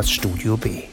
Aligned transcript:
das 0.00 0.10
Studio 0.10 0.56
B. 0.56 0.84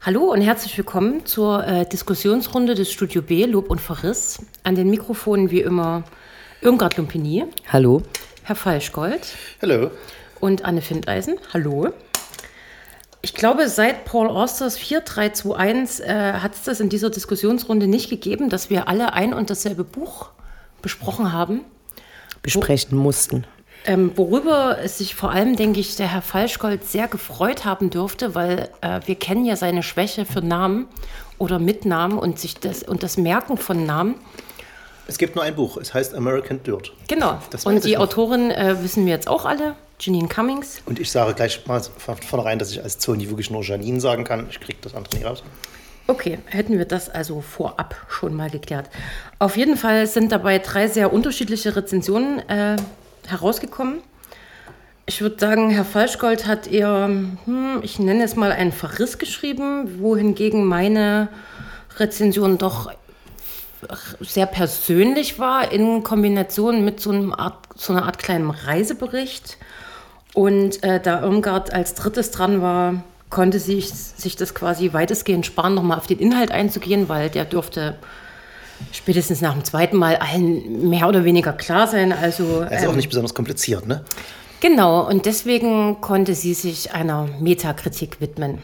Hallo 0.00 0.32
und 0.32 0.40
herzlich 0.40 0.76
willkommen 0.76 1.24
zur 1.24 1.64
äh, 1.64 1.86
Diskussionsrunde 1.86 2.74
des 2.74 2.90
Studio 2.90 3.22
B, 3.22 3.44
Lob 3.44 3.70
und 3.70 3.80
Verriss. 3.80 4.44
An 4.64 4.74
den 4.74 4.90
Mikrofonen 4.90 5.52
wie 5.52 5.60
immer 5.60 6.02
Irmgard 6.62 6.96
Lumpini. 6.96 7.44
Hallo. 7.72 8.02
Herr 8.42 8.56
Falschgold. 8.56 9.36
Hallo. 9.62 9.92
Und 10.40 10.64
Anne 10.64 10.82
Findeisen. 10.82 11.38
Hallo. 11.54 11.90
Ich 13.22 13.34
glaube, 13.34 13.68
seit 13.68 14.04
Paul 14.04 14.30
Austers 14.30 14.76
4321 14.78 16.04
äh, 16.04 16.32
hat 16.40 16.54
es 16.54 16.64
das 16.64 16.80
in 16.80 16.88
dieser 16.88 17.10
Diskussionsrunde 17.10 17.86
nicht 17.86 18.10
gegeben, 18.10 18.48
dass 18.48 18.68
wir 18.68 18.88
alle 18.88 19.12
ein 19.12 19.32
und 19.32 19.48
dasselbe 19.48 19.84
Buch 19.84 20.30
besprochen 20.82 21.32
haben. 21.32 21.60
Besprechen 22.42 22.98
mussten. 22.98 23.46
Ähm, 23.88 24.12
worüber 24.16 24.86
sich 24.86 25.14
vor 25.14 25.30
allem, 25.30 25.56
denke 25.56 25.80
ich, 25.80 25.96
der 25.96 26.12
Herr 26.12 26.20
Falschgold 26.20 26.84
sehr 26.84 27.08
gefreut 27.08 27.64
haben 27.64 27.88
dürfte, 27.88 28.34
weil 28.34 28.68
äh, 28.82 29.00
wir 29.06 29.14
kennen 29.14 29.46
ja 29.46 29.56
seine 29.56 29.82
Schwäche 29.82 30.26
für 30.26 30.42
Namen 30.42 30.88
oder 31.38 31.58
Mitnamen 31.58 32.18
und, 32.18 32.38
sich 32.38 32.56
das, 32.56 32.82
und 32.82 33.02
das 33.02 33.16
Merken 33.16 33.56
von 33.56 33.86
Namen. 33.86 34.16
Es 35.06 35.16
gibt 35.16 35.36
nur 35.36 35.42
ein 35.42 35.54
Buch, 35.54 35.78
es 35.78 35.94
heißt 35.94 36.14
American 36.14 36.62
Dirt. 36.62 36.92
Genau. 37.08 37.38
und 37.64 37.82
die 37.82 37.96
Autorin 37.96 38.50
äh, 38.50 38.76
wissen 38.82 39.06
wir 39.06 39.14
jetzt 39.14 39.26
auch 39.26 39.46
alle, 39.46 39.74
Janine 39.98 40.28
Cummings. 40.28 40.82
Und 40.84 41.00
ich 41.00 41.10
sage 41.10 41.32
gleich 41.32 41.66
mal 41.66 41.80
von 41.80 42.18
vornherein, 42.18 42.58
dass 42.58 42.70
ich 42.70 42.82
als 42.82 42.98
Zoni 42.98 43.30
wirklich 43.30 43.50
nur 43.50 43.62
Janine 43.62 44.02
sagen 44.02 44.24
kann. 44.24 44.48
Ich 44.50 44.60
kriege 44.60 44.80
das 44.82 44.94
andere 44.94 45.16
nicht 45.16 45.26
raus. 45.26 45.42
Okay, 46.08 46.40
hätten 46.44 46.76
wir 46.76 46.84
das 46.84 47.08
also 47.08 47.40
vorab 47.40 47.96
schon 48.10 48.34
mal 48.34 48.50
geklärt. 48.50 48.90
Auf 49.38 49.56
jeden 49.56 49.78
Fall 49.78 50.06
sind 50.06 50.30
dabei 50.30 50.58
drei 50.58 50.88
sehr 50.88 51.10
unterschiedliche 51.10 51.74
Rezensionen 51.74 52.46
äh, 52.50 52.76
herausgekommen. 53.30 54.00
Ich 55.06 55.22
würde 55.22 55.38
sagen, 55.38 55.70
Herr 55.70 55.84
Falschgold 55.84 56.46
hat 56.46 56.66
eher, 56.66 57.08
hm, 57.44 57.80
ich 57.82 57.98
nenne 57.98 58.24
es 58.24 58.36
mal 58.36 58.52
einen 58.52 58.72
Verriss 58.72 59.18
geschrieben, 59.18 60.00
wohingegen 60.00 60.64
meine 60.66 61.28
Rezension 61.98 62.58
doch 62.58 62.90
sehr 64.20 64.46
persönlich 64.46 65.38
war 65.38 65.72
in 65.72 66.02
Kombination 66.02 66.84
mit 66.84 67.00
so, 67.00 67.12
Art, 67.32 67.54
so 67.76 67.92
einer 67.92 68.06
Art 68.06 68.18
kleinen 68.18 68.50
Reisebericht. 68.50 69.56
Und 70.34 70.82
äh, 70.82 71.00
da 71.00 71.22
Irmgard 71.22 71.72
als 71.72 71.94
drittes 71.94 72.30
dran 72.30 72.60
war, 72.60 73.02
konnte 73.30 73.58
sie 73.58 73.80
sich 73.80 74.36
das 74.36 74.54
quasi 74.54 74.92
weitestgehend 74.92 75.46
sparen, 75.46 75.74
nochmal 75.74 75.98
auf 75.98 76.06
den 76.06 76.18
Inhalt 76.18 76.50
einzugehen, 76.50 77.08
weil 77.08 77.30
der 77.30 77.44
dürfte 77.44 77.98
spätestens 78.92 79.40
nach 79.40 79.54
dem 79.54 79.64
zweiten 79.64 79.96
Mal 79.96 80.16
allen 80.16 80.88
mehr 80.88 81.08
oder 81.08 81.24
weniger 81.24 81.52
klar 81.52 81.86
sein. 81.86 82.12
Also, 82.12 82.62
ist 82.62 82.84
ähm, 82.84 82.90
auch 82.90 82.96
nicht 82.96 83.08
besonders 83.08 83.34
kompliziert, 83.34 83.86
ne? 83.86 84.04
Genau, 84.60 85.06
und 85.06 85.26
deswegen 85.26 86.00
konnte 86.00 86.34
sie 86.34 86.54
sich 86.54 86.92
einer 86.92 87.28
Metakritik 87.40 88.20
widmen. 88.20 88.58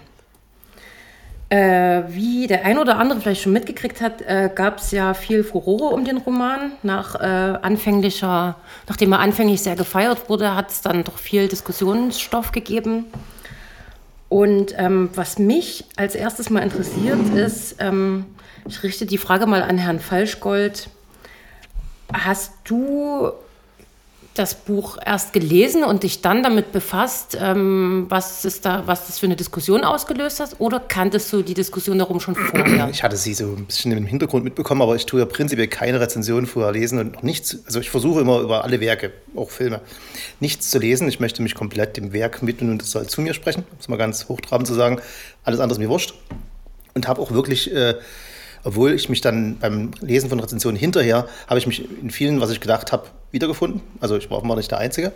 Äh, 1.50 2.02
wie 2.08 2.48
der 2.48 2.64
ein 2.64 2.78
oder 2.78 2.98
andere 2.98 3.20
vielleicht 3.20 3.42
schon 3.42 3.52
mitgekriegt 3.52 4.00
hat, 4.00 4.22
äh, 4.22 4.50
gab 4.52 4.78
es 4.78 4.90
ja 4.90 5.14
viel 5.14 5.44
Furore 5.44 5.94
um 5.94 6.04
den 6.04 6.16
Roman. 6.16 6.72
Nach 6.82 7.14
äh, 7.14 7.58
anfänglicher, 7.62 8.56
nachdem 8.88 9.12
er 9.12 9.20
anfänglich 9.20 9.62
sehr 9.62 9.76
gefeiert 9.76 10.28
wurde, 10.28 10.56
hat 10.56 10.70
es 10.70 10.80
dann 10.80 11.04
doch 11.04 11.18
viel 11.18 11.46
Diskussionsstoff 11.46 12.50
gegeben. 12.50 13.04
Und 14.28 14.74
ähm, 14.78 15.10
was 15.14 15.38
mich 15.38 15.84
als 15.94 16.16
erstes 16.16 16.50
mal 16.50 16.60
interessiert 16.60 17.20
ist, 17.36 17.76
ähm, 17.78 18.24
ich 18.66 18.82
richte 18.82 19.06
die 19.06 19.18
Frage 19.18 19.46
mal 19.46 19.62
an 19.62 19.78
Herrn 19.78 20.00
Falschgold. 20.00 20.88
Hast 22.12 22.52
du 22.64 23.32
das 24.34 24.56
Buch 24.56 24.98
erst 25.04 25.32
gelesen 25.32 25.84
und 25.84 26.02
dich 26.02 26.20
dann 26.20 26.42
damit 26.42 26.72
befasst, 26.72 27.38
ähm, 27.41 28.06
was, 28.08 28.44
ist 28.44 28.66
da, 28.66 28.82
was 28.86 29.06
das 29.06 29.20
für 29.20 29.26
eine 29.26 29.36
Diskussion 29.36 29.84
ausgelöst 29.84 30.41
hat? 30.41 30.56
Oder 30.58 30.80
kanntest 30.80 31.32
du 31.32 31.42
die 31.42 31.54
Diskussion 31.54 32.00
darum 32.00 32.19
schon 32.19 32.34
vorher? 32.34 32.88
Ich 32.91 33.04
hatte 33.04 33.16
sie 33.16 33.32
so 33.32 33.54
ein 33.54 33.66
bisschen 33.66 33.92
im 33.92 34.06
Hintergrund 34.06 34.42
mitbekommen, 34.42 34.82
aber 34.82 34.97
ich 34.97 35.06
tue 35.06 35.20
ja 35.20 35.26
prinzipiell 35.26 35.69
keine 35.69 36.00
Rezension 36.00 36.47
vorher 36.47 36.72
lesen 36.72 36.98
und 36.98 37.12
noch 37.12 37.22
nichts. 37.22 37.58
Also 37.66 37.78
ich 37.78 37.91
versuche 37.91 38.20
immer 38.20 38.41
über 38.41 38.64
alle 38.64 38.80
Werke, 38.80 39.12
auch 39.36 39.50
Filme, 39.50 39.80
nichts 40.41 40.69
zu 40.69 40.80
lesen. 40.80 41.08
Ich 41.08 41.20
möchte 41.20 41.41
mich 41.41 41.54
komplett 41.54 41.97
dem 41.97 42.12
Werk 42.12 42.44
widmen 42.44 42.72
und 42.72 42.82
es 42.82 42.91
soll 42.91 43.06
zu 43.06 43.20
mir 43.20 43.34
sprechen, 43.34 43.64
um 43.70 43.76
es 43.78 43.86
mal 43.86 43.97
ganz 43.97 44.28
hochtrabend 44.28 44.66
zu 44.66 44.74
sagen. 44.74 45.00
Alles 45.44 45.60
andere 45.60 45.76
ist 45.76 45.80
mir 45.80 45.91
wurscht. 45.91 46.14
Und 46.94 47.06
habe 47.06 47.22
auch 47.22 47.30
wirklich. 47.30 47.72
Äh, 47.72 47.94
obwohl 48.64 48.92
ich 48.92 49.08
mich 49.08 49.20
dann 49.20 49.58
beim 49.58 49.91
Lesen 50.00 50.30
von 50.30 50.41
Rezensionen 50.41 50.78
hinterher, 50.78 51.28
habe 51.47 51.58
ich 51.58 51.66
mich 51.66 51.86
in 52.00 52.10
vielen, 52.10 52.41
was 52.41 52.50
ich 52.50 52.60
gedacht 52.60 52.92
habe, 52.92 53.06
wiedergefunden. 53.30 53.82
Also 54.00 54.16
ich 54.16 54.30
war 54.30 54.38
offenbar 54.38 54.56
nicht 54.56 54.70
der 54.70 54.78
Einzige. 54.78 55.12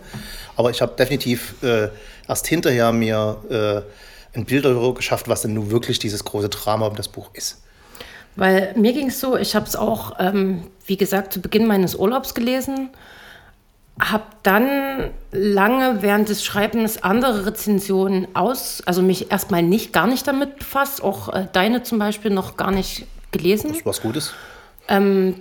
Aber 0.55 0.69
ich 0.69 0.81
habe 0.81 0.95
definitiv 0.95 1.55
äh, 1.63 1.89
erst 2.27 2.47
hinterher 2.47 2.91
mir 2.91 3.37
äh, 3.49 4.37
ein 4.37 4.45
Bild 4.45 4.65
darüber 4.65 4.93
geschafft, 4.93 5.27
was 5.27 5.41
denn 5.41 5.55
nun 5.55 5.71
wirklich 5.71 5.97
dieses 5.99 6.23
große 6.23 6.49
Drama 6.49 6.87
um 6.87 6.95
das 6.95 7.07
Buch 7.07 7.31
ist. 7.33 7.63
Weil 8.35 8.73
mir 8.77 8.93
ging 8.93 9.07
es 9.07 9.19
so, 9.19 9.35
ich 9.35 9.55
habe 9.55 9.65
es 9.65 9.75
auch, 9.75 10.13
ähm, 10.19 10.63
wie 10.85 10.97
gesagt, 10.97 11.33
zu 11.33 11.41
Beginn 11.41 11.65
meines 11.65 11.95
Urlaubs 11.95 12.35
gelesen, 12.35 12.89
habe 13.99 14.23
dann 14.43 15.09
lange 15.31 16.01
während 16.01 16.29
des 16.29 16.45
Schreibens 16.45 17.03
andere 17.03 17.47
Rezensionen 17.47 18.27
aus, 18.33 18.81
also 18.85 19.01
mich 19.01 19.31
erstmal 19.31 19.63
nicht, 19.63 19.91
gar 19.91 20.07
nicht 20.07 20.25
damit 20.25 20.59
befasst, 20.59 21.03
auch 21.03 21.33
äh, 21.33 21.47
deine 21.51 21.83
zum 21.83 21.99
Beispiel 21.99 22.31
noch 22.31 22.55
gar 22.55 22.71
nicht 22.71 23.07
gelesen. 23.31 23.73
Das 23.73 23.85
was 23.85 24.01
Gutes. 24.01 24.33
Ähm, 24.87 25.35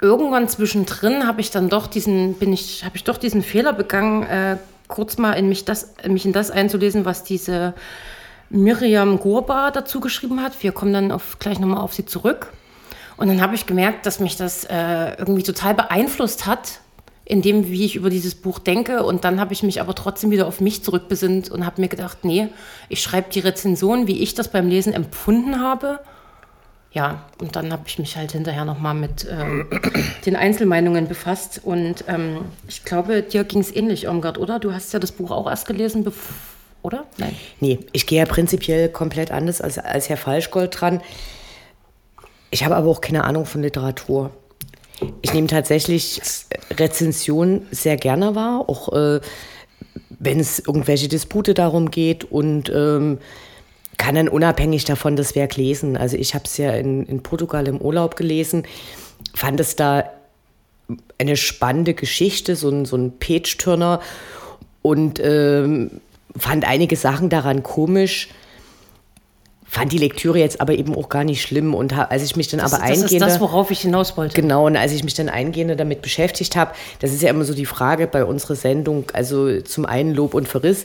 irgendwann 0.00 0.48
zwischendrin 0.48 1.26
habe 1.26 1.40
ich 1.40 1.50
dann 1.50 1.68
doch 1.68 1.86
diesen, 1.86 2.34
bin 2.34 2.52
ich, 2.52 2.84
habe 2.84 2.96
ich 2.96 3.04
doch 3.04 3.16
diesen 3.16 3.42
Fehler 3.42 3.72
begangen, 3.72 4.24
äh, 4.24 4.56
kurz 4.88 5.16
mal 5.18 5.32
in 5.32 5.48
mich, 5.48 5.64
das, 5.64 5.94
mich 6.06 6.26
in 6.26 6.32
das 6.32 6.50
einzulesen, 6.50 7.04
was 7.04 7.24
diese 7.24 7.74
Miriam 8.50 9.18
Gurba 9.18 9.70
dazu 9.70 10.00
geschrieben 10.00 10.42
hat. 10.42 10.62
Wir 10.62 10.72
kommen 10.72 10.92
dann 10.92 11.10
auf, 11.10 11.38
gleich 11.38 11.58
nochmal 11.58 11.80
auf 11.80 11.94
sie 11.94 12.04
zurück. 12.04 12.52
Und 13.16 13.28
dann 13.28 13.40
habe 13.40 13.54
ich 13.54 13.66
gemerkt, 13.66 14.06
dass 14.06 14.20
mich 14.20 14.36
das 14.36 14.64
äh, 14.64 15.14
irgendwie 15.16 15.42
total 15.42 15.74
beeinflusst 15.74 16.46
hat, 16.46 16.80
in 17.24 17.40
dem, 17.40 17.68
wie 17.68 17.86
ich 17.86 17.96
über 17.96 18.10
dieses 18.10 18.34
Buch 18.34 18.58
denke. 18.58 19.02
Und 19.04 19.24
dann 19.24 19.40
habe 19.40 19.54
ich 19.54 19.62
mich 19.62 19.80
aber 19.80 19.94
trotzdem 19.94 20.30
wieder 20.30 20.46
auf 20.46 20.60
mich 20.60 20.84
zurückbesinnt 20.84 21.50
und 21.50 21.64
habe 21.64 21.80
mir 21.80 21.88
gedacht, 21.88 22.18
nee, 22.24 22.48
ich 22.88 23.00
schreibe 23.00 23.30
die 23.30 23.40
Rezension, 23.40 24.06
wie 24.06 24.22
ich 24.22 24.34
das 24.34 24.48
beim 24.48 24.68
Lesen 24.68 24.92
empfunden 24.92 25.60
habe 25.60 26.00
ja, 26.94 27.24
und 27.40 27.56
dann 27.56 27.72
habe 27.72 27.82
ich 27.86 27.98
mich 27.98 28.16
halt 28.16 28.30
hinterher 28.30 28.64
nochmal 28.64 28.94
mit 28.94 29.26
ähm, 29.28 29.66
den 30.26 30.36
Einzelmeinungen 30.36 31.08
befasst. 31.08 31.60
Und 31.64 32.04
ähm, 32.06 32.44
ich 32.68 32.84
glaube, 32.84 33.22
dir 33.22 33.42
ging 33.42 33.60
es 33.60 33.74
ähnlich, 33.74 34.04
Irmgard, 34.04 34.38
oder? 34.38 34.60
Du 34.60 34.72
hast 34.72 34.92
ja 34.92 35.00
das 35.00 35.10
Buch 35.10 35.32
auch 35.32 35.50
erst 35.50 35.66
gelesen, 35.66 36.06
oder? 36.82 37.04
Nein. 37.18 37.34
Nee, 37.58 37.80
ich 37.92 38.06
gehe 38.06 38.20
ja 38.20 38.26
prinzipiell 38.26 38.88
komplett 38.88 39.32
anders 39.32 39.60
als, 39.60 39.76
als 39.78 40.08
Herr 40.08 40.16
Falschgold 40.16 40.80
dran. 40.80 41.00
Ich 42.52 42.64
habe 42.64 42.76
aber 42.76 42.88
auch 42.88 43.00
keine 43.00 43.24
Ahnung 43.24 43.44
von 43.44 43.62
Literatur. 43.62 44.30
Ich 45.20 45.34
nehme 45.34 45.48
tatsächlich 45.48 46.22
Rezensionen 46.70 47.66
sehr 47.72 47.96
gerne 47.96 48.36
wahr, 48.36 48.68
auch 48.68 48.92
äh, 48.92 49.20
wenn 50.20 50.38
es 50.38 50.60
irgendwelche 50.60 51.08
Dispute 51.08 51.54
darum 51.54 51.90
geht 51.90 52.22
und. 52.22 52.70
Ähm, 52.72 53.18
kann 53.98 54.14
dann 54.14 54.28
unabhängig 54.28 54.84
davon 54.84 55.16
das 55.16 55.34
Werk 55.34 55.56
lesen. 55.56 55.96
Also 55.96 56.16
ich 56.16 56.34
habe 56.34 56.44
es 56.46 56.56
ja 56.56 56.72
in, 56.72 57.06
in 57.06 57.22
Portugal 57.22 57.68
im 57.68 57.80
Urlaub 57.80 58.16
gelesen, 58.16 58.64
fand 59.34 59.60
es 59.60 59.76
da 59.76 60.04
eine 61.18 61.36
spannende 61.36 61.94
Geschichte, 61.94 62.56
so 62.56 62.68
ein, 62.68 62.84
so 62.84 62.96
ein 62.96 63.18
Page-Turner 63.18 64.00
und 64.82 65.20
ähm, 65.22 66.00
fand 66.36 66.66
einige 66.66 66.96
Sachen 66.96 67.30
daran 67.30 67.62
komisch. 67.62 68.28
Fand 69.66 69.90
die 69.90 69.98
Lektüre 69.98 70.38
jetzt 70.38 70.60
aber 70.60 70.74
eben 70.74 70.94
auch 70.94 71.08
gar 71.08 71.24
nicht 71.24 71.42
schlimm. 71.42 71.74
Und 71.74 71.98
als 71.98 72.22
ich 72.22 72.36
mich 72.36 72.48
dann 72.48 72.60
das, 72.60 72.72
aber 72.72 72.82
das 72.82 72.90
eingehende. 72.90 73.18
Das 73.18 73.28
ist 73.28 73.34
das, 73.34 73.40
worauf 73.40 73.70
ich 73.70 73.80
hinaus 73.80 74.16
wollte. 74.16 74.40
Genau, 74.40 74.66
und 74.66 74.76
als 74.76 74.92
ich 74.92 75.02
mich 75.02 75.14
dann 75.14 75.28
eingehende 75.28 75.74
damit 75.74 76.00
beschäftigt 76.00 76.54
habe, 76.54 76.72
das 77.00 77.12
ist 77.12 77.22
ja 77.22 77.30
immer 77.30 77.44
so 77.44 77.54
die 77.54 77.66
Frage 77.66 78.06
bei 78.06 78.24
unserer 78.24 78.54
Sendung, 78.54 79.06
also 79.12 79.60
zum 79.62 79.84
einen 79.86 80.14
Lob 80.14 80.34
und 80.34 80.46
Verriss. 80.46 80.84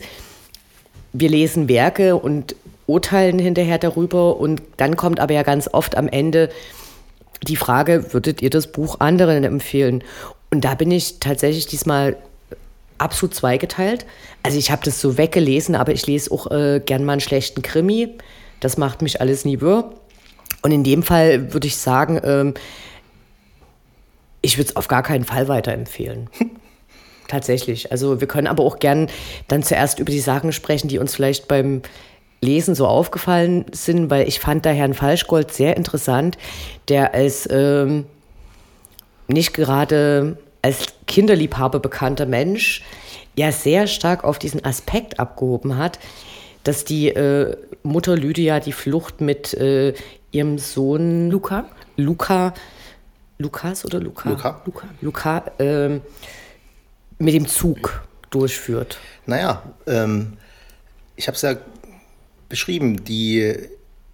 Wir 1.13 1.29
lesen 1.29 1.69
Werke 1.69 2.15
und 2.15 2.55
urteilen 2.89 3.39
hinterher 3.39 3.77
darüber. 3.77 4.37
Und 4.37 4.61
dann 4.77 4.97
kommt 4.97 5.19
aber 5.19 5.33
ja 5.33 5.43
ganz 5.43 5.69
oft 5.71 5.95
am 5.95 6.07
Ende 6.07 6.49
die 7.47 7.55
Frage, 7.55 8.13
würdet 8.13 8.41
ihr 8.41 8.49
das 8.49 8.71
Buch 8.71 8.99
anderen 8.99 9.43
empfehlen? 9.43 10.03
Und 10.51 10.65
da 10.65 10.75
bin 10.75 10.91
ich 10.91 11.19
tatsächlich 11.19 11.67
diesmal 11.67 12.17
absolut 12.97 13.33
zweigeteilt. 13.33 14.05
Also 14.43 14.57
ich 14.57 14.71
habe 14.71 14.83
das 14.83 14.99
so 14.99 15.17
weggelesen, 15.17 15.75
aber 15.75 15.93
ich 15.93 16.05
lese 16.05 16.31
auch 16.31 16.51
äh, 16.51 16.81
gern 16.85 17.05
mal 17.05 17.13
einen 17.13 17.21
schlechten 17.21 17.61
Krimi. 17.61 18.17
Das 18.59 18.77
macht 18.77 19.01
mich 19.01 19.21
alles 19.21 19.45
nie 19.45 19.61
wirr. 19.61 19.93
Und 20.61 20.71
in 20.71 20.83
dem 20.83 21.03
Fall 21.03 21.53
würde 21.53 21.67
ich 21.67 21.77
sagen, 21.77 22.19
ähm, 22.23 22.53
ich 24.41 24.57
würde 24.57 24.69
es 24.69 24.75
auf 24.75 24.87
gar 24.87 25.03
keinen 25.03 25.23
Fall 25.23 25.47
weiterempfehlen. 25.47 26.29
Tatsächlich. 27.27 27.91
Also 27.91 28.19
wir 28.19 28.27
können 28.27 28.47
aber 28.47 28.63
auch 28.63 28.79
gern 28.79 29.07
dann 29.47 29.63
zuerst 29.63 29.99
über 29.99 30.11
die 30.11 30.19
Sachen 30.19 30.51
sprechen, 30.51 30.87
die 30.87 30.97
uns 30.97 31.15
vielleicht 31.15 31.47
beim 31.47 31.83
Lesen 32.41 32.75
so 32.75 32.87
aufgefallen 32.87 33.65
sind, 33.71 34.09
weil 34.09 34.27
ich 34.27 34.39
fand 34.39 34.65
da 34.65 34.69
Herrn 34.69 34.93
Falschgold 34.93 35.51
sehr 35.51 35.75
interessant, 35.75 36.37
der 36.87 37.13
als 37.13 37.47
ähm, 37.51 38.05
nicht 39.27 39.53
gerade 39.53 40.37
als 40.61 40.87
Kinderliebhaber 41.07 41.79
bekannter 41.79 42.25
Mensch 42.25 42.83
ja 43.35 43.51
sehr 43.51 43.87
stark 43.87 44.23
auf 44.23 44.39
diesen 44.39 44.63
Aspekt 44.65 45.19
abgehoben 45.19 45.77
hat, 45.77 45.99
dass 46.63 46.83
die 46.83 47.09
äh, 47.09 47.55
Mutter 47.83 48.15
Lydia 48.15 48.59
die 48.59 48.73
Flucht 48.73 49.21
mit 49.21 49.53
äh, 49.53 49.93
ihrem 50.31 50.57
Sohn 50.57 51.29
Luca? 51.29 51.65
Luca, 51.95 52.53
Lukas 53.37 53.85
oder 53.85 53.99
Luca? 53.99 54.29
Luca. 54.29 54.61
Luca, 54.65 54.87
Luca 55.01 55.43
ähm, 55.59 56.01
mit 57.17 57.33
dem 57.33 57.47
Zug 57.47 58.01
durchführt. 58.29 58.99
Naja, 59.25 59.63
ähm, 59.87 60.33
ich 61.15 61.27
habe 61.27 61.35
es 61.35 61.41
ja 61.41 61.55
beschrieben, 62.49 63.05
die, 63.05 63.55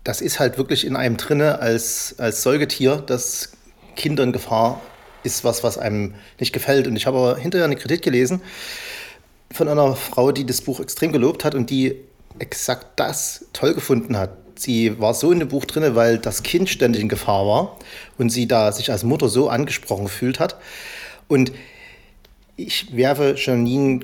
das 0.04 0.22
ist 0.22 0.40
halt 0.40 0.58
wirklich 0.58 0.86
in 0.86 0.96
einem 0.96 1.18
drinne 1.18 1.60
als, 1.60 2.16
als 2.20 2.44
Säugetier, 2.44 2.98
dass 2.98 3.54
Kindern 3.96 4.32
Gefahr 4.32 4.82
ist 5.24 5.44
was, 5.44 5.64
was 5.64 5.78
einem 5.78 6.14
nicht 6.40 6.54
gefällt. 6.54 6.88
Und 6.88 6.96
ich 6.96 7.08
habe 7.08 7.18
aber 7.18 7.38
hinterher 7.38 7.66
eine 7.66 7.76
Kritik 7.76 8.02
gelesen 8.02 8.42
von 9.52 9.68
einer 9.68 9.96
Frau, 9.96 10.32
die 10.32 10.46
das 10.46 10.62
Buch 10.62 10.80
extrem 10.80 11.12
gelobt 11.12 11.44
hat 11.44 11.56
und 11.56 11.70
die 11.70 11.96
exakt 12.40 13.00
das 13.00 13.46
toll 13.54 13.74
gefunden 13.74 14.18
hat. 14.18 14.32
Sie 14.58 15.00
war 15.00 15.14
so 15.14 15.32
in 15.32 15.40
dem 15.40 15.48
Buch 15.50 15.66
drin, 15.66 15.96
weil 15.96 16.18
das 16.18 16.44
Kind 16.44 16.70
ständig 16.70 17.02
in 17.02 17.10
Gefahr 17.10 17.46
war 17.46 17.80
und 18.18 18.30
sie 18.30 18.48
da 18.48 18.72
sich 18.72 18.92
als 18.92 19.04
Mutter 19.04 19.28
so 19.28 19.50
angesprochen 19.50 20.06
gefühlt 20.06 20.40
hat. 20.40 20.56
Und 21.28 21.52
ich 22.56 22.96
werfe 22.96 23.36
Janine 23.38 24.02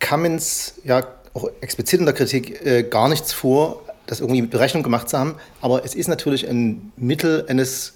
Cummins 0.00 0.74
ja 0.84 1.06
auch 1.34 1.48
explizit 1.60 2.00
in 2.00 2.06
der 2.06 2.14
Kritik 2.14 2.64
äh, 2.64 2.84
gar 2.84 3.08
nichts 3.08 3.32
vor, 3.32 3.82
das 4.06 4.20
irgendwie 4.20 4.42
mit 4.42 4.50
Berechnung 4.50 4.82
gemacht 4.82 5.08
zu 5.08 5.18
haben. 5.18 5.34
Aber 5.60 5.84
es 5.84 5.94
ist 5.94 6.08
natürlich 6.08 6.48
ein 6.48 6.92
Mittel 6.96 7.44
eines, 7.48 7.94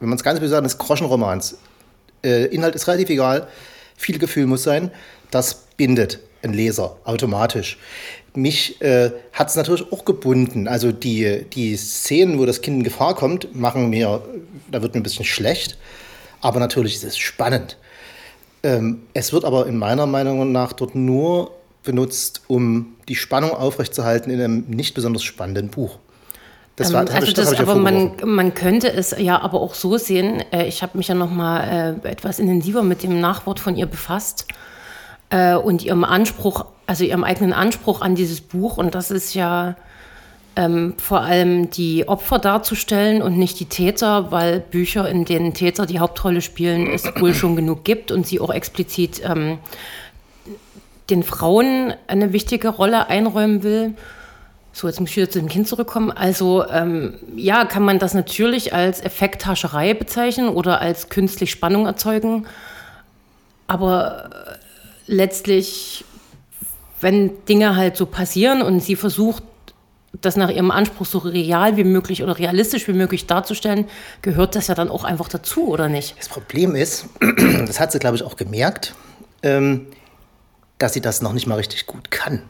wenn 0.00 0.08
man 0.08 0.16
es 0.16 0.24
ganz 0.24 0.40
böse 0.40 0.50
sagt, 0.50 0.60
eines 0.60 0.78
Groschenromans. 0.78 1.58
Äh, 2.24 2.46
Inhalt 2.46 2.74
ist 2.74 2.86
relativ 2.86 3.10
egal, 3.10 3.48
viel 3.96 4.18
Gefühl 4.18 4.46
muss 4.46 4.62
sein. 4.62 4.90
Das 5.30 5.64
bindet 5.76 6.20
einen 6.42 6.54
Leser 6.54 6.96
automatisch. 7.04 7.78
Mich 8.34 8.80
äh, 8.80 9.10
hat 9.32 9.48
es 9.48 9.56
natürlich 9.56 9.90
auch 9.92 10.04
gebunden. 10.04 10.68
Also 10.68 10.92
die, 10.92 11.44
die 11.52 11.76
Szenen, 11.76 12.38
wo 12.38 12.46
das 12.46 12.62
Kind 12.62 12.78
in 12.78 12.84
Gefahr 12.84 13.14
kommt, 13.14 13.54
machen 13.54 13.90
mir, 13.90 14.22
da 14.70 14.82
wird 14.82 14.94
mir 14.94 15.00
ein 15.00 15.04
bisschen 15.04 15.24
schlecht. 15.24 15.76
Aber 16.40 16.58
natürlich 16.60 16.94
ist 16.94 17.04
es 17.04 17.18
spannend. 17.18 17.76
Ähm, 18.62 19.02
es 19.14 19.32
wird 19.32 19.44
aber 19.44 19.66
in 19.66 19.76
meiner 19.76 20.06
Meinung 20.06 20.52
nach 20.52 20.72
dort 20.72 20.94
nur 20.94 21.52
benutzt, 21.82 22.42
um 22.48 22.94
die 23.08 23.16
Spannung 23.16 23.52
aufrechtzuerhalten 23.52 24.30
in 24.30 24.40
einem 24.40 24.64
nicht 24.68 24.94
besonders 24.94 25.22
spannenden 25.22 25.68
Buch. 25.68 25.98
Das 26.76 26.92
war, 26.92 27.02
ähm, 27.02 27.14
also 27.14 27.32
das, 27.32 27.50
das 27.50 27.60
aber 27.60 27.74
man, 27.74 28.12
man 28.24 28.54
könnte 28.54 28.90
es 28.90 29.14
ja 29.18 29.40
aber 29.40 29.60
auch 29.60 29.74
so 29.74 29.98
sehen. 29.98 30.42
Äh, 30.52 30.66
ich 30.66 30.82
habe 30.82 30.96
mich 30.96 31.08
ja 31.08 31.14
noch 31.14 31.30
mal 31.30 31.98
äh, 32.04 32.08
etwas 32.08 32.38
intensiver 32.38 32.82
mit 32.82 33.02
dem 33.02 33.20
Nachwort 33.20 33.60
von 33.60 33.76
ihr 33.76 33.86
befasst 33.86 34.46
äh, 35.30 35.54
und 35.54 35.84
ihrem 35.84 36.04
Anspruch, 36.04 36.66
also 36.86 37.04
ihrem 37.04 37.24
eigenen 37.24 37.52
Anspruch 37.52 38.00
an 38.00 38.14
dieses 38.14 38.40
Buch. 38.40 38.78
Und 38.78 38.94
das 38.94 39.10
ist 39.10 39.34
ja 39.34 39.76
ähm, 40.56 40.94
vor 40.98 41.20
allem 41.20 41.70
die 41.70 42.08
Opfer 42.08 42.38
darzustellen 42.38 43.22
und 43.22 43.38
nicht 43.38 43.60
die 43.60 43.66
Täter, 43.66 44.30
weil 44.30 44.60
Bücher, 44.60 45.08
in 45.08 45.24
denen 45.24 45.54
Täter 45.54 45.86
die 45.86 45.98
Hauptrolle 45.98 46.40
spielen, 46.40 46.86
es 46.86 47.04
wohl 47.20 47.34
schon 47.34 47.56
genug 47.56 47.84
gibt 47.84 48.10
und 48.10 48.26
sie 48.26 48.40
auch 48.40 48.50
explizit 48.50 49.22
ähm, 49.24 49.58
den 51.12 51.22
Frauen 51.22 51.94
eine 52.06 52.32
wichtige 52.32 52.68
Rolle 52.68 53.08
einräumen 53.08 53.62
will. 53.62 53.94
So, 54.72 54.88
jetzt 54.88 55.00
muss 55.00 55.10
ich 55.10 55.16
wieder 55.16 55.30
zu 55.30 55.38
dem 55.38 55.48
Kind 55.48 55.68
zurückkommen. 55.68 56.10
Also, 56.10 56.66
ähm, 56.68 57.14
ja, 57.36 57.66
kann 57.66 57.84
man 57.84 57.98
das 57.98 58.14
natürlich 58.14 58.72
als 58.72 59.00
Effekthascherei 59.00 59.92
bezeichnen 59.92 60.48
oder 60.48 60.80
als 60.80 61.10
künstlich 61.10 61.50
Spannung 61.50 61.84
erzeugen. 61.84 62.46
Aber 63.66 64.30
letztlich, 65.06 66.04
wenn 67.00 67.44
Dinge 67.44 67.76
halt 67.76 67.96
so 67.98 68.06
passieren 68.06 68.62
und 68.62 68.80
sie 68.80 68.96
versucht, 68.96 69.42
das 70.20 70.36
nach 70.36 70.50
ihrem 70.50 70.70
Anspruch 70.70 71.06
so 71.06 71.18
real 71.18 71.76
wie 71.76 71.84
möglich 71.84 72.22
oder 72.22 72.38
realistisch 72.38 72.88
wie 72.88 72.92
möglich 72.92 73.26
darzustellen, 73.26 73.86
gehört 74.22 74.56
das 74.56 74.68
ja 74.68 74.74
dann 74.74 74.88
auch 74.88 75.04
einfach 75.04 75.28
dazu, 75.28 75.68
oder 75.68 75.88
nicht? 75.88 76.16
Das 76.18 76.28
Problem 76.28 76.74
ist, 76.74 77.06
das 77.66 77.80
hat 77.80 77.92
sie, 77.92 77.98
glaube 77.98 78.16
ich, 78.16 78.22
auch 78.22 78.36
gemerkt, 78.36 78.94
ähm, 79.42 79.86
dass 80.82 80.92
sie 80.92 81.00
das 81.00 81.22
noch 81.22 81.32
nicht 81.32 81.46
mal 81.46 81.54
richtig 81.54 81.86
gut 81.86 82.10
kann. 82.10 82.42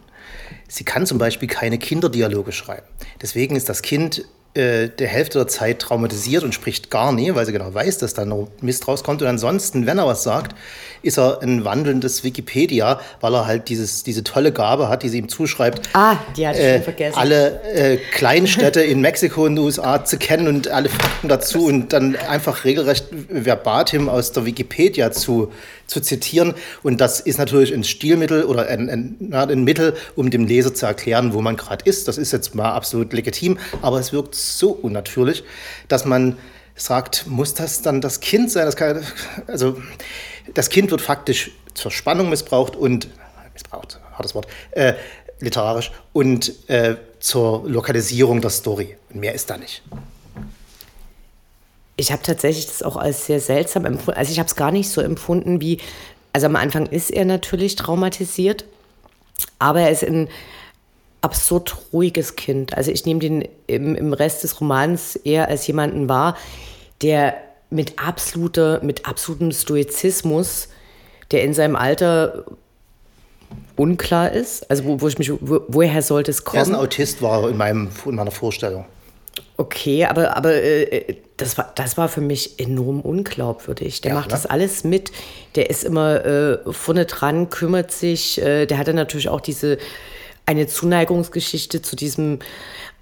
Sie 0.66 0.84
kann 0.84 1.04
zum 1.04 1.18
Beispiel 1.18 1.48
keine 1.48 1.76
Kinderdialoge 1.76 2.52
schreiben. 2.52 2.86
Deswegen 3.20 3.56
ist 3.56 3.68
das 3.68 3.82
Kind 3.82 4.24
äh, 4.54 4.88
der 4.90 5.08
Hälfte 5.08 5.38
der 5.38 5.48
Zeit 5.48 5.78
traumatisiert 5.78 6.44
und 6.44 6.54
spricht 6.54 6.90
gar 6.90 7.12
nie, 7.12 7.34
weil 7.34 7.46
sie 7.46 7.52
genau 7.52 7.72
weiß, 7.72 7.96
dass 7.96 8.12
da 8.12 8.26
noch 8.26 8.48
Mist 8.60 8.86
rauskommt. 8.86 9.22
Und 9.22 9.28
ansonsten, 9.28 9.86
wenn 9.86 9.96
er 9.96 10.06
was 10.06 10.24
sagt, 10.24 10.54
ist 11.00 11.18
er 11.18 11.40
ein 11.42 11.64
wandelndes 11.64 12.22
Wikipedia, 12.22 13.00
weil 13.22 13.34
er 13.34 13.46
halt 13.46 13.70
dieses, 13.70 14.02
diese 14.02 14.24
tolle 14.24 14.52
Gabe 14.52 14.90
hat, 14.90 15.04
die 15.04 15.08
sie 15.08 15.18
ihm 15.18 15.30
zuschreibt. 15.30 15.88
Ah, 15.94 16.16
die 16.36 16.46
hatte 16.46 16.58
ich 16.58 16.64
äh, 16.64 16.74
schon 16.74 16.82
vergessen. 16.84 17.18
Alle 17.18 17.62
äh, 17.72 17.96
Kleinstädte 17.96 18.82
in 18.82 19.00
Mexiko 19.00 19.46
und 19.46 19.56
den 19.56 19.64
USA 19.64 20.04
zu 20.04 20.18
kennen 20.18 20.46
und 20.46 20.68
alle 20.68 20.90
Fakten 20.90 21.28
dazu 21.28 21.66
und 21.66 21.94
dann 21.94 22.16
einfach 22.16 22.64
regelrecht 22.64 23.06
verbatim 23.30 24.10
aus 24.10 24.32
der 24.32 24.44
Wikipedia 24.44 25.12
zu, 25.12 25.50
zu 25.92 26.00
zitieren. 26.00 26.54
Und 26.82 27.00
das 27.00 27.20
ist 27.20 27.38
natürlich 27.38 27.72
ein 27.72 27.84
Stilmittel 27.84 28.44
oder 28.44 28.66
ein, 28.66 28.88
ein, 28.88 29.32
ein 29.32 29.64
Mittel, 29.64 29.94
um 30.16 30.30
dem 30.30 30.46
Leser 30.46 30.74
zu 30.74 30.86
erklären, 30.86 31.34
wo 31.34 31.42
man 31.42 31.56
gerade 31.56 31.84
ist. 31.84 32.08
Das 32.08 32.18
ist 32.18 32.32
jetzt 32.32 32.54
mal 32.54 32.72
absolut 32.72 33.12
legitim, 33.12 33.58
aber 33.82 34.00
es 34.00 34.12
wirkt 34.12 34.34
so 34.34 34.70
unnatürlich, 34.70 35.44
dass 35.88 36.04
man 36.04 36.36
sagt, 36.74 37.26
muss 37.26 37.54
das 37.54 37.82
dann 37.82 38.00
das 38.00 38.20
Kind 38.20 38.50
sein? 38.50 38.64
Das 38.64 38.76
kann, 38.76 39.04
also 39.46 39.80
das 40.54 40.70
Kind 40.70 40.90
wird 40.90 41.02
faktisch 41.02 41.50
zur 41.74 41.90
Spannung 41.90 42.30
missbraucht 42.30 42.76
und 42.76 43.08
missbraucht, 43.52 44.00
hartes 44.12 44.34
Wort, 44.34 44.46
äh, 44.72 44.94
literarisch 45.40 45.92
und 46.12 46.68
äh, 46.68 46.96
zur 47.20 47.68
Lokalisierung 47.68 48.40
der 48.40 48.50
Story. 48.50 48.96
Mehr 49.10 49.34
ist 49.34 49.50
da 49.50 49.58
nicht. 49.58 49.82
Ich 51.96 52.10
habe 52.10 52.22
tatsächlich 52.22 52.66
das 52.66 52.82
auch 52.82 52.96
als 52.96 53.26
sehr 53.26 53.40
seltsam 53.40 53.84
empfunden. 53.84 54.18
Also 54.18 54.32
ich 54.32 54.38
habe 54.38 54.48
es 54.48 54.56
gar 54.56 54.70
nicht 54.70 54.88
so 54.88 55.00
empfunden 55.00 55.60
wie, 55.60 55.78
also 56.32 56.46
am 56.46 56.56
Anfang 56.56 56.86
ist 56.86 57.10
er 57.10 57.24
natürlich 57.24 57.76
traumatisiert, 57.76 58.64
aber 59.58 59.82
er 59.82 59.90
ist 59.90 60.04
ein 60.04 60.28
absurd 61.20 61.76
ruhiges 61.92 62.36
Kind. 62.36 62.76
Also 62.76 62.90
ich 62.90 63.06
nehme 63.06 63.20
den 63.20 63.48
im, 63.66 63.94
im 63.94 64.12
Rest 64.12 64.42
des 64.42 64.60
Romans 64.60 65.16
eher 65.16 65.48
als 65.48 65.66
jemanden 65.66 66.08
wahr, 66.08 66.36
der 67.00 67.34
mit 67.70 67.98
absoluter, 67.98 68.80
mit 68.82 69.06
absolutem 69.06 69.52
Stoizismus, 69.52 70.68
der 71.30 71.44
in 71.44 71.54
seinem 71.54 71.76
Alter 71.76 72.44
unklar 73.76 74.32
ist. 74.32 74.68
Also 74.70 74.84
wo, 74.84 75.00
wo 75.00 75.08
ich 75.08 75.18
mich, 75.18 75.30
wo, 75.32 75.60
woher 75.68 76.02
sollte 76.02 76.30
es 76.30 76.44
kommen? 76.44 76.58
Er 76.58 76.62
ist 76.62 76.68
ein 76.68 76.74
Autist, 76.74 77.22
war 77.22 77.48
in, 77.48 77.56
meinem, 77.56 77.88
in 78.04 78.14
meiner 78.14 78.30
Vorstellung. 78.30 78.84
Okay, 79.56 80.04
aber, 80.04 80.36
aber 80.36 80.54
äh, 80.54 81.16
das, 81.36 81.56
war, 81.58 81.72
das 81.74 81.96
war 81.96 82.08
für 82.08 82.20
mich 82.20 82.58
enorm 82.58 83.00
unglaubwürdig. 83.00 84.00
Der 84.00 84.10
ja, 84.10 84.14
macht 84.14 84.28
ne? 84.28 84.32
das 84.32 84.46
alles 84.46 84.84
mit. 84.84 85.12
Der 85.54 85.70
ist 85.70 85.84
immer 85.84 86.24
äh, 86.24 86.72
vorne 86.72 87.06
dran, 87.06 87.50
kümmert 87.50 87.92
sich. 87.92 88.40
Äh, 88.40 88.66
der 88.66 88.78
hatte 88.78 88.94
natürlich 88.94 89.28
auch 89.28 89.40
diese 89.40 89.78
eine 90.46 90.66
Zuneigungsgeschichte 90.66 91.82
zu 91.82 91.96
diesem 91.96 92.40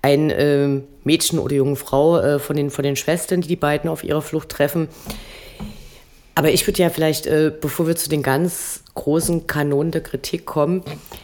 ein 0.03 0.31
äh, 0.31 0.81
Mädchen 1.05 1.39
oder 1.39 1.55
junge 1.55 1.77
Frau 1.77 2.19
äh, 2.19 2.39
von, 2.39 2.57
den, 2.57 2.71
von 2.71 2.85
den 2.85 2.97
Schwestern, 2.97 3.43
die 3.43 3.49
die 3.49 3.57
beiden 3.57 3.89
auf 3.91 4.05
ihrer 4.05 4.23
Flucht 4.23 4.49
treffen. 4.49 4.89
Aber 6.35 6.51
ich 6.51 6.67
würde 6.67 6.83
ja 6.83 6.91
vielleicht, 6.91 7.27
äh, 7.27 7.53
bevor 7.59 7.87
wir 7.87 7.97
zu 7.97 8.09
den 8.09 8.23
ganz 8.23 8.83
großen 8.95 9.47
Kanonen 9.47 9.93
der 9.93 10.03
Kritik 10.03 10.47
kommen, 10.47 10.83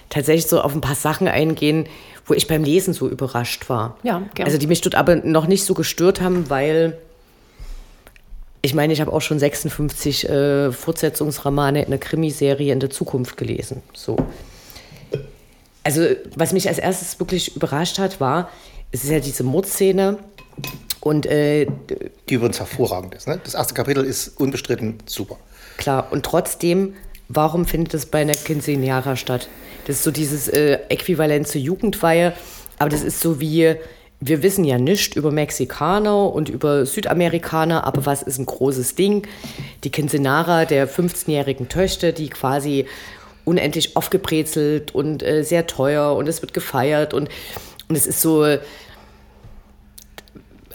tatsächlich 0.08 0.46
so 0.46 0.60
auf 0.60 0.74
ein 0.74 0.80
paar 0.80 0.94
Sachen 0.94 1.28
eingehen, 1.28 1.86
wo 2.26 2.34
ich 2.34 2.46
beim 2.46 2.64
Lesen 2.64 2.92
so 2.92 3.08
überrascht 3.08 3.68
war. 3.68 3.96
Ja, 4.02 4.18
gerne. 4.34 4.46
Also 4.46 4.58
die 4.58 4.66
mich 4.66 4.80
dort 4.80 4.94
aber 4.94 5.16
noch 5.16 5.46
nicht 5.46 5.64
so 5.64 5.74
gestört 5.74 6.20
haben, 6.20 6.50
weil 6.50 6.98
ich 8.62 8.74
meine, 8.74 8.92
ich 8.92 9.00
habe 9.00 9.12
auch 9.12 9.20
schon 9.20 9.38
56 9.38 10.28
äh, 10.28 10.72
Fortsetzungsromane 10.72 11.84
in 11.84 11.90
der 11.90 12.00
Krimiserie 12.00 12.72
in 12.72 12.80
der 12.80 12.90
Zukunft 12.90 13.36
gelesen. 13.36 13.82
So. 13.92 14.16
Also, 15.84 16.04
was 16.34 16.52
mich 16.52 16.68
als 16.68 16.78
erstes 16.78 17.20
wirklich 17.20 17.54
überrascht 17.54 18.00
hat, 18.00 18.20
war, 18.20 18.50
es 18.90 19.04
ist 19.04 19.10
ja 19.10 19.20
diese 19.20 19.44
Mordszene 19.44 20.18
und. 21.06 21.26
Äh, 21.26 21.66
die 22.28 22.34
übrigens 22.34 22.58
hervorragend 22.58 23.14
ist. 23.14 23.28
Ne? 23.28 23.40
Das 23.42 23.54
erste 23.54 23.74
Kapitel 23.74 24.04
ist 24.04 24.40
unbestritten 24.40 24.98
super. 25.06 25.38
Klar, 25.76 26.08
und 26.10 26.24
trotzdem, 26.24 26.94
warum 27.28 27.64
findet 27.64 27.94
das 27.94 28.06
bei 28.06 28.20
einer 28.20 28.34
Quinceañera 28.34 29.16
statt? 29.16 29.48
Das 29.86 29.96
ist 29.96 30.02
so 30.02 30.10
dieses 30.10 30.48
äh, 30.48 30.78
Äquivalent 30.88 31.46
zur 31.46 31.60
Jugendweihe, 31.60 32.32
aber 32.78 32.90
das 32.90 33.02
ist 33.02 33.20
so 33.20 33.40
wie. 33.40 33.76
Wir 34.18 34.42
wissen 34.42 34.64
ja 34.64 34.78
nichts 34.78 35.14
über 35.14 35.30
Mexikaner 35.30 36.32
und 36.32 36.48
über 36.48 36.86
Südamerikaner, 36.86 37.84
aber 37.84 38.06
was 38.06 38.22
ist 38.22 38.38
ein 38.38 38.46
großes 38.46 38.94
Ding? 38.94 39.28
Die 39.84 39.90
Quincenara 39.90 40.64
der 40.64 40.88
15-jährigen 40.88 41.68
Töchter, 41.68 42.12
die 42.12 42.30
quasi 42.30 42.86
unendlich 43.44 43.94
aufgebrezelt 43.94 44.94
und 44.94 45.22
äh, 45.22 45.42
sehr 45.42 45.66
teuer 45.66 46.16
und 46.16 46.28
es 46.28 46.40
wird 46.40 46.54
gefeiert 46.54 47.12
und, 47.12 47.28
und 47.90 47.94
es 47.94 48.06
ist 48.06 48.22
so, 48.22 48.56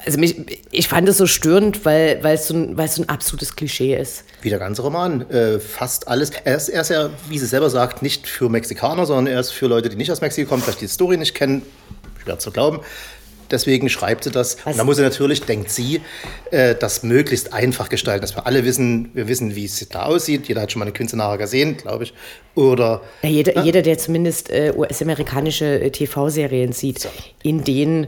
also 0.05 0.19
mich, 0.19 0.35
ich 0.71 0.87
fand 0.87 1.07
es 1.09 1.17
so 1.17 1.27
störend, 1.27 1.85
weil, 1.85 2.23
weil, 2.23 2.35
es 2.35 2.47
so 2.47 2.55
ein, 2.55 2.77
weil 2.77 2.85
es 2.85 2.95
so 2.95 3.03
ein 3.03 3.09
absolutes 3.09 3.55
Klischee 3.55 3.95
ist. 3.95 4.23
Wie 4.41 4.49
der 4.49 4.59
ganze 4.59 4.81
Roman. 4.81 5.29
Äh, 5.29 5.59
fast 5.59 6.07
alles. 6.07 6.31
Er 6.43 6.57
ist, 6.57 6.69
er 6.69 6.81
ist 6.81 6.89
ja, 6.89 7.09
wie 7.29 7.37
sie 7.37 7.45
selber 7.45 7.69
sagt, 7.69 8.01
nicht 8.01 8.27
für 8.27 8.49
Mexikaner, 8.49 9.05
sondern 9.05 9.27
er 9.27 9.39
ist 9.39 9.51
für 9.51 9.67
Leute, 9.67 9.89
die 9.89 9.95
nicht 9.95 10.11
aus 10.11 10.21
Mexiko 10.21 10.49
kommen, 10.49 10.63
vielleicht 10.63 10.81
die 10.81 10.87
Story 10.87 11.17
nicht 11.17 11.35
kennen. 11.35 11.61
Schwer 12.23 12.39
zu 12.39 12.51
glauben. 12.51 12.81
Deswegen 13.51 13.89
schreibt 13.89 14.23
sie 14.23 14.31
das. 14.31 14.57
Was? 14.63 14.73
Und 14.73 14.77
da 14.77 14.83
muss 14.85 14.95
sie 14.95 15.03
natürlich, 15.03 15.41
denkt 15.43 15.69
sie, 15.69 16.01
äh, 16.51 16.73
das 16.73 17.03
möglichst 17.03 17.53
einfach 17.53 17.89
gestalten, 17.89 18.21
dass 18.21 18.35
wir 18.35 18.47
alle 18.47 18.63
wissen, 18.63 19.11
wir 19.13 19.27
wissen, 19.27 19.55
wie 19.55 19.65
es 19.65 19.87
da 19.89 20.03
aussieht. 20.03 20.47
Jeder 20.47 20.61
hat 20.61 20.71
schon 20.71 20.79
mal 20.79 20.85
eine 20.85 20.93
Künstler 20.93 21.37
gesehen, 21.37 21.77
glaube 21.77 22.05
ich. 22.05 22.13
Oder 22.55 23.01
Ja, 23.21 23.29
jeder, 23.29 23.63
jeder, 23.63 23.81
der 23.81 23.97
zumindest 23.97 24.49
äh, 24.49 24.73
US-amerikanische 24.75 25.81
äh, 25.81 25.91
TV-Serien 25.91 26.71
sieht, 26.71 27.07
in 27.43 27.63
denen 27.63 28.07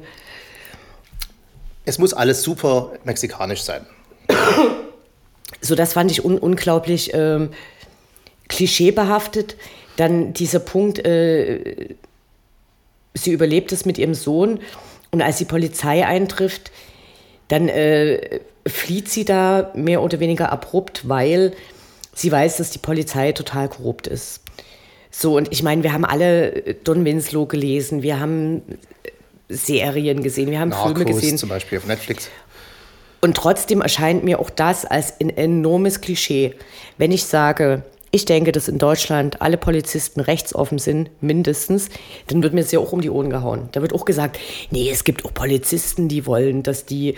es 1.85 1.99
muss 1.99 2.13
alles 2.13 2.43
super 2.43 2.93
mexikanisch 3.03 3.61
sein. 3.61 3.85
So, 5.61 5.75
das 5.75 5.93
fand 5.93 6.11
ich 6.11 6.25
un 6.25 6.37
unglaublich 6.37 7.11
ähm, 7.13 7.49
klischeebehaftet. 8.49 9.55
Dann 9.95 10.33
dieser 10.33 10.59
Punkt, 10.59 11.05
äh, 11.05 11.95
sie 13.13 13.31
überlebt 13.31 13.71
es 13.71 13.85
mit 13.85 13.97
ihrem 13.97 14.13
Sohn 14.13 14.59
und 15.11 15.21
als 15.21 15.37
die 15.37 15.45
Polizei 15.45 16.05
eintrifft, 16.05 16.71
dann 17.47 17.69
äh, 17.69 18.39
flieht 18.65 19.09
sie 19.09 19.25
da 19.25 19.71
mehr 19.75 20.01
oder 20.01 20.19
weniger 20.19 20.51
abrupt, 20.51 21.07
weil 21.07 21.53
sie 22.13 22.31
weiß, 22.31 22.57
dass 22.57 22.71
die 22.71 22.79
Polizei 22.79 23.31
total 23.31 23.69
korrupt 23.69 24.07
ist. 24.07 24.41
So, 25.11 25.37
und 25.37 25.51
ich 25.51 25.61
meine, 25.61 25.83
wir 25.83 25.93
haben 25.93 26.05
alle 26.05 26.75
Don 26.83 27.05
Winslow 27.05 27.45
gelesen, 27.45 28.01
wir 28.01 28.19
haben 28.19 28.63
Serien 29.55 30.23
gesehen, 30.23 30.51
wir 30.51 30.59
haben 30.59 30.71
Filme 30.71 30.99
Narcos 30.99 31.21
gesehen. 31.21 31.37
zum 31.37 31.49
Beispiel 31.49 31.77
auf 31.77 31.85
Netflix. 31.85 32.29
Und 33.21 33.37
trotzdem 33.37 33.81
erscheint 33.81 34.23
mir 34.23 34.39
auch 34.39 34.49
das 34.49 34.83
als 34.83 35.19
ein 35.21 35.29
enormes 35.29 36.01
Klischee. 36.01 36.55
Wenn 36.97 37.11
ich 37.11 37.23
sage, 37.23 37.83
ich 38.11 38.25
denke, 38.25 38.51
dass 38.51 38.67
in 38.67 38.77
Deutschland 38.77 39.41
alle 39.41 39.57
Polizisten 39.57 40.19
rechtsoffen 40.19 40.77
sind, 40.77 41.09
mindestens, 41.19 41.89
dann 42.27 42.43
wird 42.43 42.53
mir 42.53 42.61
das 42.61 42.71
ja 42.71 42.79
auch 42.79 42.91
um 42.91 43.01
die 43.01 43.09
Ohren 43.09 43.31
gehauen. 43.31 43.69
Da 43.71 43.81
wird 43.81 43.93
auch 43.93 44.05
gesagt, 44.05 44.37
nee, 44.69 44.91
es 44.91 45.03
gibt 45.03 45.25
auch 45.25 45.33
Polizisten, 45.33 46.09
die 46.09 46.27
wollen, 46.27 46.61
dass 46.61 46.85
die 46.85 47.15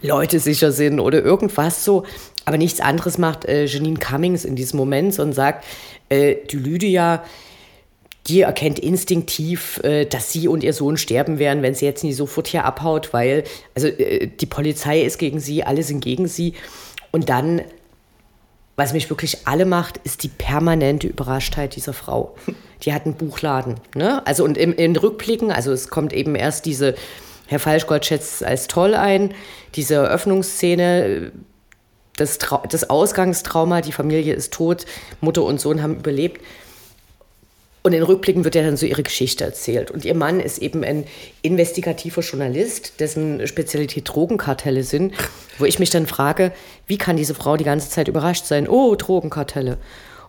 Leute 0.00 0.38
sicher 0.38 0.72
sind 0.72 1.00
oder 1.00 1.22
irgendwas 1.22 1.84
so. 1.84 2.04
Aber 2.46 2.56
nichts 2.56 2.80
anderes 2.80 3.18
macht 3.18 3.44
äh, 3.44 3.66
Janine 3.66 3.98
Cummings 3.98 4.46
in 4.46 4.56
diesem 4.56 4.78
Moment, 4.78 5.12
sondern 5.12 5.34
sagt, 5.34 5.66
äh, 6.08 6.36
die 6.50 6.56
Lydia, 6.56 7.22
die 8.28 8.42
erkennt 8.42 8.78
instinktiv, 8.78 9.80
äh, 9.82 10.04
dass 10.04 10.32
sie 10.32 10.48
und 10.48 10.62
ihr 10.62 10.72
Sohn 10.72 10.96
sterben 10.96 11.38
werden, 11.38 11.62
wenn 11.62 11.74
sie 11.74 11.86
jetzt 11.86 12.04
nicht 12.04 12.16
sofort 12.16 12.46
hier 12.46 12.64
abhaut, 12.64 13.12
weil 13.12 13.44
also 13.74 13.88
äh, 13.88 14.26
die 14.26 14.46
Polizei 14.46 15.00
ist 15.00 15.18
gegen 15.18 15.40
sie, 15.40 15.64
alle 15.64 15.82
sind 15.82 16.00
gegen 16.00 16.28
sie. 16.28 16.52
Und 17.10 17.30
dann, 17.30 17.62
was 18.76 18.92
mich 18.92 19.08
wirklich 19.08 19.46
alle 19.46 19.64
macht, 19.64 19.98
ist 20.04 20.22
die 20.22 20.28
permanente 20.28 21.06
Überraschtheit 21.06 21.74
dieser 21.74 21.92
Frau. 21.92 22.34
Die 22.84 22.92
hat 22.92 23.06
einen 23.06 23.16
Buchladen. 23.16 23.80
Ne? 23.96 24.24
Also 24.24 24.44
und 24.44 24.56
im, 24.56 24.72
in 24.72 24.94
Rückblicken, 24.94 25.50
also 25.50 25.72
es 25.72 25.88
kommt 25.88 26.12
eben 26.12 26.36
erst 26.36 26.64
diese, 26.64 26.94
Herr 27.48 27.58
Falschgold 27.58 28.06
schätzt 28.06 28.34
es 28.34 28.42
als 28.44 28.68
toll 28.68 28.94
ein, 28.94 29.34
diese 29.74 29.96
Eröffnungsszene, 29.96 31.32
das, 32.14 32.38
Trau 32.38 32.62
das 32.70 32.88
Ausgangstrauma, 32.88 33.80
die 33.80 33.90
Familie 33.90 34.32
ist 34.32 34.52
tot, 34.52 34.86
Mutter 35.20 35.42
und 35.42 35.60
Sohn 35.60 35.82
haben 35.82 35.96
überlebt. 35.96 36.40
Und 37.88 37.94
in 37.94 38.02
Rückblicken 38.02 38.44
wird 38.44 38.54
ja 38.54 38.62
dann 38.62 38.76
so 38.76 38.84
ihre 38.84 39.02
Geschichte 39.02 39.44
erzählt. 39.44 39.90
Und 39.90 40.04
ihr 40.04 40.14
Mann 40.14 40.40
ist 40.40 40.58
eben 40.58 40.84
ein 40.84 41.04
investigativer 41.40 42.20
Journalist, 42.20 43.00
dessen 43.00 43.46
Spezialität 43.46 44.06
Drogenkartelle 44.06 44.82
sind, 44.82 45.14
wo 45.56 45.64
ich 45.64 45.78
mich 45.78 45.88
dann 45.88 46.06
frage, 46.06 46.52
wie 46.86 46.98
kann 46.98 47.16
diese 47.16 47.34
Frau 47.34 47.56
die 47.56 47.64
ganze 47.64 47.88
Zeit 47.88 48.06
überrascht 48.06 48.44
sein? 48.44 48.68
Oh, 48.68 48.94
Drogenkartelle. 48.94 49.78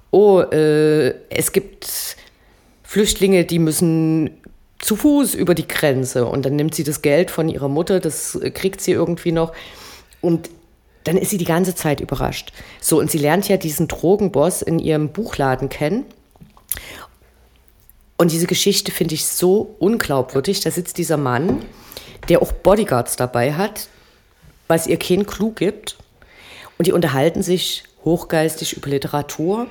Oh, 0.09 0.39
äh, 0.39 1.13
es 1.29 1.51
gibt 1.51 2.15
Flüchtlinge, 2.83 3.43
die 3.43 3.59
müssen 3.59 4.29
zu 4.79 4.95
Fuß 4.95 5.33
über 5.33 5.53
die 5.53 5.67
Grenze. 5.67 6.27
Und 6.27 6.45
dann 6.45 6.55
nimmt 6.55 6.75
sie 6.75 6.85
das 6.85 7.01
Geld 7.01 7.29
von 7.29 7.49
ihrer 7.49 7.67
Mutter, 7.67 7.99
das 7.99 8.39
kriegt 8.53 8.79
sie 8.79 8.93
irgendwie 8.93 9.33
noch. 9.33 9.51
Und 10.21 10.49
dann 11.03 11.17
ist 11.17 11.31
sie 11.31 11.37
die 11.37 11.43
ganze 11.43 11.75
Zeit 11.75 11.99
überrascht. 11.99 12.53
So, 12.79 12.99
und 12.99 13.11
sie 13.11 13.17
lernt 13.17 13.49
ja 13.49 13.57
diesen 13.57 13.89
Drogenboss 13.89 14.61
in 14.61 14.79
ihrem 14.79 15.09
Buchladen 15.09 15.67
kennen. 15.67 16.05
Und 18.19 18.33
diese 18.33 18.47
Geschichte 18.47 18.91
finde 18.91 19.15
ich 19.15 19.25
so 19.25 19.77
unglaubwürdig. 19.79 20.59
Da 20.59 20.71
sitzt 20.71 20.97
dieser 20.97 21.15
Mann, 21.15 21.63
der 22.27 22.41
auch 22.41 22.51
Bodyguards 22.51 23.15
dabei 23.15 23.53
hat, 23.53 23.87
was 24.67 24.87
ihr 24.87 24.99
keinen 24.99 25.25
Clou 25.25 25.51
gibt. 25.51 25.95
Und 26.77 26.85
die 26.85 26.91
unterhalten 26.91 27.41
sich 27.43 27.85
hochgeistig 28.03 28.75
über 28.75 28.89
Literatur. 28.89 29.67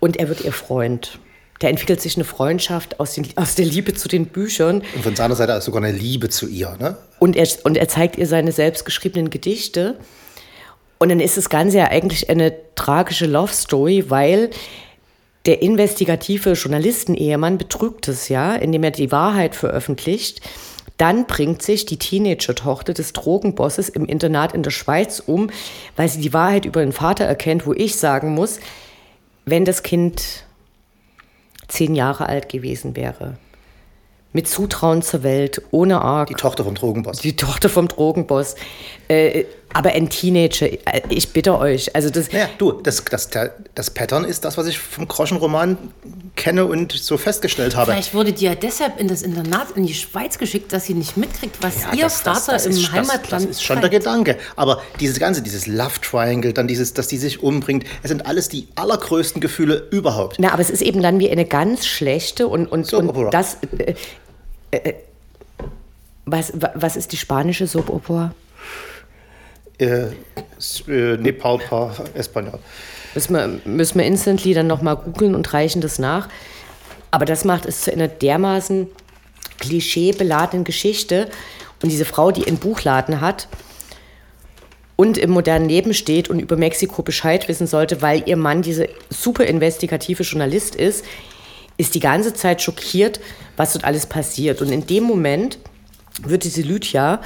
Und 0.00 0.18
er 0.18 0.28
wird 0.28 0.42
ihr 0.42 0.52
Freund. 0.52 1.18
Da 1.60 1.68
entwickelt 1.68 2.02
sich 2.02 2.16
eine 2.16 2.24
Freundschaft 2.24 3.00
aus, 3.00 3.14
den, 3.14 3.26
aus 3.36 3.54
der 3.54 3.64
Liebe 3.64 3.94
zu 3.94 4.08
den 4.08 4.26
Büchern. 4.26 4.82
Und 4.94 5.02
von 5.02 5.16
seiner 5.16 5.34
Seite 5.34 5.52
ist 5.52 5.64
sogar 5.64 5.82
eine 5.82 5.96
Liebe 5.96 6.28
zu 6.28 6.46
ihr. 6.46 6.76
Ne? 6.78 6.98
Und 7.20 7.36
er, 7.36 7.48
und 7.64 7.78
er 7.78 7.88
zeigt 7.88 8.18
ihr 8.18 8.26
seine 8.26 8.52
selbstgeschriebenen 8.52 9.30
Gedichte. 9.30 9.96
Und 10.98 11.08
dann 11.08 11.20
ist 11.20 11.38
das 11.38 11.48
Ganze 11.48 11.78
ja 11.78 11.84
eigentlich 11.86 12.28
eine 12.28 12.52
tragische 12.74 13.24
Love 13.24 13.54
Story, 13.54 14.10
weil 14.10 14.50
der 15.46 15.62
investigative 15.62 16.52
Journalisten-Ehemann 16.52 17.58
betrügt 17.58 18.08
es 18.08 18.28
ja, 18.28 18.54
indem 18.54 18.84
er 18.84 18.90
die 18.90 19.10
Wahrheit 19.10 19.54
veröffentlicht. 19.54 20.42
Dann 20.98 21.26
bringt 21.26 21.62
sich 21.62 21.86
die 21.86 21.98
Teenager-Tochter 21.98 22.92
des 22.92 23.14
Drogenbosses 23.14 23.88
im 23.88 24.04
Internat 24.04 24.52
in 24.52 24.62
der 24.62 24.70
Schweiz 24.70 25.22
um, 25.24 25.50
weil 25.96 26.08
sie 26.08 26.20
die 26.20 26.34
Wahrheit 26.34 26.66
über 26.66 26.82
den 26.82 26.92
Vater 26.92 27.24
erkennt, 27.24 27.66
wo 27.66 27.72
ich 27.72 27.96
sagen 27.96 28.34
muss, 28.34 28.60
wenn 29.46 29.64
das 29.64 29.82
Kind 29.82 30.44
zehn 31.68 31.94
Jahre 31.94 32.26
alt 32.26 32.50
gewesen 32.50 32.96
wäre, 32.96 33.38
mit 34.32 34.46
Zutrauen 34.46 35.00
zur 35.00 35.22
Welt, 35.22 35.62
ohne 35.70 36.02
Arg, 36.02 36.28
Die 36.28 36.34
Tochter 36.34 36.64
vom 36.64 36.74
Drogenboss. 36.74 37.18
die 37.18 37.34
Tochter 37.34 37.70
vom 37.70 37.88
Drogenboss, 37.88 38.56
äh, 39.08 39.44
aber 39.72 39.90
ein 39.90 40.08
Teenager, 40.08 40.66
äh, 40.66 40.78
ich 41.08 41.32
bitte 41.32 41.56
euch, 41.58 41.94
also 41.94 42.10
das, 42.10 42.32
Naja, 42.32 42.48
du, 42.58 42.72
das, 42.72 43.04
das, 43.04 43.28
das 43.74 43.90
Pattern 43.90 44.24
ist 44.24 44.44
das, 44.44 44.56
was 44.58 44.66
ich 44.66 44.78
vom 44.78 45.06
Groschenroman 45.06 45.78
kenne 46.36 46.64
und 46.66 46.92
so 46.92 47.16
festgestellt 47.18 47.76
habe. 47.76 47.92
Vielleicht 47.92 48.14
wurde 48.14 48.32
die 48.32 48.44
ja 48.46 48.54
deshalb 48.54 48.98
in 48.98 49.08
das 49.08 49.22
Internat 49.22 49.68
in 49.76 49.86
die 49.86 49.94
Schweiz 49.94 50.38
geschickt, 50.38 50.72
dass 50.72 50.86
sie 50.86 50.94
nicht 50.94 51.16
mitkriegt, 51.16 51.62
was 51.62 51.82
Ja, 51.82 51.92
ihr 51.94 52.02
das- 52.04 52.20
Vater 52.20 52.52
das 52.52 52.66
im 52.66 52.72
ist- 52.72 52.82
das- 52.84 52.92
Heimatland 52.92 53.44
Das 53.44 53.50
ist 53.50 53.62
schon 53.62 53.80
der 53.80 53.90
Gedanke. 53.90 54.36
Aber 54.56 54.80
dieses 55.00 55.18
Ganze, 55.18 55.42
dieses 55.42 55.66
Love 55.66 56.00
Triangle, 56.02 56.52
dann 56.52 56.66
dieses, 56.66 56.94
dass 56.94 57.08
die 57.08 57.18
sich 57.18 57.42
umbringt, 57.42 57.84
es 58.02 58.08
sind 58.08 58.26
alles 58.26 58.48
die 58.48 58.66
allergrößten 58.74 59.40
Gefühle 59.40 59.86
überhaupt. 59.90 60.36
na, 60.38 60.52
aber 60.52 60.62
es 60.62 60.70
ist 60.70 60.82
eben 60.82 61.02
dann 61.02 61.20
wie 61.20 61.30
eine 61.30 61.44
ganz 61.44 61.86
schlechte 61.86 62.48
und, 62.48 62.66
und, 62.66 62.86
Soap 62.86 63.16
und 63.16 63.30
das, 63.34 63.56
äh, 63.78 63.94
äh, 64.72 64.94
was, 66.26 66.52
wa- 66.60 66.72
was 66.74 66.96
ist 66.96 67.12
die 67.12 67.16
spanische 67.16 67.66
Soap 67.66 67.88
Opera? 67.90 68.34
Äh, 69.80 70.08
äh, 70.88 71.16
Nepal, 71.16 71.58
Pa, 71.58 71.92
Espanol. 72.14 72.58
Müssen 73.14 73.34
wir, 73.34 73.60
müssen 73.64 73.98
wir 73.98 74.04
instantly 74.04 74.52
dann 74.52 74.66
nochmal 74.66 74.96
googeln 74.96 75.34
und 75.34 75.52
reichen 75.52 75.80
das 75.80 75.98
nach. 75.98 76.28
Aber 77.10 77.24
das 77.24 77.44
macht 77.44 77.64
es 77.64 77.82
zu 77.82 77.92
einer 77.92 78.06
dermaßen 78.06 78.88
klischeebeladenen 79.58 80.64
Geschichte. 80.64 81.28
Und 81.82 81.90
diese 81.90 82.04
Frau, 82.04 82.30
die 82.30 82.46
einen 82.46 82.58
Buchladen 82.58 83.22
hat 83.22 83.48
und 84.96 85.16
im 85.16 85.30
modernen 85.30 85.66
Leben 85.66 85.94
steht 85.94 86.28
und 86.28 86.40
über 86.40 86.56
Mexiko 86.56 87.02
Bescheid 87.02 87.48
wissen 87.48 87.66
sollte, 87.66 88.02
weil 88.02 88.22
ihr 88.26 88.36
Mann 88.36 88.60
diese 88.60 88.86
super 89.08 89.46
investigative 89.46 90.24
Journalist 90.24 90.74
ist, 90.74 91.06
ist 91.78 91.94
die 91.94 92.00
ganze 92.00 92.34
Zeit 92.34 92.60
schockiert, 92.60 93.18
was 93.56 93.72
dort 93.72 93.86
alles 93.86 94.04
passiert. 94.04 94.60
Und 94.60 94.70
in 94.70 94.86
dem 94.86 95.04
Moment 95.04 95.58
wird 96.22 96.44
diese 96.44 96.60
Lydia 96.60 97.22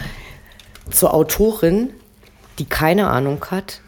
zur 0.93 1.13
Autorin, 1.13 1.91
die 2.59 2.65
keine 2.65 3.09
Ahnung 3.09 3.45
hat, 3.51 3.81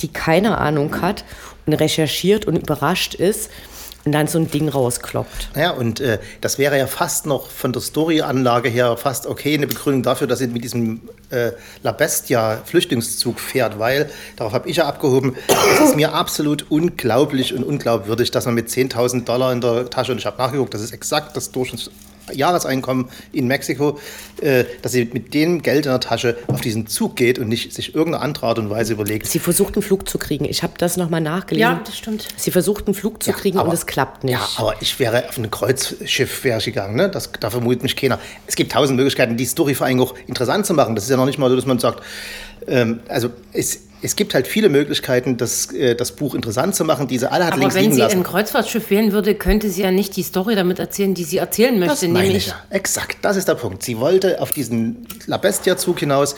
die 0.00 0.08
keine 0.08 0.58
Ahnung 0.58 1.00
hat 1.00 1.24
und 1.66 1.74
recherchiert 1.74 2.46
und 2.46 2.56
überrascht 2.56 3.14
ist 3.14 3.50
und 4.04 4.12
dann 4.12 4.26
so 4.26 4.38
ein 4.38 4.50
Ding 4.50 4.68
rauskloppt. 4.68 5.50
Ja, 5.54 5.72
und 5.72 6.00
äh, 6.00 6.18
das 6.40 6.58
wäre 6.58 6.78
ja 6.78 6.86
fast 6.86 7.26
noch 7.26 7.50
von 7.50 7.72
der 7.72 7.80
Storyanlage 7.80 8.68
her 8.68 8.96
fast 8.96 9.26
okay, 9.26 9.54
eine 9.54 9.66
Begründung 9.66 10.02
dafür, 10.02 10.26
dass 10.26 10.38
sie 10.38 10.46
mit 10.46 10.64
diesem 10.64 11.02
äh, 11.30 11.50
La 11.82 11.92
Bestia 11.92 12.62
Flüchtlingszug 12.64 13.38
fährt, 13.38 13.78
weil, 13.78 14.10
darauf 14.36 14.54
habe 14.54 14.68
ich 14.68 14.76
ja 14.76 14.86
abgehoben, 14.86 15.36
es 15.74 15.80
ist 15.80 15.96
mir 15.96 16.14
absolut 16.14 16.70
unglaublich 16.70 17.54
und 17.54 17.64
unglaubwürdig, 17.64 18.30
dass 18.30 18.46
man 18.46 18.54
mit 18.54 18.68
10.000 18.68 19.24
Dollar 19.24 19.52
in 19.52 19.60
der 19.60 19.90
Tasche, 19.90 20.12
und 20.12 20.18
ich 20.18 20.26
habe 20.26 20.38
nachgeguckt, 20.38 20.72
das 20.72 20.80
ist 20.80 20.92
exakt 20.92 21.36
das 21.36 21.50
Durchschnitts 21.50 21.90
Jahreseinkommen 22.32 23.06
in 23.32 23.46
Mexiko, 23.46 23.98
äh, 24.40 24.64
dass 24.82 24.92
sie 24.92 25.08
mit 25.12 25.34
dem 25.34 25.62
Geld 25.62 25.86
in 25.86 25.92
der 25.92 26.00
Tasche 26.00 26.36
auf 26.46 26.60
diesen 26.60 26.86
Zug 26.86 27.16
geht 27.16 27.38
und 27.38 27.48
nicht 27.48 27.72
sich 27.72 27.94
irgendeine 27.94 28.24
andere 28.24 28.46
Art 28.46 28.58
und 28.58 28.70
Weise 28.70 28.92
überlegt. 28.92 29.26
Sie 29.26 29.38
versucht 29.38 29.74
einen 29.74 29.82
Flug 29.82 30.08
zu 30.08 30.18
kriegen. 30.18 30.44
Ich 30.44 30.62
habe 30.62 30.74
das 30.78 30.96
nochmal 30.96 31.20
nachgelesen. 31.20 31.60
Ja, 31.70 31.80
das 31.84 31.96
stimmt. 31.96 32.28
Sie 32.36 32.50
versucht 32.50 32.86
einen 32.86 32.94
Flug 32.94 33.22
zu 33.22 33.30
Ja, 33.30 33.36
kriegen 33.36 33.58
aber- 33.58 33.68
und 33.68 33.74
es 33.74 33.86
klappt 33.86 34.24
nicht. 34.24 34.32
Ja, 34.34 34.48
aber 34.56 34.74
ich 34.80 34.98
wäre 34.98 35.28
auf 35.28 35.36
ein 35.38 35.50
Kreuzschiff 35.50 36.44
wäre 36.44 36.58
ich 36.58 36.64
gegangen, 36.64 36.96
ne? 36.96 37.08
Das, 37.08 37.30
da 37.40 37.50
vermutet 37.50 37.82
mich 37.82 37.96
keiner. 37.96 38.18
Es 38.46 38.54
gibt 38.56 38.72
tausend 38.72 38.96
Möglichkeiten, 38.96 39.36
die 39.36 39.46
Story 39.46 39.74
vor 39.74 39.86
allem 39.86 40.00
auch 40.00 40.14
interessant 40.26 40.66
zu 40.66 40.74
machen. 40.74 40.94
Das 40.94 41.04
ist 41.04 41.10
ja 41.10 41.16
noch 41.16 41.26
nicht 41.26 41.38
mal 41.38 41.48
so, 41.50 41.56
dass 41.56 41.66
man 41.66 41.78
sagt, 41.78 42.02
ähm, 42.66 43.00
also 43.08 43.30
es, 43.52 43.80
es 44.00 44.16
gibt 44.16 44.34
halt 44.34 44.46
viele 44.46 44.68
Möglichkeiten, 44.68 45.36
das, 45.36 45.72
äh, 45.72 45.94
das 45.94 46.12
Buch 46.12 46.34
interessant 46.34 46.74
zu 46.74 46.84
machen. 46.84 47.08
Diese 47.08 47.32
alle 47.32 47.46
hat 47.46 47.52
Aber 47.52 47.60
links 47.60 47.74
wenn 47.74 47.82
liegen 47.82 47.94
sie 47.94 48.00
lassen. 48.00 48.18
ein 48.18 48.22
Kreuzfahrtschiff 48.22 48.90
wählen 48.90 49.12
würde, 49.12 49.34
könnte 49.34 49.68
sie 49.70 49.82
ja 49.82 49.90
nicht 49.90 50.16
die 50.16 50.22
Story 50.22 50.54
damit 50.54 50.78
erzählen, 50.78 51.14
die 51.14 51.24
sie 51.24 51.38
erzählen 51.38 51.80
Das 51.80 51.88
möchte. 51.88 52.08
meine 52.08 52.24
nämlich, 52.26 52.46
ich 52.46 52.52
ja. 52.52 52.62
Exakt, 52.70 53.18
das 53.22 53.36
ist 53.36 53.48
der 53.48 53.54
Punkt. 53.56 53.82
Sie 53.82 53.98
wollte 53.98 54.40
auf 54.40 54.52
diesen 54.52 55.06
La 55.26 55.36
Bestia-Zug 55.36 55.98
hinaus, 56.00 56.36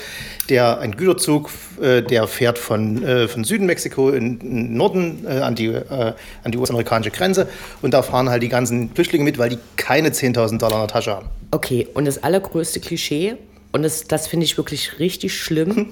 der 0.48 0.80
ein 0.80 0.96
Güterzug, 0.96 1.50
äh, 1.80 2.02
der 2.02 2.26
fährt 2.26 2.58
von, 2.58 3.02
äh, 3.04 3.28
von 3.28 3.44
Süden 3.44 3.66
Mexiko 3.66 4.10
in, 4.10 4.40
in 4.40 4.74
Norden 4.76 5.24
äh, 5.26 5.40
an 5.40 5.54
die, 5.54 5.66
äh, 5.66 6.12
an 6.44 6.52
die 6.52 6.58
US-amerikanische 6.58 7.10
Grenze. 7.10 7.48
Und 7.82 7.92
da 7.92 8.02
fahren 8.02 8.30
halt 8.30 8.42
die 8.42 8.48
ganzen 8.48 8.90
Flüchtlinge 8.94 9.24
mit, 9.24 9.38
weil 9.38 9.50
die 9.50 9.58
keine 9.76 10.08
10.000 10.10 10.58
Dollar 10.58 10.76
in 10.76 10.80
der 10.80 10.88
Tasche 10.88 11.12
haben. 11.12 11.28
Okay, 11.50 11.88
und 11.94 12.06
das 12.06 12.22
allergrößte 12.22 12.80
Klischee, 12.80 13.36
und 13.72 13.82
das, 13.82 14.04
das 14.06 14.26
finde 14.28 14.44
ich 14.44 14.56
wirklich 14.56 14.98
richtig 14.98 15.34
schlimm, 15.36 15.90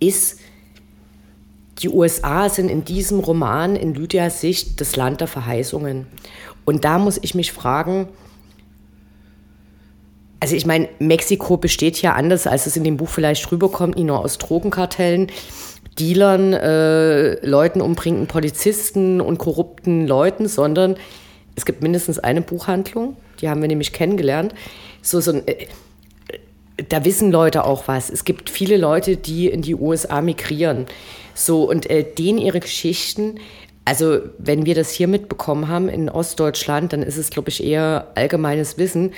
ist, 0.00 0.38
die 1.82 1.88
USA 1.88 2.48
sind 2.48 2.68
in 2.68 2.84
diesem 2.84 3.20
Roman 3.20 3.76
in 3.76 3.94
Lydias 3.94 4.40
Sicht 4.40 4.80
das 4.80 4.96
Land 4.96 5.20
der 5.20 5.28
Verheißungen. 5.28 6.06
Und 6.64 6.84
da 6.84 6.98
muss 6.98 7.18
ich 7.20 7.34
mich 7.34 7.52
fragen, 7.52 8.08
also 10.40 10.56
ich 10.56 10.66
meine, 10.66 10.88
Mexiko 10.98 11.56
besteht 11.56 12.02
ja 12.02 12.14
anders, 12.14 12.46
als 12.46 12.66
es 12.66 12.76
in 12.76 12.84
dem 12.84 12.96
Buch 12.96 13.08
vielleicht 13.08 13.50
rüberkommt, 13.52 13.96
nicht 13.96 14.06
nur 14.06 14.18
aus 14.18 14.38
Drogenkartellen, 14.38 15.30
Dealern, 15.98 16.52
äh, 16.52 17.46
Leuten 17.46 17.80
umbringenden 17.80 18.26
Polizisten 18.26 19.20
und 19.20 19.38
korrupten 19.38 20.06
Leuten, 20.06 20.48
sondern 20.48 20.96
es 21.54 21.64
gibt 21.64 21.82
mindestens 21.82 22.18
eine 22.18 22.40
Buchhandlung, 22.40 23.16
die 23.40 23.48
haben 23.48 23.60
wir 23.60 23.68
nämlich 23.68 23.92
kennengelernt. 23.92 24.54
So, 25.02 25.20
so 25.20 25.32
ein, 25.32 25.46
äh, 25.46 25.66
da 26.88 27.04
wissen 27.04 27.30
Leute 27.30 27.64
auch 27.64 27.86
was. 27.86 28.10
Es 28.10 28.24
gibt 28.24 28.50
viele 28.50 28.78
Leute, 28.78 29.16
die 29.16 29.48
in 29.48 29.62
die 29.62 29.74
USA 29.74 30.22
migrieren. 30.22 30.86
So, 31.34 31.68
und 31.68 31.88
äh, 31.88 32.04
denen 32.04 32.38
ihre 32.38 32.60
Geschichten, 32.60 33.38
also 33.84 34.20
wenn 34.38 34.66
wir 34.66 34.74
das 34.74 34.90
hier 34.90 35.08
mitbekommen 35.08 35.68
haben 35.68 35.88
in 35.88 36.08
Ostdeutschland, 36.08 36.92
dann 36.92 37.02
ist 37.02 37.16
es, 37.16 37.30
glaube 37.30 37.48
ich, 37.48 37.64
eher 37.64 38.08
allgemeines 38.14 38.78
Wissen. 38.78 39.12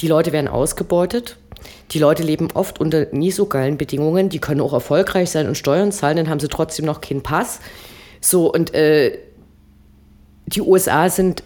Die 0.00 0.08
Leute 0.08 0.32
werden 0.32 0.48
ausgebeutet. 0.48 1.36
Die 1.92 1.98
Leute 1.98 2.22
leben 2.22 2.48
oft 2.54 2.80
unter 2.80 3.06
nie 3.12 3.30
so 3.30 3.46
geilen 3.46 3.78
Bedingungen. 3.78 4.28
Die 4.28 4.40
können 4.40 4.60
auch 4.60 4.72
erfolgreich 4.72 5.30
sein 5.30 5.46
und 5.46 5.56
Steuern 5.56 5.92
zahlen, 5.92 6.16
dann 6.16 6.28
haben 6.28 6.40
sie 6.40 6.48
trotzdem 6.48 6.86
noch 6.86 7.00
keinen 7.00 7.22
Pass. 7.22 7.60
So, 8.20 8.52
und 8.52 8.74
äh, 8.74 9.18
die 10.46 10.60
USA 10.60 11.08
sind 11.08 11.42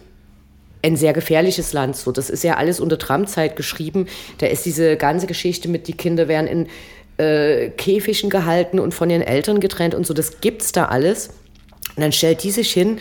ein 0.83 0.95
sehr 0.95 1.13
gefährliches 1.13 1.73
Land. 1.73 1.95
So, 1.95 2.11
das 2.11 2.29
ist 2.29 2.43
ja 2.43 2.55
alles 2.55 2.79
unter 2.79 2.97
Trump-Zeit 2.97 3.55
geschrieben. 3.55 4.07
Da 4.37 4.47
ist 4.47 4.65
diese 4.65 4.95
ganze 4.95 5.27
Geschichte 5.27 5.67
mit, 5.69 5.87
die 5.87 5.93
Kinder 5.93 6.27
werden 6.27 6.47
in 6.47 6.67
äh, 7.17 7.69
Käfigen 7.69 8.29
gehalten 8.29 8.79
und 8.79 8.93
von 8.93 9.09
ihren 9.09 9.21
Eltern 9.21 9.59
getrennt 9.59 9.95
und 9.95 10.05
so. 10.05 10.13
Das 10.13 10.39
gibt's 10.41 10.71
da 10.71 10.85
alles. 10.85 11.29
Und 11.95 12.01
dann 12.01 12.11
stellt 12.11 12.43
die 12.43 12.51
sich 12.51 12.71
hin 12.71 12.99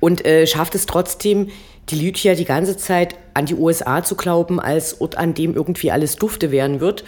und 0.00 0.24
äh, 0.26 0.46
schafft 0.46 0.74
es 0.74 0.86
trotzdem, 0.86 1.50
die 1.90 1.96
Lydia 1.96 2.34
die 2.34 2.44
ganze 2.44 2.76
Zeit 2.76 3.14
an 3.34 3.46
die 3.46 3.54
USA 3.54 4.02
zu 4.02 4.16
glauben, 4.16 4.60
als 4.60 5.00
Ort, 5.00 5.18
an 5.18 5.34
dem 5.34 5.54
irgendwie 5.54 5.90
alles 5.90 6.16
dufte 6.16 6.50
werden 6.50 6.80
wird. 6.80 7.04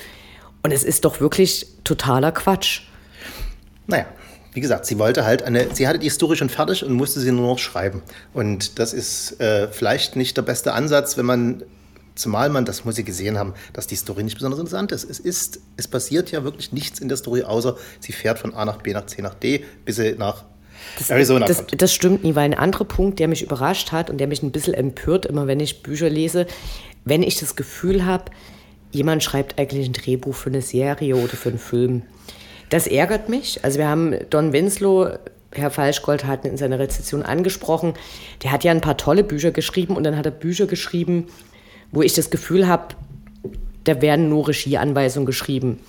Und 0.62 0.72
es 0.72 0.84
ist 0.84 1.04
doch 1.04 1.20
wirklich 1.20 1.66
totaler 1.84 2.32
Quatsch. 2.32 2.82
Naja, 3.86 4.06
wie 4.52 4.60
gesagt, 4.60 4.86
sie 4.86 4.98
wollte 4.98 5.25
halt 5.25 5.42
eine, 5.42 5.68
sie 5.75 5.86
hatte 5.86 5.98
die 5.98 6.08
Story 6.08 6.36
schon 6.36 6.48
fertig 6.48 6.84
und 6.84 6.92
musste 6.94 7.20
sie 7.20 7.30
nur 7.30 7.46
noch 7.46 7.58
schreiben. 7.58 8.02
Und 8.32 8.78
das 8.78 8.92
ist 8.92 9.40
äh, 9.40 9.68
vielleicht 9.68 10.16
nicht 10.16 10.36
der 10.36 10.42
beste 10.42 10.72
Ansatz, 10.72 11.16
wenn 11.16 11.26
man, 11.26 11.62
zumal 12.16 12.49
man, 12.49 12.64
das 12.64 12.85
muss 12.85 12.96
sie 12.96 13.04
gesehen 13.04 13.38
haben, 13.38 13.54
dass 13.73 13.87
die 13.87 13.94
Story 13.94 14.25
nicht 14.25 14.35
besonders 14.35 14.58
interessant 14.58 14.90
ist. 14.90 15.08
Es 15.08 15.20
ist, 15.20 15.61
es 15.76 15.87
passiert 15.87 16.32
ja 16.32 16.42
wirklich 16.42 16.73
nichts 16.73 16.99
in 16.99 17.08
der 17.08 17.17
Story, 17.17 17.45
außer 17.45 17.76
sie 18.00 18.12
fährt 18.12 18.38
von 18.38 18.54
A 18.54 18.64
nach 18.64 18.78
B 18.78 18.93
nach 18.93 19.06
C 19.06 19.23
nach 19.23 19.34
D, 19.34 19.64
bis 19.84 19.97
sie 19.97 20.17
nach 20.19 20.45
Arizona 21.08 21.47
das, 21.47 21.58
kommt. 21.58 21.80
das 21.80 21.93
stimmt 21.93 22.25
nie, 22.25 22.34
weil 22.34 22.45
ein 22.45 22.54
anderer 22.54 22.84
Punkt, 22.84 23.19
der 23.19 23.28
mich 23.28 23.43
überrascht 23.43 23.93
hat 23.93 24.10
und 24.10 24.19
der 24.19 24.26
mich 24.26 24.43
ein 24.43 24.50
bisschen 24.50 24.75
empört, 24.75 25.26
immer 25.26 25.47
wenn 25.47 25.60
ich 25.60 25.82
Bücher 25.82 26.08
lese, 26.08 26.47
wenn 27.04 27.23
ich 27.23 27.38
das 27.38 27.54
Gefühl 27.56 28.04
habe, 28.04 28.30
jemand 28.93 29.23
schreibt 29.23 29.58
eigentlich 29.58 29.86
ein 29.86 29.93
Drehbuch 29.93 30.34
für 30.34 30.50
eine 30.50 30.62
Serie 30.62 31.17
oder 31.17 31.36
für 31.36 31.50
einen 31.50 31.58
Film. 31.58 32.02
Das 32.71 32.86
ärgert 32.86 33.28
mich. 33.28 33.62
Also 33.64 33.78
wir 33.78 33.88
haben 33.88 34.17
Don 34.30 34.52
Winslow, 34.52 35.10
Herr 35.52 35.71
Falschgold 35.71 36.25
hat 36.25 36.45
in 36.45 36.56
seiner 36.56 36.78
Rezension 36.78 37.23
angesprochen, 37.23 37.95
der 38.43 38.52
hat 38.52 38.64
ja 38.64 38.73
ein 38.73 38.80
paar 38.80 38.97
tolle 38.97 39.25
Bücher 39.25 39.52
geschrieben 39.52 39.97
und 39.97 40.04
dann 40.04 40.17
hat 40.17 40.26
er 40.26 40.32
Bücher 40.32 40.67
geschrieben, 40.67 41.26
wo 41.97 42.02
ich 42.02 42.15
das 42.15 42.30
Gefühl 42.30 42.69
habe, 42.69 42.95
da 43.85 44.00
werden 44.00 44.28
nur 44.28 44.49
Regieanweisungen 44.49 45.26
geschrieben 45.26 45.80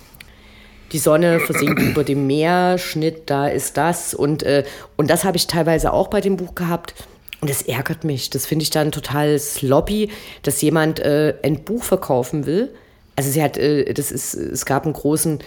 die 0.92 0.98
Sonne 0.98 1.40
versinkt 1.40 1.82
über 1.82 2.04
dem 2.04 2.26
Meer, 2.26 2.78
Schnitt, 2.78 3.24
da 3.26 3.48
ist 3.48 3.76
das. 3.76 4.14
Und, 4.14 4.42
äh, 4.42 4.64
und 4.96 5.10
das 5.10 5.24
habe 5.24 5.36
ich 5.36 5.46
teilweise 5.46 5.92
auch 5.92 6.08
bei 6.08 6.20
dem 6.20 6.36
Buch 6.36 6.54
gehabt. 6.54 6.94
Und 7.40 7.50
das 7.50 7.62
ärgert 7.62 8.04
mich. 8.04 8.30
Das 8.30 8.46
finde 8.46 8.64
ich 8.64 8.70
dann 8.70 8.90
total 8.90 9.38
sloppy, 9.38 10.10
dass 10.42 10.60
jemand 10.60 10.98
äh, 11.00 11.34
ein 11.42 11.62
Buch 11.62 11.84
verkaufen 11.84 12.46
will. 12.46 12.74
Also 13.16 13.30
sie 13.30 13.42
hat, 13.42 13.56
äh, 13.56 13.92
das 13.92 14.10
ist, 14.10 14.34
es 14.34 14.64
gab 14.64 14.84
einen 14.84 14.94
großen, 14.94 15.40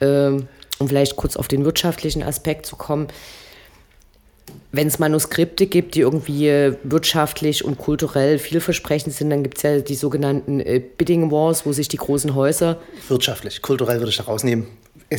äh, 0.00 0.30
um 0.78 0.88
vielleicht 0.88 1.16
kurz 1.16 1.36
auf 1.36 1.48
den 1.48 1.64
wirtschaftlichen 1.64 2.22
Aspekt 2.22 2.66
zu 2.66 2.76
kommen, 2.76 3.08
wenn 4.70 4.86
es 4.86 4.98
Manuskripte 4.98 5.66
gibt, 5.66 5.94
die 5.94 6.00
irgendwie 6.00 6.48
äh, 6.48 6.76
wirtschaftlich 6.82 7.64
und 7.64 7.78
kulturell 7.78 8.38
vielversprechend 8.38 9.14
sind, 9.14 9.30
dann 9.30 9.42
gibt 9.42 9.56
es 9.56 9.62
ja 9.62 9.78
die 9.80 9.94
sogenannten 9.94 10.60
äh, 10.60 10.80
Bidding 10.80 11.30
Wars, 11.30 11.64
wo 11.64 11.72
sich 11.72 11.88
die 11.88 11.96
großen 11.96 12.34
Häuser 12.34 12.78
Wirtschaftlich, 13.08 13.62
kulturell 13.62 13.98
würde 13.98 14.10
ich 14.10 14.16
da 14.18 14.24
rausnehmen. 14.24 14.66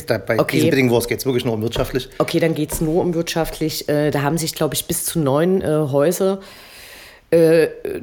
Bei 0.06 0.38
Okay. 0.38 0.56
diesen 0.58 0.70
Bidding 0.70 0.90
Wars 0.92 1.08
geht 1.08 1.18
es 1.18 1.26
wirklich 1.26 1.44
nur 1.44 1.54
um 1.54 1.62
wirtschaftlich. 1.62 2.08
Okay, 2.18 2.38
dann 2.38 2.54
geht 2.54 2.70
es 2.72 2.80
nur 2.80 3.02
um 3.02 3.12
wirtschaftlich. 3.12 3.88
Äh, 3.88 4.12
da 4.12 4.22
haben 4.22 4.38
sich, 4.38 4.54
glaube 4.54 4.76
ich, 4.76 4.84
bis 4.86 5.04
zu 5.04 5.18
neun 5.18 5.64
Häuser 5.66 6.40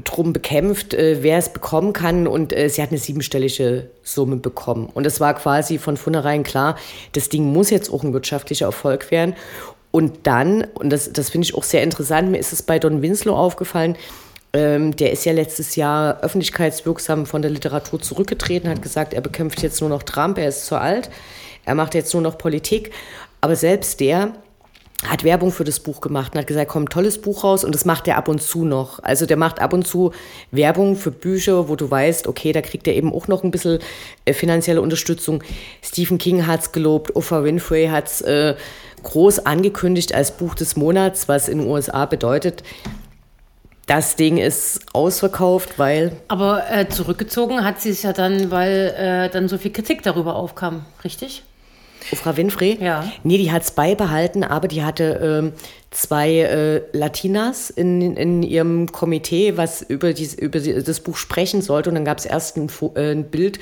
drum 0.05 0.31
bekämpft, 0.31 0.93
wer 0.93 1.37
es 1.37 1.49
bekommen 1.51 1.91
kann. 1.91 2.27
Und 2.27 2.53
sie 2.53 2.81
hat 2.81 2.91
eine 2.91 2.97
siebenstellige 2.97 3.89
Summe 4.01 4.37
bekommen. 4.37 4.87
Und 4.93 5.05
es 5.05 5.19
war 5.19 5.33
quasi 5.33 5.79
von 5.79 5.97
vornherein 5.97 6.43
klar, 6.43 6.77
das 7.11 7.27
Ding 7.27 7.51
muss 7.51 7.69
jetzt 7.69 7.91
auch 7.91 8.03
ein 8.05 8.13
wirtschaftlicher 8.13 8.67
Erfolg 8.67 9.11
werden. 9.11 9.35
Und 9.91 10.27
dann, 10.27 10.65
und 10.75 10.89
das, 10.89 11.11
das 11.11 11.29
finde 11.29 11.45
ich 11.45 11.55
auch 11.55 11.63
sehr 11.63 11.83
interessant, 11.83 12.31
mir 12.31 12.37
ist 12.37 12.53
es 12.53 12.61
bei 12.61 12.77
Don 12.79 13.01
Winslow 13.01 13.35
aufgefallen, 13.35 13.95
ähm, 14.53 14.95
der 14.95 15.11
ist 15.11 15.25
ja 15.25 15.33
letztes 15.33 15.75
Jahr 15.75 16.21
öffentlichkeitswirksam 16.21 17.25
von 17.25 17.41
der 17.41 17.51
Literatur 17.51 18.01
zurückgetreten, 18.01 18.69
hat 18.69 18.81
gesagt, 18.81 19.13
er 19.13 19.21
bekämpft 19.21 19.61
jetzt 19.61 19.81
nur 19.81 19.89
noch 19.89 20.03
Trump, 20.03 20.37
er 20.37 20.49
ist 20.49 20.65
zu 20.65 20.75
alt, 20.75 21.09
er 21.65 21.75
macht 21.75 21.95
jetzt 21.95 22.13
nur 22.13 22.21
noch 22.23 22.37
Politik. 22.37 22.91
Aber 23.41 23.55
selbst 23.55 23.99
der 23.99 24.33
hat 25.05 25.23
Werbung 25.23 25.51
für 25.51 25.63
das 25.63 25.79
Buch 25.79 26.01
gemacht 26.01 26.33
und 26.33 26.39
hat 26.39 26.47
gesagt, 26.47 26.69
kommt 26.69 26.89
ein 26.89 26.93
tolles 26.93 27.21
Buch 27.21 27.43
raus 27.43 27.63
und 27.63 27.75
das 27.75 27.85
macht 27.85 28.07
er 28.07 28.17
ab 28.17 28.27
und 28.27 28.41
zu 28.41 28.65
noch. 28.65 29.01
Also 29.03 29.25
der 29.25 29.37
macht 29.37 29.59
ab 29.59 29.73
und 29.73 29.85
zu 29.85 30.11
Werbung 30.51 30.95
für 30.95 31.11
Bücher, 31.11 31.69
wo 31.69 31.75
du 31.75 31.89
weißt, 31.89 32.27
okay, 32.27 32.51
da 32.51 32.61
kriegt 32.61 32.87
er 32.87 32.95
eben 32.95 33.13
auch 33.13 33.27
noch 33.27 33.43
ein 33.43 33.51
bisschen 33.51 33.79
äh, 34.25 34.33
finanzielle 34.33 34.81
Unterstützung. 34.81 35.43
Stephen 35.83 36.17
King 36.17 36.47
hat's 36.47 36.71
gelobt, 36.71 37.15
Oprah 37.15 37.43
Winfrey 37.43 37.87
hat's 37.87 38.21
äh, 38.21 38.55
groß 39.03 39.45
angekündigt 39.45 40.15
als 40.15 40.31
Buch 40.31 40.55
des 40.55 40.75
Monats, 40.75 41.27
was 41.27 41.47
in 41.47 41.59
den 41.59 41.67
USA 41.67 42.05
bedeutet, 42.05 42.63
das 43.87 44.17
Ding 44.17 44.37
ist 44.37 44.81
ausverkauft, 44.91 45.79
weil 45.79 46.17
Aber 46.27 46.69
äh, 46.69 46.89
zurückgezogen 46.89 47.63
hat 47.63 47.79
sie 47.79 47.91
es 47.91 48.03
ja 48.03 48.11
dann, 48.11 48.51
weil 48.51 48.93
äh, 48.97 49.29
dann 49.29 49.47
so 49.47 49.57
viel 49.57 49.71
Kritik 49.71 50.03
darüber 50.03 50.35
aufkam, 50.35 50.85
richtig? 51.05 51.43
Oprah 52.11 52.37
Winfrey? 52.37 52.77
Ja. 52.81 53.11
Nee, 53.23 53.37
die 53.37 53.51
hat 53.51 53.63
es 53.63 53.71
beibehalten, 53.71 54.43
aber 54.43 54.67
die 54.67 54.83
hatte 54.83 55.19
ähm, 55.21 55.53
zwei 55.91 56.39
äh, 56.39 56.81
Latinas 56.93 57.69
in, 57.69 58.15
in 58.15 58.43
ihrem 58.43 58.91
Komitee, 58.91 59.57
was 59.57 59.81
über, 59.81 60.13
dies, 60.13 60.33
über 60.33 60.59
das 60.59 60.99
Buch 60.99 61.17
sprechen 61.17 61.61
sollte. 61.61 61.89
Und 61.89 61.95
dann 61.95 62.05
gab 62.05 62.19
es 62.19 62.25
erst 62.25 62.57
ein, 62.57 62.69
äh, 62.95 63.11
ein 63.11 63.29
Bild, 63.29 63.59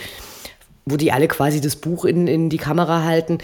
wo 0.85 0.97
die 0.97 1.11
alle 1.11 1.27
quasi 1.27 1.61
das 1.61 1.75
Buch 1.75 2.05
in, 2.05 2.27
in 2.27 2.49
die 2.49 2.57
Kamera 2.57 3.03
halten. 3.03 3.39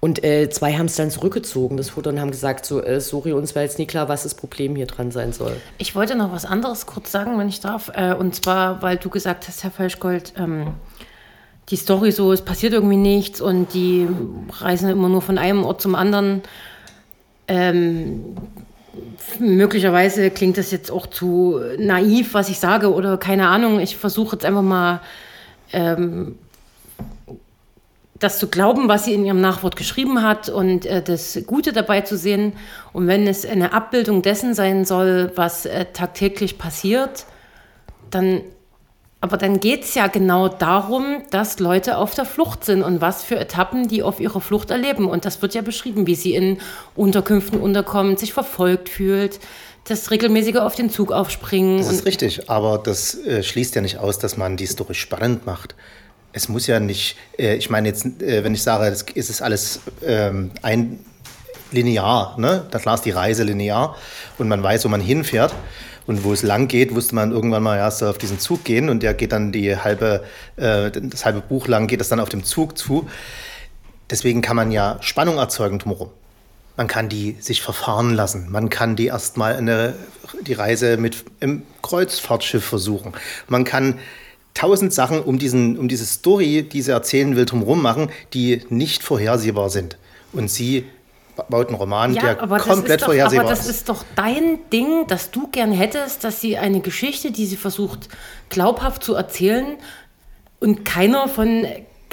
Und 0.00 0.22
äh, 0.22 0.48
zwei 0.48 0.74
haben 0.74 0.86
es 0.86 0.94
dann 0.94 1.10
zurückgezogen, 1.10 1.76
das 1.76 1.90
Foto, 1.90 2.08
und 2.10 2.20
haben 2.20 2.30
gesagt, 2.30 2.64
so, 2.64 2.82
äh, 2.82 3.00
sorry, 3.00 3.32
uns 3.32 3.56
war 3.56 3.62
jetzt 3.62 3.78
nie 3.78 3.86
klar, 3.86 4.08
was 4.08 4.22
das 4.22 4.34
Problem 4.34 4.76
hier 4.76 4.86
dran 4.86 5.10
sein 5.10 5.32
soll. 5.32 5.56
Ich 5.78 5.96
wollte 5.96 6.14
noch 6.14 6.32
was 6.32 6.44
anderes 6.44 6.86
kurz 6.86 7.10
sagen, 7.10 7.36
wenn 7.38 7.48
ich 7.48 7.60
darf. 7.60 7.90
Äh, 7.94 8.14
und 8.14 8.34
zwar, 8.34 8.80
weil 8.80 8.96
du 8.96 9.10
gesagt 9.10 9.48
hast, 9.48 9.64
Herr 9.64 9.72
Falschgold, 9.72 10.34
ähm, 10.38 10.74
die 11.68 11.76
Story 11.76 12.12
so, 12.12 12.32
es 12.32 12.42
passiert 12.42 12.72
irgendwie 12.72 12.96
nichts 12.96 13.40
und 13.40 13.74
die 13.74 14.08
reisen 14.60 14.88
immer 14.90 15.08
nur 15.08 15.22
von 15.22 15.38
einem 15.38 15.64
Ort 15.64 15.80
zum 15.82 15.94
anderen. 15.94 16.42
Ähm, 17.46 18.36
möglicherweise 19.38 20.30
klingt 20.30 20.56
das 20.56 20.70
jetzt 20.70 20.90
auch 20.90 21.06
zu 21.06 21.60
naiv, 21.78 22.34
was 22.34 22.48
ich 22.48 22.58
sage, 22.58 22.92
oder 22.92 23.18
keine 23.18 23.48
Ahnung. 23.48 23.80
Ich 23.80 23.96
versuche 23.96 24.36
jetzt 24.36 24.44
einfach 24.44 24.62
mal 24.62 25.00
ähm, 25.72 26.36
das 28.18 28.38
zu 28.38 28.48
glauben, 28.48 28.88
was 28.88 29.04
sie 29.04 29.14
in 29.14 29.24
ihrem 29.24 29.40
Nachwort 29.40 29.76
geschrieben 29.76 30.22
hat 30.22 30.48
und 30.48 30.86
äh, 30.86 31.02
das 31.02 31.38
Gute 31.46 31.72
dabei 31.72 32.00
zu 32.00 32.16
sehen. 32.16 32.54
Und 32.92 33.06
wenn 33.06 33.26
es 33.26 33.46
eine 33.46 33.72
Abbildung 33.72 34.22
dessen 34.22 34.54
sein 34.54 34.84
soll, 34.84 35.32
was 35.36 35.66
äh, 35.66 35.86
tagtäglich 35.92 36.58
passiert, 36.58 37.26
dann, 38.10 38.40
aber 39.20 39.36
dann 39.36 39.60
geht 39.60 39.84
es 39.84 39.94
ja 39.94 40.06
genau 40.06 40.48
darum, 40.48 41.22
dass 41.30 41.58
Leute 41.58 41.98
auf 41.98 42.14
der 42.14 42.24
Flucht 42.24 42.64
sind 42.64 42.82
und 42.82 43.00
was 43.00 43.24
für 43.24 43.36
Etappen 43.36 43.88
die 43.88 44.02
auf 44.02 44.20
ihrer 44.20 44.40
Flucht 44.40 44.70
erleben. 44.70 45.08
Und 45.08 45.24
das 45.24 45.42
wird 45.42 45.54
ja 45.54 45.62
beschrieben, 45.62 46.06
wie 46.06 46.14
sie 46.14 46.34
in 46.34 46.58
Unterkünften 46.94 47.60
unterkommt, 47.60 48.18
sich 48.18 48.32
verfolgt 48.32 48.88
fühlt, 48.88 49.40
das 49.84 50.10
regelmäßige 50.10 50.56
auf 50.56 50.76
den 50.76 50.90
Zug 50.90 51.10
aufspringen. 51.10 51.78
Das 51.78 51.90
ist 51.90 52.06
richtig, 52.06 52.48
aber 52.48 52.78
das 52.78 53.14
äh, 53.24 53.42
schließt 53.42 53.74
ja 53.74 53.80
nicht 53.80 53.98
aus, 53.98 54.18
dass 54.18 54.36
man 54.36 54.56
die 54.56 54.66
Story 54.66 54.94
spannend 54.94 55.46
macht 55.46 55.74
es 56.32 56.48
muss 56.48 56.66
ja 56.66 56.80
nicht, 56.80 57.16
äh, 57.38 57.56
ich 57.56 57.70
meine 57.70 57.88
jetzt, 57.88 58.04
äh, 58.22 58.44
wenn 58.44 58.54
ich 58.54 58.62
sage, 58.62 58.90
das 58.90 59.02
ist 59.02 59.30
es 59.30 59.42
alles 59.42 59.80
ähm, 60.04 60.50
ein 60.62 61.04
linear, 61.72 62.34
ne? 62.38 62.66
Da 62.70 62.78
klar 62.78 62.94
ist 62.94 63.04
die 63.04 63.10
Reise 63.10 63.44
linear 63.44 63.96
und 64.38 64.48
man 64.48 64.62
weiß, 64.62 64.84
wo 64.84 64.88
man 64.88 65.00
hinfährt. 65.00 65.54
Und 66.08 66.24
wo 66.24 66.32
es 66.32 66.42
lang 66.42 66.68
geht, 66.68 66.94
wusste 66.94 67.14
man 67.14 67.32
irgendwann 67.32 67.62
mal 67.62 67.76
erst 67.76 68.02
auf 68.02 68.16
diesen 68.16 68.38
Zug 68.38 68.64
gehen 68.64 68.88
und 68.88 69.02
der 69.02 69.12
geht 69.12 69.30
dann 69.30 69.52
die 69.52 69.76
halbe, 69.76 70.24
äh, 70.56 70.90
das 70.90 71.26
halbe 71.26 71.42
Buch 71.42 71.68
lang 71.68 71.86
geht 71.86 72.00
das 72.00 72.08
dann 72.08 72.18
auf 72.18 72.30
dem 72.30 72.44
Zug 72.44 72.78
zu. 72.78 73.06
Deswegen 74.08 74.40
kann 74.40 74.56
man 74.56 74.70
ja 74.70 74.96
Spannung 75.02 75.36
erzeugen 75.36 75.78
drumherum. 75.78 76.08
Man 76.78 76.86
kann 76.86 77.10
die 77.10 77.36
sich 77.40 77.60
verfahren 77.60 78.14
lassen. 78.14 78.50
Man 78.50 78.70
kann 78.70 78.96
die 78.96 79.08
erstmal 79.08 79.56
eine, 79.56 79.96
die 80.40 80.54
Reise 80.54 80.96
mit 80.96 81.26
im 81.40 81.64
Kreuzfahrtschiff 81.82 82.64
versuchen. 82.64 83.12
Man 83.46 83.64
kann 83.64 83.98
tausend 84.54 84.94
Sachen 84.94 85.20
um, 85.20 85.38
diesen, 85.38 85.76
um 85.76 85.88
diese 85.88 86.06
Story, 86.06 86.62
die 86.62 86.80
sie 86.80 86.92
erzählen 86.92 87.36
will, 87.36 87.44
drumherum 87.44 87.82
machen, 87.82 88.08
die 88.32 88.62
nicht 88.70 89.02
vorhersehbar 89.02 89.68
sind. 89.68 89.98
Und 90.32 90.50
sie 90.50 90.86
baut 91.48 91.68
einen 91.68 91.76
Roman, 91.76 92.14
ja, 92.14 92.34
der 92.34 92.36
komplett 92.36 93.02
doch, 93.02 93.06
vorhersehbar 93.06 93.44
ist. 93.44 93.50
Aber 93.50 93.56
das 93.56 93.68
ist 93.68 93.88
doch 93.88 94.04
dein 94.16 94.58
Ding, 94.72 95.06
dass 95.06 95.30
du 95.30 95.48
gern 95.48 95.72
hättest, 95.72 96.24
dass 96.24 96.40
sie 96.40 96.58
eine 96.58 96.80
Geschichte, 96.80 97.30
die 97.30 97.46
sie 97.46 97.56
versucht 97.56 98.08
glaubhaft 98.48 99.02
zu 99.02 99.14
erzählen 99.14 99.76
und 100.60 100.84
keiner 100.84 101.28
von 101.28 101.66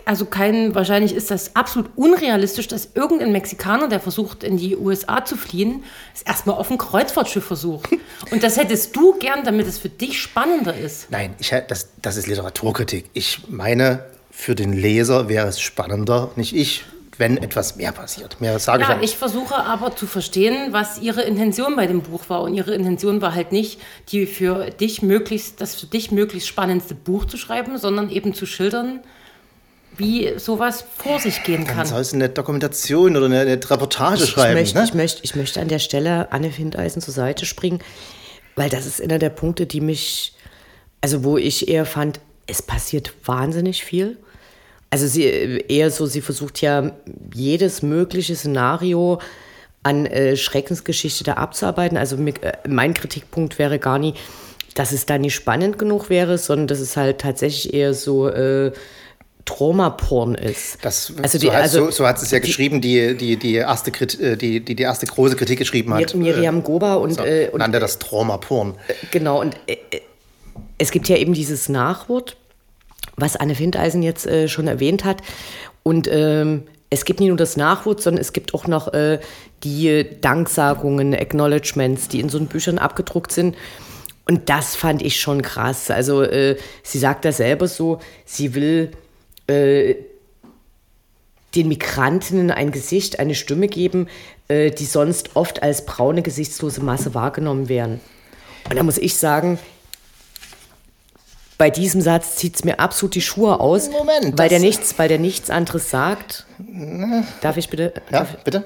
also 0.05 0.25
kein, 0.25 0.75
wahrscheinlich 0.75 1.13
ist 1.13 1.31
das 1.31 1.55
absolut 1.55 1.89
unrealistisch, 1.95 2.67
dass 2.67 2.89
irgendein 2.93 3.31
Mexikaner, 3.31 3.87
der 3.87 3.99
versucht, 3.99 4.43
in 4.43 4.57
die 4.57 4.77
USA 4.77 5.25
zu 5.25 5.35
fliehen, 5.35 5.83
es 6.13 6.21
erstmal 6.21 6.57
auf 6.57 6.69
ein 6.69 6.77
Kreuzfahrtschiff 6.77 7.43
versucht. 7.43 7.89
Und 8.31 8.43
das 8.43 8.57
hättest 8.57 8.95
du 8.95 9.17
gern, 9.17 9.43
damit 9.43 9.67
es 9.67 9.79
für 9.79 9.89
dich 9.89 10.21
spannender 10.21 10.77
ist. 10.77 11.09
Nein, 11.09 11.33
ich, 11.39 11.51
das, 11.67 11.89
das 12.01 12.17
ist 12.17 12.27
Literaturkritik. 12.27 13.09
Ich 13.13 13.49
meine, 13.49 14.05
für 14.29 14.53
den 14.53 14.73
Leser 14.73 15.27
wäre 15.27 15.47
es 15.47 15.59
spannender, 15.59 16.29
nicht 16.35 16.55
ich, 16.55 16.85
wenn 17.17 17.37
etwas 17.37 17.75
mehr 17.75 17.91
passiert. 17.91 18.41
Mehr 18.41 18.59
sage 18.59 18.83
ja, 18.83 18.97
ich 19.01 19.11
ich 19.11 19.17
versuche 19.17 19.55
aber 19.55 19.95
zu 19.95 20.07
verstehen, 20.07 20.71
was 20.71 20.99
ihre 20.99 21.21
Intention 21.21 21.75
bei 21.75 21.87
dem 21.87 22.01
Buch 22.01 22.29
war. 22.29 22.41
Und 22.41 22.53
ihre 22.53 22.73
Intention 22.73 23.21
war 23.21 23.33
halt 23.33 23.51
nicht, 23.51 23.79
die 24.09 24.25
für 24.25 24.69
dich 24.69 25.01
möglichst, 25.01 25.61
das 25.61 25.79
für 25.79 25.85
dich 25.85 26.11
möglichst 26.11 26.47
spannendste 26.47 26.95
Buch 26.95 27.25
zu 27.25 27.37
schreiben, 27.37 27.77
sondern 27.77 28.09
eben 28.09 28.33
zu 28.33 28.45
schildern, 28.45 28.99
wie 29.97 30.37
sowas 30.37 30.83
vor 30.97 31.19
sich 31.19 31.43
gehen 31.43 31.65
kann. 31.65 31.77
Dann 31.77 31.85
sollst 31.87 32.11
du 32.11 32.17
eine 32.17 32.29
Dokumentation 32.29 33.15
oder 33.15 33.27
eine, 33.27 33.39
eine 33.39 33.69
Reportage 33.69 34.23
ich, 34.23 34.29
schreiben. 34.29 34.57
Ich 34.57 34.73
möchte, 34.73 34.77
ne? 34.77 34.83
ich, 34.85 34.93
möchte, 34.93 35.23
ich 35.23 35.35
möchte 35.35 35.61
an 35.61 35.67
der 35.67 35.79
Stelle 35.79 36.31
Anne 36.31 36.51
Findeisen 36.51 37.01
zur 37.01 37.13
Seite 37.13 37.45
springen, 37.45 37.79
weil 38.55 38.69
das 38.69 38.85
ist 38.85 39.01
einer 39.01 39.19
der 39.19 39.29
Punkte, 39.29 39.65
die 39.65 39.81
mich, 39.81 40.33
also 41.01 41.23
wo 41.23 41.37
ich 41.37 41.67
eher 41.69 41.85
fand, 41.85 42.19
es 42.47 42.61
passiert 42.61 43.13
wahnsinnig 43.25 43.83
viel. 43.83 44.17
Also 44.89 45.07
sie 45.07 45.23
eher 45.23 45.91
so, 45.91 46.05
sie 46.05 46.21
versucht 46.21 46.61
ja 46.61 46.91
jedes 47.33 47.81
mögliche 47.81 48.35
Szenario 48.35 49.19
an 49.83 50.05
äh, 50.05 50.35
Schreckensgeschichte 50.35 51.23
da 51.23 51.33
abzuarbeiten. 51.33 51.97
Also 51.97 52.17
mit, 52.17 52.43
äh, 52.43 52.53
mein 52.67 52.93
Kritikpunkt 52.93 53.59
wäre 53.59 53.77
gar 53.77 53.99
nicht, 53.99 54.17
dass 54.73 54.91
es 54.91 55.05
da 55.05 55.17
nicht 55.17 55.35
spannend 55.35 55.77
genug 55.77 56.09
wäre, 56.09 56.37
sondern 56.37 56.67
dass 56.67 56.79
es 56.79 56.97
halt 56.97 57.19
tatsächlich 57.19 57.73
eher 57.73 57.93
so 57.93 58.27
äh, 58.27 58.71
Trauma-Porn 59.45 60.35
ist. 60.35 60.83
Das, 60.83 61.13
also 61.21 61.37
die, 61.37 61.45
so, 61.45 61.51
also, 61.51 61.85
so, 61.85 61.91
so 61.91 62.07
hat 62.07 62.21
es 62.21 62.31
ja 62.31 62.39
die, 62.39 62.47
geschrieben, 62.47 62.81
die, 62.81 63.15
die, 63.15 63.37
die, 63.37 63.53
erste, 63.53 63.91
äh, 63.91 64.35
die, 64.35 64.59
die, 64.59 64.75
die 64.75 64.83
erste 64.83 65.05
große 65.05 65.35
Kritik 65.35 65.59
geschrieben 65.59 65.93
hat. 65.93 66.15
Miriam 66.15 66.63
Goba 66.63 66.95
und, 66.95 67.13
so, 67.13 67.23
äh, 67.23 67.49
und 67.51 67.59
nannte 67.59 67.79
das 67.79 67.99
Trauma-Porn. 67.99 68.75
Äh, 68.87 68.93
genau, 69.11 69.41
und 69.41 69.55
äh, 69.67 69.77
äh, 69.91 70.01
es 70.77 70.91
gibt 70.91 71.07
ja 71.07 71.17
eben 71.17 71.33
dieses 71.33 71.69
Nachwort, 71.69 72.37
was 73.15 73.35
Anne 73.35 73.55
Findeisen 73.55 74.03
jetzt 74.03 74.27
äh, 74.27 74.47
schon 74.47 74.67
erwähnt 74.67 75.03
hat. 75.03 75.21
Und 75.83 76.07
ähm, 76.11 76.63
es 76.89 77.05
gibt 77.05 77.19
nicht 77.19 77.29
nur 77.29 77.37
das 77.37 77.57
Nachwort, 77.57 78.01
sondern 78.01 78.21
es 78.21 78.33
gibt 78.33 78.53
auch 78.53 78.67
noch 78.67 78.93
äh, 78.93 79.19
die 79.63 80.05
Danksagungen, 80.21 81.13
Acknowledgements, 81.13 82.07
die 82.07 82.19
in 82.19 82.29
so 82.29 82.39
Büchern 82.41 82.77
abgedruckt 82.77 83.31
sind. 83.31 83.55
Und 84.27 84.49
das 84.49 84.75
fand 84.75 85.01
ich 85.01 85.19
schon 85.19 85.41
krass. 85.41 85.91
Also 85.91 86.23
äh, 86.23 86.57
sie 86.83 86.99
sagt 86.99 87.25
da 87.25 87.31
selber 87.31 87.67
so, 87.67 87.99
sie 88.25 88.55
will 88.55 88.91
äh, 89.47 89.95
den 91.55 91.67
Migrantinnen 91.67 92.51
ein 92.51 92.71
Gesicht, 92.71 93.19
eine 93.19 93.35
Stimme 93.35 93.67
geben, 93.67 94.07
äh, 94.47 94.71
die 94.71 94.85
sonst 94.85 95.35
oft 95.35 95.63
als 95.63 95.85
braune, 95.85 96.21
gesichtslose 96.21 96.81
Masse 96.81 97.13
wahrgenommen 97.13 97.69
werden. 97.69 97.99
Und 98.69 98.77
da 98.77 98.83
muss 98.83 98.97
ich 98.97 99.15
sagen, 99.15 99.59
bei 101.57 101.69
diesem 101.69 102.01
Satz 102.01 102.35
zieht 102.35 102.55
es 102.55 102.63
mir 102.63 102.79
absolut 102.79 103.15
die 103.15 103.21
Schuhe 103.21 103.59
aus, 103.59 103.89
Moment, 103.89 104.37
weil, 104.37 104.49
der 104.49 104.59
nichts, 104.59 104.97
weil 104.97 105.07
der 105.07 105.19
nichts 105.19 105.49
anderes 105.49 105.89
sagt. 105.89 106.45
Darf 107.41 107.57
ich 107.57 107.69
bitte? 107.69 107.93
Ja, 108.11 108.19
darf, 108.19 108.37
bitte 108.43 108.65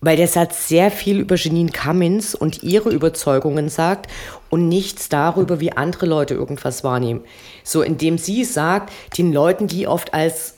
weil 0.00 0.16
der 0.16 0.28
Satz 0.28 0.68
sehr 0.68 0.90
viel 0.90 1.18
über 1.18 1.36
Janine 1.36 1.70
Cummins 1.70 2.34
und 2.34 2.62
ihre 2.62 2.90
Überzeugungen 2.90 3.68
sagt 3.68 4.10
und 4.48 4.68
nichts 4.68 5.08
darüber, 5.08 5.60
wie 5.60 5.72
andere 5.72 6.06
Leute 6.06 6.34
irgendwas 6.34 6.84
wahrnehmen. 6.84 7.22
So, 7.64 7.82
indem 7.82 8.18
sie 8.18 8.44
sagt, 8.44 8.92
den 9.16 9.32
Leuten, 9.32 9.66
die 9.66 9.88
oft 9.88 10.14
als 10.14 10.54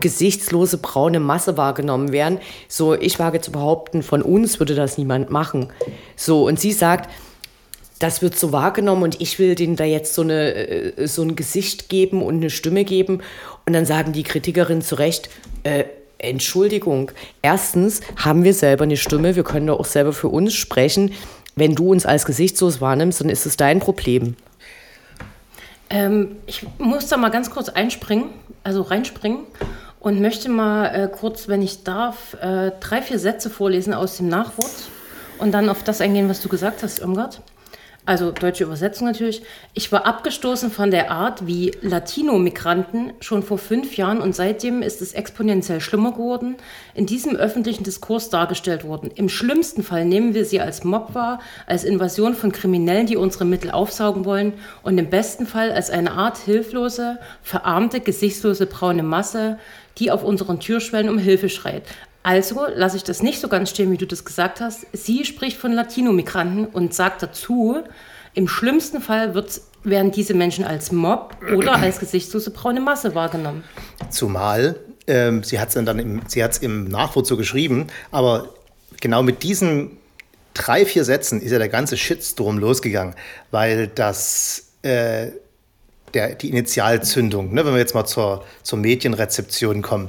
gesichtslose 0.00 0.78
braune 0.78 1.20
Masse 1.20 1.56
wahrgenommen 1.56 2.10
werden, 2.10 2.38
so, 2.68 2.94
ich 2.94 3.18
wage 3.18 3.40
zu 3.40 3.52
behaupten, 3.52 4.02
von 4.02 4.22
uns 4.22 4.58
würde 4.58 4.74
das 4.74 4.98
niemand 4.98 5.30
machen. 5.30 5.72
So, 6.16 6.46
und 6.46 6.58
sie 6.58 6.72
sagt, 6.72 7.10
das 7.98 8.22
wird 8.22 8.38
so 8.38 8.52
wahrgenommen 8.52 9.02
und 9.02 9.20
ich 9.20 9.38
will 9.38 9.54
denen 9.54 9.76
da 9.76 9.84
jetzt 9.84 10.14
so, 10.14 10.22
eine, 10.22 10.54
äh, 10.54 11.06
so 11.06 11.22
ein 11.22 11.36
Gesicht 11.36 11.88
geben 11.88 12.22
und 12.22 12.36
eine 12.36 12.50
Stimme 12.50 12.84
geben. 12.84 13.20
Und 13.66 13.72
dann 13.72 13.86
sagen 13.86 14.12
die 14.12 14.22
Kritikerinnen 14.22 14.82
zu 14.82 14.94
Recht, 14.96 15.28
äh, 15.64 15.84
Entschuldigung. 16.18 17.12
Erstens 17.42 18.00
haben 18.16 18.44
wir 18.44 18.54
selber 18.54 18.84
eine 18.84 18.96
Stimme, 18.96 19.36
wir 19.36 19.44
können 19.44 19.68
doch 19.68 19.80
auch 19.80 19.84
selber 19.84 20.12
für 20.12 20.28
uns 20.28 20.54
sprechen. 20.54 21.12
Wenn 21.54 21.74
du 21.74 21.90
uns 21.90 22.06
als 22.06 22.24
gesichtslos 22.24 22.80
wahrnimmst, 22.80 23.20
dann 23.20 23.28
ist 23.28 23.46
es 23.46 23.56
dein 23.56 23.80
Problem. 23.80 24.36
Ähm, 25.90 26.36
ich 26.46 26.66
muss 26.78 27.08
da 27.08 27.16
mal 27.16 27.30
ganz 27.30 27.50
kurz 27.50 27.68
einspringen, 27.68 28.26
also 28.62 28.82
reinspringen 28.82 29.40
und 30.00 30.20
möchte 30.20 30.48
mal 30.48 30.86
äh, 30.86 31.08
kurz, 31.08 31.48
wenn 31.48 31.62
ich 31.62 31.82
darf, 31.82 32.34
äh, 32.34 32.72
drei, 32.80 33.02
vier 33.02 33.18
Sätze 33.18 33.48
vorlesen 33.48 33.94
aus 33.94 34.18
dem 34.18 34.28
Nachwort 34.28 34.70
und 35.38 35.52
dann 35.52 35.68
auf 35.68 35.82
das 35.82 36.00
eingehen, 36.00 36.28
was 36.28 36.42
du 36.42 36.48
gesagt 36.48 36.82
hast, 36.82 36.98
Irmgard 36.98 37.40
also 38.08 38.30
deutsche 38.30 38.64
Übersetzung 38.64 39.06
natürlich. 39.06 39.42
Ich 39.74 39.92
war 39.92 40.06
abgestoßen 40.06 40.70
von 40.70 40.90
der 40.90 41.10
Art, 41.10 41.46
wie 41.46 41.72
Latino-Migranten 41.82 43.12
schon 43.20 43.42
vor 43.42 43.58
fünf 43.58 43.98
Jahren 43.98 44.22
und 44.22 44.34
seitdem 44.34 44.80
ist 44.80 45.02
es 45.02 45.12
exponentiell 45.12 45.82
schlimmer 45.82 46.12
geworden, 46.12 46.56
in 46.94 47.04
diesem 47.04 47.36
öffentlichen 47.36 47.84
Diskurs 47.84 48.30
dargestellt 48.30 48.84
wurden. 48.84 49.10
Im 49.14 49.28
schlimmsten 49.28 49.82
Fall 49.82 50.06
nehmen 50.06 50.32
wir 50.32 50.46
sie 50.46 50.58
als 50.58 50.84
Mob 50.84 51.14
wahr, 51.14 51.40
als 51.66 51.84
Invasion 51.84 52.34
von 52.34 52.50
Kriminellen, 52.50 53.06
die 53.06 53.18
unsere 53.18 53.44
Mittel 53.44 53.70
aufsaugen 53.70 54.24
wollen 54.24 54.54
und 54.82 54.96
im 54.96 55.10
besten 55.10 55.46
Fall 55.46 55.70
als 55.70 55.90
eine 55.90 56.12
Art 56.12 56.38
hilflose, 56.38 57.18
verarmte, 57.42 58.00
gesichtslose 58.00 58.64
braune 58.64 59.02
Masse, 59.02 59.58
die 59.98 60.10
auf 60.10 60.24
unseren 60.24 60.60
Türschwellen 60.60 61.10
um 61.10 61.18
Hilfe 61.18 61.50
schreit. 61.50 61.82
Also 62.22 62.66
lasse 62.74 62.96
ich 62.96 63.04
das 63.04 63.22
nicht 63.22 63.40
so 63.40 63.48
ganz 63.48 63.70
stehen, 63.70 63.90
wie 63.90 63.96
du 63.96 64.06
das 64.06 64.24
gesagt 64.24 64.60
hast. 64.60 64.86
Sie 64.92 65.24
spricht 65.24 65.56
von 65.56 65.72
Latino-Migranten 65.72 66.66
und 66.66 66.92
sagt 66.92 67.22
dazu, 67.22 67.78
im 68.34 68.48
schlimmsten 68.48 69.00
Fall 69.00 69.34
wird, 69.34 69.60
werden 69.84 70.10
diese 70.10 70.34
Menschen 70.34 70.64
als 70.64 70.92
Mob 70.92 71.36
oder 71.56 71.76
als 71.76 71.98
gesichtslose 71.98 72.50
braune 72.50 72.80
Masse 72.80 73.14
wahrgenommen. 73.14 73.64
Zumal, 74.10 74.76
ähm, 75.06 75.42
sie 75.42 75.58
hat 75.58 75.68
es 75.68 75.74
dann 75.74 75.98
im, 75.98 76.22
sie 76.26 76.44
hat's 76.44 76.58
im 76.58 76.84
Nachwort 76.84 77.26
so 77.26 77.36
geschrieben, 77.36 77.86
aber 78.10 78.48
genau 79.00 79.22
mit 79.22 79.42
diesen 79.42 79.96
drei, 80.54 80.84
vier 80.84 81.04
Sätzen 81.04 81.40
ist 81.40 81.52
ja 81.52 81.58
der 81.58 81.68
ganze 81.68 81.96
Shitstorm 81.96 82.58
losgegangen, 82.58 83.14
weil 83.50 83.88
das... 83.88 84.72
Äh, 84.82 85.32
der, 86.14 86.34
die 86.34 86.48
Initialzündung, 86.48 87.52
ne, 87.52 87.66
wenn 87.66 87.72
wir 87.74 87.78
jetzt 87.78 87.94
mal 87.94 88.06
zur, 88.06 88.42
zur 88.62 88.78
Medienrezeption 88.78 89.82
kommen, 89.82 90.08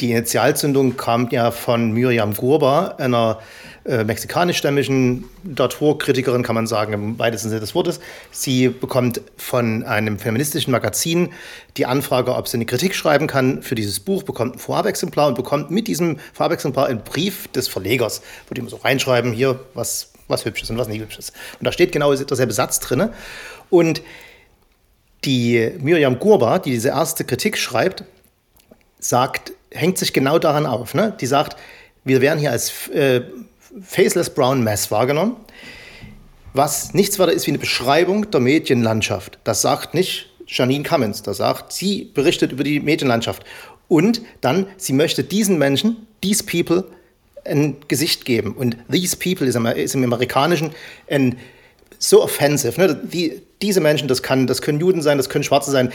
die 0.00 0.10
Initialzündung 0.10 0.96
kam 0.96 1.28
ja 1.30 1.50
von 1.50 1.92
Miriam 1.92 2.34
Gurba, 2.34 2.94
einer 2.98 3.38
äh, 3.84 4.04
mexikanischstämmigen 4.04 5.24
Naturkritikerin, 5.44 6.42
kann 6.42 6.54
man 6.54 6.66
sagen, 6.66 6.92
im 6.92 7.18
weitesten 7.18 7.48
Sinne 7.48 7.60
des 7.60 7.74
Wortes. 7.74 8.00
Sie 8.30 8.68
bekommt 8.68 9.20
von 9.36 9.84
einem 9.84 10.18
feministischen 10.18 10.72
Magazin 10.72 11.32
die 11.76 11.86
Anfrage, 11.86 12.34
ob 12.34 12.48
sie 12.48 12.56
eine 12.56 12.66
Kritik 12.66 12.94
schreiben 12.94 13.26
kann 13.26 13.62
für 13.62 13.74
dieses 13.74 14.00
Buch, 14.00 14.22
bekommt 14.22 14.56
ein 14.56 14.58
Vorabexemplar 14.58 15.28
und 15.28 15.34
bekommt 15.34 15.70
mit 15.70 15.88
diesem 15.88 16.18
Vorabexemplar 16.32 16.86
einen 16.86 17.02
Brief 17.02 17.48
des 17.48 17.68
Verlegers, 17.68 18.22
wo 18.48 18.54
die 18.54 18.60
immer 18.60 18.70
so 18.70 18.76
reinschreiben, 18.76 19.32
hier, 19.32 19.60
was, 19.74 20.12
was 20.28 20.44
Hübsches 20.44 20.68
und 20.70 20.78
was 20.78 20.88
nicht 20.88 21.00
Hübsches. 21.00 21.32
Und 21.60 21.66
da 21.66 21.72
steht 21.72 21.92
genau 21.92 22.14
derselbe 22.14 22.52
Satz 22.52 22.80
drin. 22.80 23.10
Und 23.70 24.02
die 25.24 25.72
Miriam 25.78 26.18
Gurba, 26.18 26.58
die 26.58 26.70
diese 26.70 26.88
erste 26.88 27.24
Kritik 27.24 27.56
schreibt, 27.56 28.04
sagt, 28.98 29.52
hängt 29.76 29.98
sich 29.98 30.12
genau 30.12 30.38
daran 30.38 30.66
auf. 30.66 30.94
Ne? 30.94 31.16
Die 31.20 31.26
sagt, 31.26 31.56
wir 32.04 32.20
werden 32.20 32.38
hier 32.38 32.50
als 32.50 32.88
äh, 32.88 33.22
Faceless 33.82 34.30
Brown 34.30 34.62
Mess 34.64 34.90
wahrgenommen, 34.90 35.36
was 36.54 36.94
nichts 36.94 37.18
weiter 37.18 37.32
ist 37.32 37.46
wie 37.46 37.50
eine 37.50 37.58
Beschreibung 37.58 38.30
der 38.30 38.40
Medienlandschaft. 38.40 39.38
Das 39.44 39.62
sagt 39.62 39.94
nicht 39.94 40.30
Janine 40.46 40.84
Cummins, 40.84 41.22
das 41.22 41.38
sagt, 41.38 41.72
sie 41.72 42.10
berichtet 42.14 42.52
über 42.52 42.64
die 42.64 42.80
Medienlandschaft. 42.80 43.44
Und 43.88 44.22
dann, 44.40 44.66
sie 44.76 44.92
möchte 44.92 45.22
diesen 45.22 45.58
Menschen, 45.58 46.06
these 46.22 46.42
people, 46.44 46.84
ein 47.44 47.76
Gesicht 47.88 48.24
geben. 48.24 48.54
Und 48.54 48.76
these 48.90 49.16
people 49.16 49.46
ist 49.46 49.54
im, 49.54 49.66
ist 49.66 49.94
im 49.94 50.04
Amerikanischen 50.04 50.70
ein 51.08 51.36
so 51.98 52.22
offensive. 52.22 52.80
Ne? 52.80 53.00
Die, 53.04 53.42
diese 53.62 53.80
Menschen, 53.80 54.08
das, 54.08 54.22
kann, 54.22 54.46
das 54.46 54.62
können 54.62 54.80
Juden 54.80 55.02
sein, 55.02 55.18
das 55.18 55.28
können 55.28 55.44
Schwarze 55.44 55.70
sein, 55.70 55.92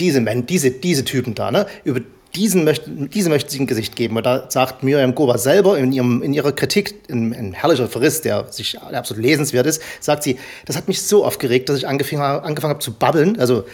diese, 0.00 0.20
Men 0.20 0.46
diese, 0.46 0.70
diese 0.70 1.04
Typen 1.04 1.34
da, 1.34 1.50
ne? 1.50 1.66
über 1.84 2.00
diesen 2.34 2.64
möchten, 2.64 3.10
diese 3.10 3.28
möchten 3.28 3.50
sich 3.50 3.60
ein 3.60 3.66
Gesicht 3.66 3.96
geben. 3.96 4.16
Und 4.16 4.26
da 4.26 4.50
sagt 4.50 4.82
Miriam 4.82 5.14
Goba 5.14 5.38
selber 5.38 5.78
in, 5.78 5.92
ihrem, 5.92 6.22
in 6.22 6.32
ihrer 6.32 6.52
Kritik, 6.52 6.94
in, 7.08 7.32
in 7.32 7.52
herrlicher 7.52 7.88
Verriss, 7.88 8.22
der 8.22 8.50
sich 8.50 8.72
der 8.72 8.98
absolut 8.98 9.22
lesenswert 9.22 9.66
ist, 9.66 9.82
sagt 10.00 10.22
sie, 10.22 10.38
das 10.66 10.76
hat 10.76 10.88
mich 10.88 11.02
so 11.02 11.24
aufgeregt, 11.24 11.68
dass 11.68 11.76
ich 11.76 11.86
angefangen, 11.86 12.22
angefangen 12.44 12.74
habe 12.74 12.82
zu 12.82 12.92
babbeln, 12.92 13.38
also 13.38 13.64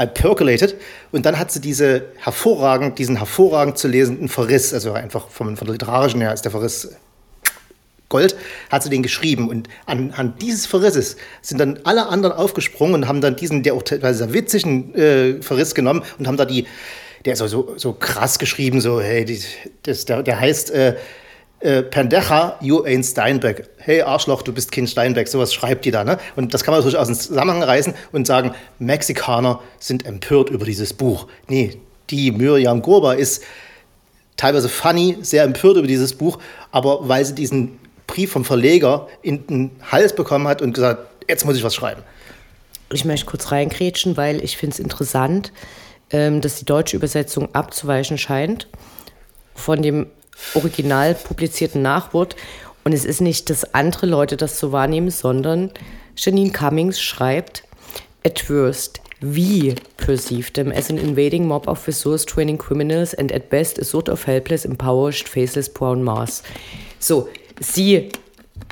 I 0.00 0.06
percolated. 0.06 0.76
Und 1.12 1.26
dann 1.26 1.38
hat 1.38 1.50
sie 1.50 1.60
diese 1.60 2.06
hervorragend, 2.16 2.98
diesen 2.98 3.16
hervorragend 3.16 3.76
zu 3.76 3.88
lesenden 3.88 4.28
Verriss, 4.28 4.72
also 4.72 4.92
einfach 4.92 5.28
vom, 5.28 5.56
von 5.56 5.66
der 5.66 5.72
literarischen 5.72 6.20
her 6.20 6.32
ist 6.32 6.44
der 6.44 6.52
Verriss 6.52 6.90
Gold, 8.08 8.36
hat 8.70 8.82
sie 8.82 8.90
den 8.90 9.02
geschrieben. 9.02 9.48
Und 9.48 9.68
anhand 9.86 10.42
dieses 10.42 10.66
Verrisses 10.66 11.16
sind 11.42 11.58
dann 11.58 11.78
alle 11.84 12.08
anderen 12.08 12.36
aufgesprungen 12.36 12.94
und 12.94 13.08
haben 13.08 13.20
dann 13.20 13.36
diesen, 13.36 13.62
der 13.62 13.74
auch 13.74 13.82
teilweise 13.82 14.24
sehr 14.24 14.32
witzigen 14.32 14.94
äh, 14.94 15.42
Verriss 15.42 15.74
genommen 15.74 16.02
und 16.18 16.26
haben 16.26 16.36
da 16.36 16.44
die, 16.44 16.66
der 17.24 17.34
ist 17.34 17.42
auch 17.42 17.48
so, 17.48 17.74
so 17.76 17.92
krass 17.92 18.38
geschrieben, 18.38 18.80
so, 18.80 19.00
hey, 19.00 19.24
die, 19.24 19.40
das, 19.82 20.04
der, 20.04 20.22
der 20.22 20.40
heißt 20.40 20.70
äh, 20.70 20.96
äh, 21.60 21.82
Pendeja, 21.82 22.56
you 22.60 22.84
ain't 22.84 23.04
Steinbeck. 23.04 23.68
Hey 23.76 24.00
Arschloch, 24.00 24.42
du 24.42 24.52
bist 24.52 24.72
Kind 24.72 24.88
Steinbeck. 24.88 25.28
Sowas 25.28 25.52
schreibt 25.52 25.84
die 25.84 25.90
da. 25.90 26.04
Ne? 26.04 26.18
Und 26.34 26.54
das 26.54 26.64
kann 26.64 26.72
man 26.72 26.82
durchaus 26.82 26.98
aus 26.98 27.06
dem 27.08 27.16
Zusammenhang 27.16 27.62
reißen 27.62 27.92
und 28.12 28.26
sagen, 28.26 28.52
Mexikaner 28.78 29.60
sind 29.78 30.06
empört 30.06 30.48
über 30.48 30.64
dieses 30.64 30.94
Buch. 30.94 31.26
Nee, 31.48 31.76
die 32.08 32.32
Miriam 32.32 32.80
Gurba 32.80 33.12
ist 33.12 33.42
teilweise 34.38 34.70
funny, 34.70 35.18
sehr 35.20 35.44
empört 35.44 35.76
über 35.76 35.86
dieses 35.86 36.14
Buch, 36.14 36.38
aber 36.72 37.06
weil 37.08 37.24
sie 37.26 37.34
diesen 37.34 37.78
Brief 38.06 38.32
vom 38.32 38.44
Verleger 38.44 39.06
in 39.20 39.46
den 39.46 39.70
Hals 39.92 40.14
bekommen 40.14 40.48
hat 40.48 40.62
und 40.62 40.72
gesagt, 40.72 41.06
jetzt 41.28 41.44
muss 41.44 41.56
ich 41.56 41.62
was 41.62 41.74
schreiben. 41.74 42.02
Ich 42.90 43.04
möchte 43.04 43.26
kurz 43.26 43.52
reingrätschen, 43.52 44.16
weil 44.16 44.42
ich 44.42 44.56
finde 44.56 44.74
es 44.74 44.80
interessant, 44.80 45.52
ähm, 46.12 46.40
dass 46.40 46.56
die 46.56 46.64
deutsche 46.64 46.96
Übersetzung 46.96 47.54
abzuweichen 47.54 48.18
scheint 48.18 48.68
von 49.54 49.82
dem 49.82 50.06
original 50.54 51.14
publizierten 51.14 51.82
Nachwort. 51.82 52.36
Und 52.84 52.92
es 52.92 53.04
ist 53.04 53.20
nicht, 53.20 53.50
dass 53.50 53.74
andere 53.74 54.06
Leute 54.06 54.36
das 54.36 54.58
so 54.58 54.72
wahrnehmen, 54.72 55.10
sondern 55.10 55.70
Janine 56.16 56.50
Cummings 56.50 57.00
schreibt, 57.00 57.64
at 58.24 58.48
worst, 58.48 59.00
we 59.20 59.74
perceive 59.98 60.52
them 60.52 60.72
as 60.72 60.90
an 60.90 60.96
invading 60.96 61.46
mob 61.46 61.68
of 61.68 61.86
resource 61.86 62.24
training 62.24 62.58
criminals 62.58 63.14
and 63.14 63.32
at 63.32 63.50
best 63.50 63.78
a 63.78 63.84
sort 63.84 64.08
of 64.08 64.26
helpless, 64.26 64.64
empowered, 64.64 65.14
faceless 65.14 65.68
brown 65.68 66.02
mass. 66.02 66.42
So, 66.98 67.28
sie 67.60 68.08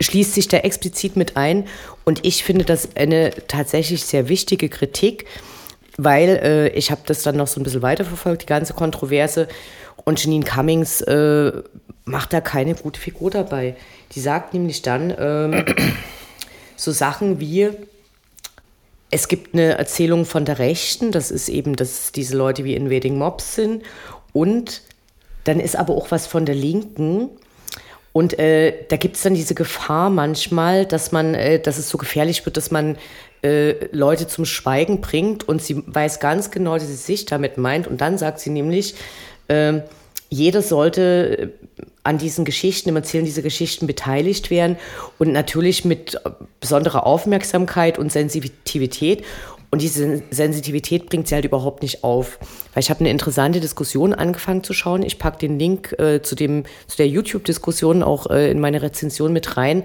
schließt 0.00 0.34
sich 0.34 0.48
da 0.48 0.58
explizit 0.58 1.16
mit 1.16 1.36
ein 1.36 1.66
und 2.04 2.24
ich 2.24 2.44
finde 2.44 2.64
das 2.64 2.96
eine 2.96 3.30
tatsächlich 3.46 4.04
sehr 4.04 4.28
wichtige 4.28 4.68
Kritik, 4.68 5.26
weil 5.98 6.28
äh, 6.42 6.68
ich 6.68 6.90
habe 6.90 7.02
das 7.04 7.22
dann 7.22 7.36
noch 7.36 7.48
so 7.48 7.60
ein 7.60 7.64
bisschen 7.64 7.82
weiterverfolgt, 7.82 8.42
die 8.42 8.46
ganze 8.46 8.72
Kontroverse. 8.72 9.48
Und 10.04 10.24
Janine 10.24 10.44
Cummings 10.44 11.02
äh, 11.02 11.52
macht 12.04 12.32
da 12.32 12.40
keine 12.40 12.74
gute 12.76 13.00
Figur 13.00 13.30
dabei. 13.30 13.76
Die 14.12 14.20
sagt 14.20 14.54
nämlich 14.54 14.80
dann 14.80 15.12
ähm, 15.18 15.64
so 16.76 16.92
Sachen 16.92 17.40
wie, 17.40 17.70
es 19.10 19.26
gibt 19.26 19.54
eine 19.54 19.76
Erzählung 19.76 20.24
von 20.24 20.44
der 20.44 20.60
Rechten, 20.60 21.10
das 21.10 21.30
ist 21.32 21.48
eben, 21.48 21.74
dass 21.74 22.12
diese 22.12 22.36
Leute 22.36 22.64
wie 22.64 22.74
Invading 22.74 23.18
Mobs 23.18 23.56
sind. 23.56 23.82
Und 24.32 24.82
dann 25.44 25.58
ist 25.58 25.76
aber 25.76 25.94
auch 25.94 26.12
was 26.12 26.28
von 26.28 26.46
der 26.46 26.54
Linken. 26.54 27.30
Und 28.12 28.38
äh, 28.38 28.84
da 28.88 28.96
gibt 28.96 29.16
es 29.16 29.22
dann 29.22 29.34
diese 29.34 29.54
Gefahr 29.54 30.10
manchmal, 30.10 30.86
dass 30.86 31.10
man, 31.10 31.34
äh, 31.34 31.58
dass 31.58 31.76
es 31.76 31.88
so 31.88 31.98
gefährlich 31.98 32.46
wird, 32.46 32.56
dass 32.56 32.70
man 32.70 32.96
äh, 33.42 33.86
Leute 33.92 34.26
zum 34.26 34.44
Schweigen 34.44 35.00
bringt 35.00 35.48
und 35.48 35.62
sie 35.62 35.82
weiß 35.86 36.20
ganz 36.20 36.50
genau, 36.50 36.74
dass 36.74 36.88
sie 36.88 36.94
sich 36.94 37.24
damit 37.24 37.58
meint. 37.58 37.86
Und 37.86 38.00
dann 38.00 38.18
sagt 38.18 38.40
sie 38.40 38.50
nämlich, 38.50 38.94
äh, 39.48 39.80
jeder 40.30 40.62
sollte 40.62 41.38
äh, 41.38 41.48
an 42.02 42.18
diesen 42.18 42.44
Geschichten, 42.44 42.88
im 42.88 42.96
Erzählen 42.96 43.24
dieser 43.24 43.42
Geschichten 43.42 43.86
beteiligt 43.86 44.50
werden 44.50 44.76
und 45.18 45.32
natürlich 45.32 45.84
mit 45.84 46.18
besonderer 46.58 47.06
Aufmerksamkeit 47.06 47.98
und 47.98 48.10
Sensitivität. 48.10 49.24
Und 49.70 49.82
diese 49.82 50.22
Sensitivität 50.30 51.10
bringt 51.10 51.28
sie 51.28 51.34
halt 51.34 51.44
überhaupt 51.44 51.82
nicht 51.82 52.02
auf. 52.02 52.38
Weil 52.72 52.82
ich 52.82 52.88
habe 52.88 53.00
eine 53.00 53.10
interessante 53.10 53.60
Diskussion 53.60 54.14
angefangen 54.14 54.64
zu 54.64 54.72
schauen. 54.72 55.02
Ich 55.02 55.18
packe 55.18 55.38
den 55.38 55.58
Link 55.58 55.94
äh, 55.98 56.22
zu, 56.22 56.34
dem, 56.34 56.64
zu 56.86 56.96
der 56.96 57.08
YouTube-Diskussion 57.08 58.02
auch 58.02 58.30
äh, 58.30 58.50
in 58.50 58.60
meine 58.60 58.80
Rezension 58.80 59.32
mit 59.32 59.58
rein. 59.58 59.84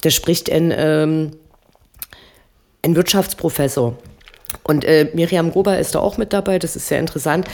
Da 0.00 0.10
spricht 0.10 0.50
ein 0.50 0.74
ähm, 0.76 1.30
ein 2.84 2.94
Wirtschaftsprofessor. 2.94 3.96
Und 4.62 4.84
äh, 4.84 5.10
Miriam 5.14 5.50
Gruber 5.50 5.78
ist 5.78 5.94
da 5.94 6.00
auch 6.00 6.16
mit 6.16 6.32
dabei, 6.32 6.58
das 6.58 6.76
ist 6.76 6.86
sehr 6.86 7.00
interessant. 7.00 7.48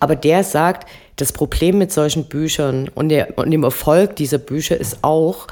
Aber 0.00 0.16
der 0.16 0.44
sagt, 0.44 0.88
das 1.16 1.32
Problem 1.32 1.78
mit 1.78 1.92
solchen 1.92 2.24
Büchern 2.24 2.88
und, 2.94 3.08
der, 3.08 3.36
und 3.36 3.50
dem 3.50 3.64
Erfolg 3.64 4.16
dieser 4.16 4.38
Bücher 4.38 4.78
ist 4.78 4.98
auch, 5.02 5.48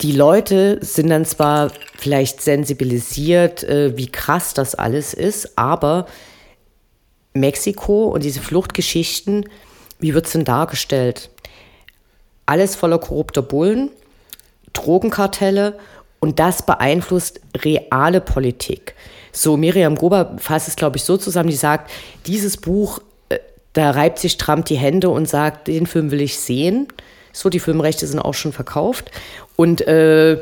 die 0.00 0.12
Leute 0.12 0.78
sind 0.80 1.10
dann 1.10 1.26
zwar 1.26 1.72
vielleicht 1.98 2.40
sensibilisiert, 2.40 3.64
äh, 3.64 3.96
wie 3.98 4.10
krass 4.10 4.54
das 4.54 4.74
alles 4.74 5.12
ist, 5.12 5.58
aber 5.58 6.06
Mexiko 7.34 8.04
und 8.04 8.24
diese 8.24 8.40
Fluchtgeschichten, 8.40 9.48
wie 9.98 10.14
wird 10.14 10.26
es 10.26 10.32
denn 10.32 10.44
dargestellt? 10.44 11.28
Alles 12.46 12.76
voller 12.76 12.98
korrupter 12.98 13.42
Bullen, 13.42 13.90
Drogenkartelle 14.72 15.78
und 16.20 16.38
das 16.38 16.64
beeinflusst 16.64 17.40
reale 17.56 18.20
Politik. 18.20 18.94
So, 19.32 19.56
Miriam 19.56 19.94
Gruber 19.94 20.36
fasst 20.38 20.68
es, 20.68 20.76
glaube 20.76 20.96
ich, 20.96 21.04
so 21.04 21.16
zusammen, 21.16 21.50
die 21.50 21.56
sagt, 21.56 21.90
dieses 22.26 22.56
Buch, 22.56 23.00
äh, 23.28 23.38
da 23.72 23.90
reibt 23.90 24.18
sich 24.18 24.36
Trump 24.36 24.66
die 24.66 24.76
Hände 24.76 25.08
und 25.08 25.28
sagt, 25.28 25.68
den 25.68 25.86
Film 25.86 26.10
will 26.10 26.20
ich 26.20 26.38
sehen. 26.38 26.88
So, 27.32 27.48
die 27.48 27.60
Filmrechte 27.60 28.06
sind 28.06 28.18
auch 28.18 28.34
schon 28.34 28.52
verkauft. 28.52 29.10
Und 29.56 29.86
äh, 29.86 30.38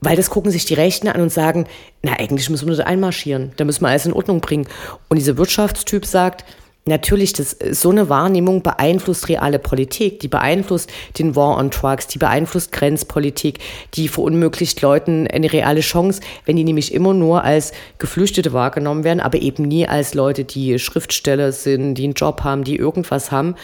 weil 0.00 0.16
das 0.16 0.30
gucken 0.30 0.52
sich 0.52 0.64
die 0.66 0.74
Rechten 0.74 1.08
an 1.08 1.20
und 1.20 1.32
sagen, 1.32 1.66
na, 2.02 2.12
eigentlich 2.12 2.48
müssen 2.50 2.68
wir 2.68 2.76
da 2.76 2.84
einmarschieren, 2.84 3.52
da 3.56 3.64
müssen 3.64 3.82
wir 3.82 3.88
alles 3.88 4.06
in 4.06 4.12
Ordnung 4.12 4.40
bringen. 4.40 4.68
Und 5.08 5.16
dieser 5.16 5.36
Wirtschaftstyp 5.36 6.04
sagt, 6.06 6.44
Natürlich, 6.88 7.32
das, 7.32 7.56
so 7.72 7.90
eine 7.90 8.08
Wahrnehmung 8.08 8.62
beeinflusst 8.62 9.28
reale 9.28 9.58
Politik, 9.58 10.20
die 10.20 10.28
beeinflusst 10.28 10.88
den 11.18 11.34
War 11.34 11.58
on 11.58 11.70
Drugs, 11.70 12.06
die 12.06 12.18
beeinflusst 12.18 12.70
Grenzpolitik, 12.70 13.58
die 13.94 14.06
verunmöglicht 14.06 14.80
Leuten 14.82 15.26
eine 15.26 15.52
reale 15.52 15.80
Chance, 15.80 16.20
wenn 16.44 16.54
die 16.54 16.62
nämlich 16.62 16.94
immer 16.94 17.12
nur 17.12 17.42
als 17.42 17.72
Geflüchtete 17.98 18.52
wahrgenommen 18.52 19.02
werden, 19.02 19.18
aber 19.18 19.42
eben 19.42 19.64
nie 19.64 19.88
als 19.88 20.14
Leute, 20.14 20.44
die 20.44 20.78
Schriftsteller 20.78 21.50
sind, 21.50 21.96
die 21.96 22.04
einen 22.04 22.14
Job 22.14 22.44
haben, 22.44 22.62
die 22.62 22.76
irgendwas 22.76 23.32
haben. 23.32 23.56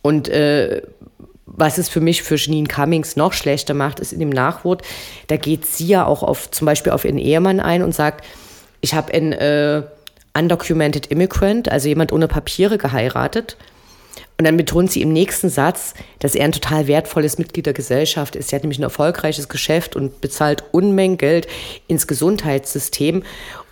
Und 0.00 0.28
äh, 0.28 0.82
was 1.46 1.76
es 1.76 1.88
für 1.88 2.00
mich 2.00 2.22
für 2.22 2.36
Janine 2.36 2.68
Cummings 2.68 3.16
noch 3.16 3.32
schlechter 3.32 3.74
macht, 3.74 3.98
ist 3.98 4.12
in 4.12 4.20
dem 4.20 4.30
Nachwort, 4.30 4.82
da 5.26 5.36
geht 5.36 5.66
sie 5.66 5.88
ja 5.88 6.06
auch 6.06 6.22
auf 6.22 6.48
zum 6.52 6.66
Beispiel 6.66 6.92
auf 6.92 7.04
ihren 7.04 7.18
Ehemann 7.18 7.58
ein 7.58 7.82
und 7.82 7.96
sagt, 7.96 8.24
ich 8.80 8.94
habe 8.94 9.12
ein 9.12 9.32
äh, 9.32 9.82
undocumented 10.36 11.06
immigrant, 11.06 11.70
also 11.70 11.88
jemand 11.88 12.12
ohne 12.12 12.28
Papiere 12.28 12.78
geheiratet. 12.78 13.56
Und 14.38 14.46
dann 14.46 14.56
betont 14.56 14.90
sie 14.90 15.02
im 15.02 15.12
nächsten 15.12 15.50
Satz, 15.50 15.92
dass 16.18 16.34
er 16.34 16.46
ein 16.46 16.52
total 16.52 16.86
wertvolles 16.86 17.36
Mitglied 17.36 17.66
der 17.66 17.74
Gesellschaft 17.74 18.36
ist. 18.36 18.52
Er 18.52 18.56
hat 18.56 18.62
nämlich 18.62 18.78
ein 18.78 18.84
erfolgreiches 18.84 19.50
Geschäft 19.50 19.96
und 19.96 20.22
bezahlt 20.22 20.64
Unmengen 20.72 21.18
Geld 21.18 21.46
ins 21.88 22.06
Gesundheitssystem. 22.06 23.22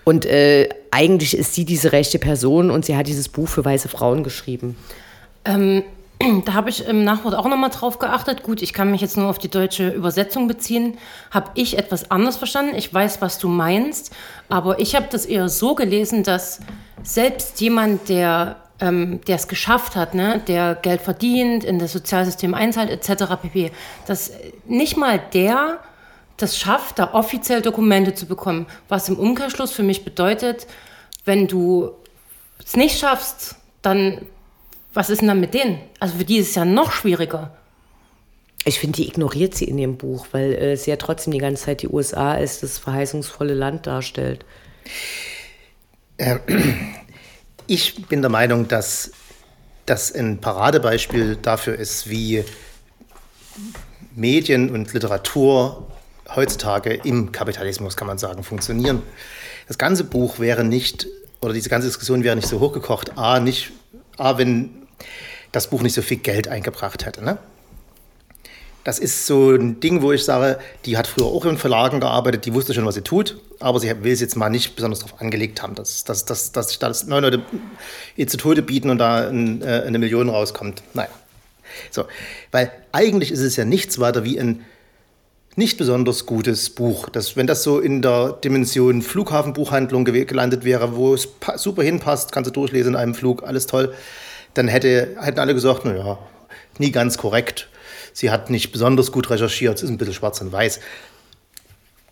Und 0.04 0.26
äh, 0.26 0.68
eigentlich 0.90 1.36
ist 1.36 1.54
sie 1.54 1.64
diese 1.64 1.92
rechte 1.92 2.18
Person 2.18 2.70
und 2.70 2.84
sie 2.84 2.96
hat 2.96 3.06
dieses 3.06 3.28
Buch 3.30 3.48
für 3.48 3.64
weiße 3.64 3.88
Frauen 3.88 4.24
geschrieben. 4.24 4.76
Ähm, 5.46 5.84
da 6.44 6.54
habe 6.54 6.70
ich 6.70 6.86
im 6.86 7.04
Nachwort 7.04 7.34
auch 7.34 7.46
nochmal 7.46 7.70
drauf 7.70 7.98
geachtet. 7.98 8.42
Gut, 8.42 8.62
ich 8.62 8.72
kann 8.72 8.90
mich 8.90 9.00
jetzt 9.00 9.16
nur 9.16 9.28
auf 9.28 9.38
die 9.38 9.50
deutsche 9.50 9.88
Übersetzung 9.88 10.48
beziehen. 10.48 10.98
Habe 11.30 11.50
ich 11.54 11.78
etwas 11.78 12.10
anders 12.10 12.36
verstanden? 12.36 12.74
Ich 12.74 12.92
weiß, 12.92 13.20
was 13.20 13.38
du 13.38 13.48
meinst, 13.48 14.14
aber 14.48 14.80
ich 14.80 14.94
habe 14.94 15.06
das 15.10 15.26
eher 15.26 15.48
so 15.48 15.74
gelesen, 15.74 16.22
dass 16.24 16.60
selbst 17.02 17.60
jemand, 17.60 18.08
der 18.08 18.56
ähm, 18.80 19.20
der 19.26 19.36
es 19.36 19.48
geschafft 19.48 19.96
hat, 19.96 20.14
ne, 20.14 20.40
der 20.46 20.76
Geld 20.76 21.00
verdient, 21.00 21.64
in 21.64 21.80
das 21.80 21.92
Sozialsystem 21.92 22.54
einzahlt, 22.54 22.90
etc. 22.90 23.34
pp., 23.42 23.72
dass 24.06 24.32
nicht 24.66 24.96
mal 24.96 25.20
der 25.32 25.80
das 26.36 26.56
schafft, 26.56 27.00
da 27.00 27.14
offiziell 27.14 27.62
Dokumente 27.62 28.14
zu 28.14 28.26
bekommen. 28.26 28.66
Was 28.88 29.08
im 29.08 29.18
Umkehrschluss 29.18 29.72
für 29.72 29.82
mich 29.82 30.04
bedeutet, 30.04 30.68
wenn 31.24 31.48
du 31.48 31.90
es 32.64 32.76
nicht 32.76 32.98
schaffst, 32.98 33.56
dann 33.82 34.20
was 34.98 35.10
ist 35.10 35.20
denn 35.20 35.28
dann 35.28 35.38
mit 35.38 35.54
denen? 35.54 35.78
Also 36.00 36.18
für 36.18 36.24
die 36.24 36.38
ist 36.38 36.48
es 36.48 36.54
ja 36.56 36.64
noch 36.64 36.90
schwieriger. 36.90 37.56
Ich 38.64 38.80
finde, 38.80 38.96
die 38.96 39.06
ignoriert 39.06 39.54
sie 39.54 39.66
in 39.66 39.76
dem 39.76 39.96
Buch, 39.96 40.26
weil 40.32 40.54
äh, 40.54 40.76
sie 40.76 40.90
ja 40.90 40.96
trotzdem 40.96 41.32
die 41.32 41.38
ganze 41.38 41.66
Zeit 41.66 41.82
die 41.82 41.88
USA 41.88 42.32
als 42.32 42.58
das 42.58 42.78
verheißungsvolle 42.78 43.54
Land 43.54 43.86
darstellt. 43.86 44.44
Äh, 46.16 46.40
ich 47.68 48.08
bin 48.08 48.22
der 48.22 48.30
Meinung, 48.30 48.66
dass 48.66 49.12
das 49.86 50.12
ein 50.12 50.40
Paradebeispiel 50.40 51.36
dafür 51.36 51.76
ist, 51.76 52.10
wie 52.10 52.44
Medien 54.16 54.68
und 54.70 54.92
Literatur 54.92 55.86
heutzutage 56.34 56.94
im 56.94 57.30
Kapitalismus, 57.30 57.96
kann 57.96 58.08
man 58.08 58.18
sagen, 58.18 58.42
funktionieren. 58.42 59.04
Das 59.68 59.78
ganze 59.78 60.02
Buch 60.02 60.40
wäre 60.40 60.64
nicht, 60.64 61.06
oder 61.40 61.52
diese 61.52 61.68
ganze 61.68 61.86
Diskussion 61.86 62.24
wäre 62.24 62.34
nicht 62.34 62.48
so 62.48 62.58
hochgekocht, 62.58 63.16
A, 63.16 63.38
nicht, 63.38 63.70
A, 64.16 64.38
wenn 64.38 64.87
das 65.52 65.70
Buch 65.70 65.82
nicht 65.82 65.94
so 65.94 66.02
viel 66.02 66.18
Geld 66.18 66.48
eingebracht 66.48 67.06
hätte. 67.06 67.24
Ne? 67.24 67.38
Das 68.84 68.98
ist 68.98 69.26
so 69.26 69.50
ein 69.50 69.80
Ding, 69.80 70.02
wo 70.02 70.12
ich 70.12 70.24
sage, 70.24 70.58
die 70.86 70.96
hat 70.96 71.06
früher 71.06 71.26
auch 71.26 71.44
in 71.44 71.58
Verlagen 71.58 72.00
gearbeitet, 72.00 72.46
die 72.46 72.54
wusste 72.54 72.72
schon, 72.72 72.86
was 72.86 72.94
sie 72.94 73.02
tut, 73.02 73.38
aber 73.60 73.80
sie 73.80 73.92
will 74.02 74.12
es 74.12 74.20
jetzt 74.20 74.36
mal 74.36 74.48
nicht 74.48 74.76
besonders 74.76 75.00
darauf 75.00 75.20
angelegt 75.20 75.62
haben, 75.62 75.74
dass, 75.74 76.04
dass, 76.04 76.24
dass, 76.24 76.52
dass 76.52 76.68
sich 76.68 76.78
da 76.78 76.90
neun 77.06 77.22
Leute 77.22 77.42
ihr 78.16 78.26
zu 78.28 78.36
Tode 78.36 78.62
bieten 78.62 78.88
und 78.88 78.98
da 78.98 79.28
ein, 79.28 79.62
äh, 79.62 79.82
eine 79.86 79.98
Million 79.98 80.28
rauskommt. 80.28 80.82
Naja. 80.94 81.10
So, 81.90 82.04
weil 82.50 82.72
eigentlich 82.92 83.30
ist 83.30 83.40
es 83.40 83.56
ja 83.56 83.64
nichts 83.64 83.98
weiter 83.98 84.24
wie 84.24 84.40
ein 84.40 84.64
nicht 85.54 85.76
besonders 85.76 86.24
gutes 86.24 86.70
Buch. 86.70 87.08
Das, 87.08 87.36
wenn 87.36 87.48
das 87.48 87.64
so 87.64 87.80
in 87.80 88.00
der 88.00 88.38
Dimension 88.42 89.02
Flughafenbuchhandlung 89.02 90.04
gelandet 90.04 90.64
wäre, 90.64 90.94
wo 90.94 91.14
es 91.14 91.28
super 91.56 91.82
hinpasst, 91.82 92.30
kannst 92.30 92.48
du 92.48 92.52
durchlesen 92.52 92.94
in 92.94 92.96
einem 92.96 93.14
Flug, 93.14 93.42
alles 93.42 93.66
toll 93.66 93.92
dann 94.54 94.68
hätte, 94.68 95.16
hätten 95.20 95.38
alle 95.38 95.54
gesagt, 95.54 95.84
naja, 95.84 96.18
nie 96.78 96.90
ganz 96.90 97.18
korrekt. 97.18 97.68
Sie 98.12 98.30
hat 98.30 98.50
nicht 98.50 98.72
besonders 98.72 99.12
gut 99.12 99.30
recherchiert, 99.30 99.76
es 99.76 99.82
ist 99.82 99.90
ein 99.90 99.98
bisschen 99.98 100.14
schwarz 100.14 100.40
und 100.40 100.52
weiß. 100.52 100.80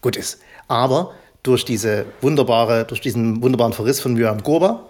Gut 0.01 0.17
ist. 0.17 0.41
Aber 0.69 1.15
durch 1.43 1.65
diese 1.65 2.07
wunderbare, 2.21 2.85
durch 2.85 3.01
diesen 3.01 3.43
wunderbaren 3.43 3.73
Verriss 3.73 4.01
von 4.01 4.15
Miriam 4.15 4.43
Gorba 4.43 4.87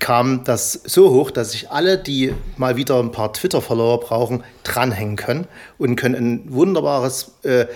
kam 0.00 0.44
das 0.44 0.72
so 0.72 1.10
hoch, 1.10 1.30
dass 1.30 1.52
sich 1.52 1.70
alle, 1.70 1.98
die 1.98 2.34
mal 2.56 2.76
wieder 2.76 2.98
ein 2.98 3.10
paar 3.10 3.32
Twitter-Follower 3.32 4.00
brauchen, 4.00 4.44
dranhängen 4.62 5.16
können 5.16 5.46
und 5.78 5.96
können 5.96 6.14
ein 6.14 6.52
wunderbares 6.52 7.32
äh, 7.42 7.66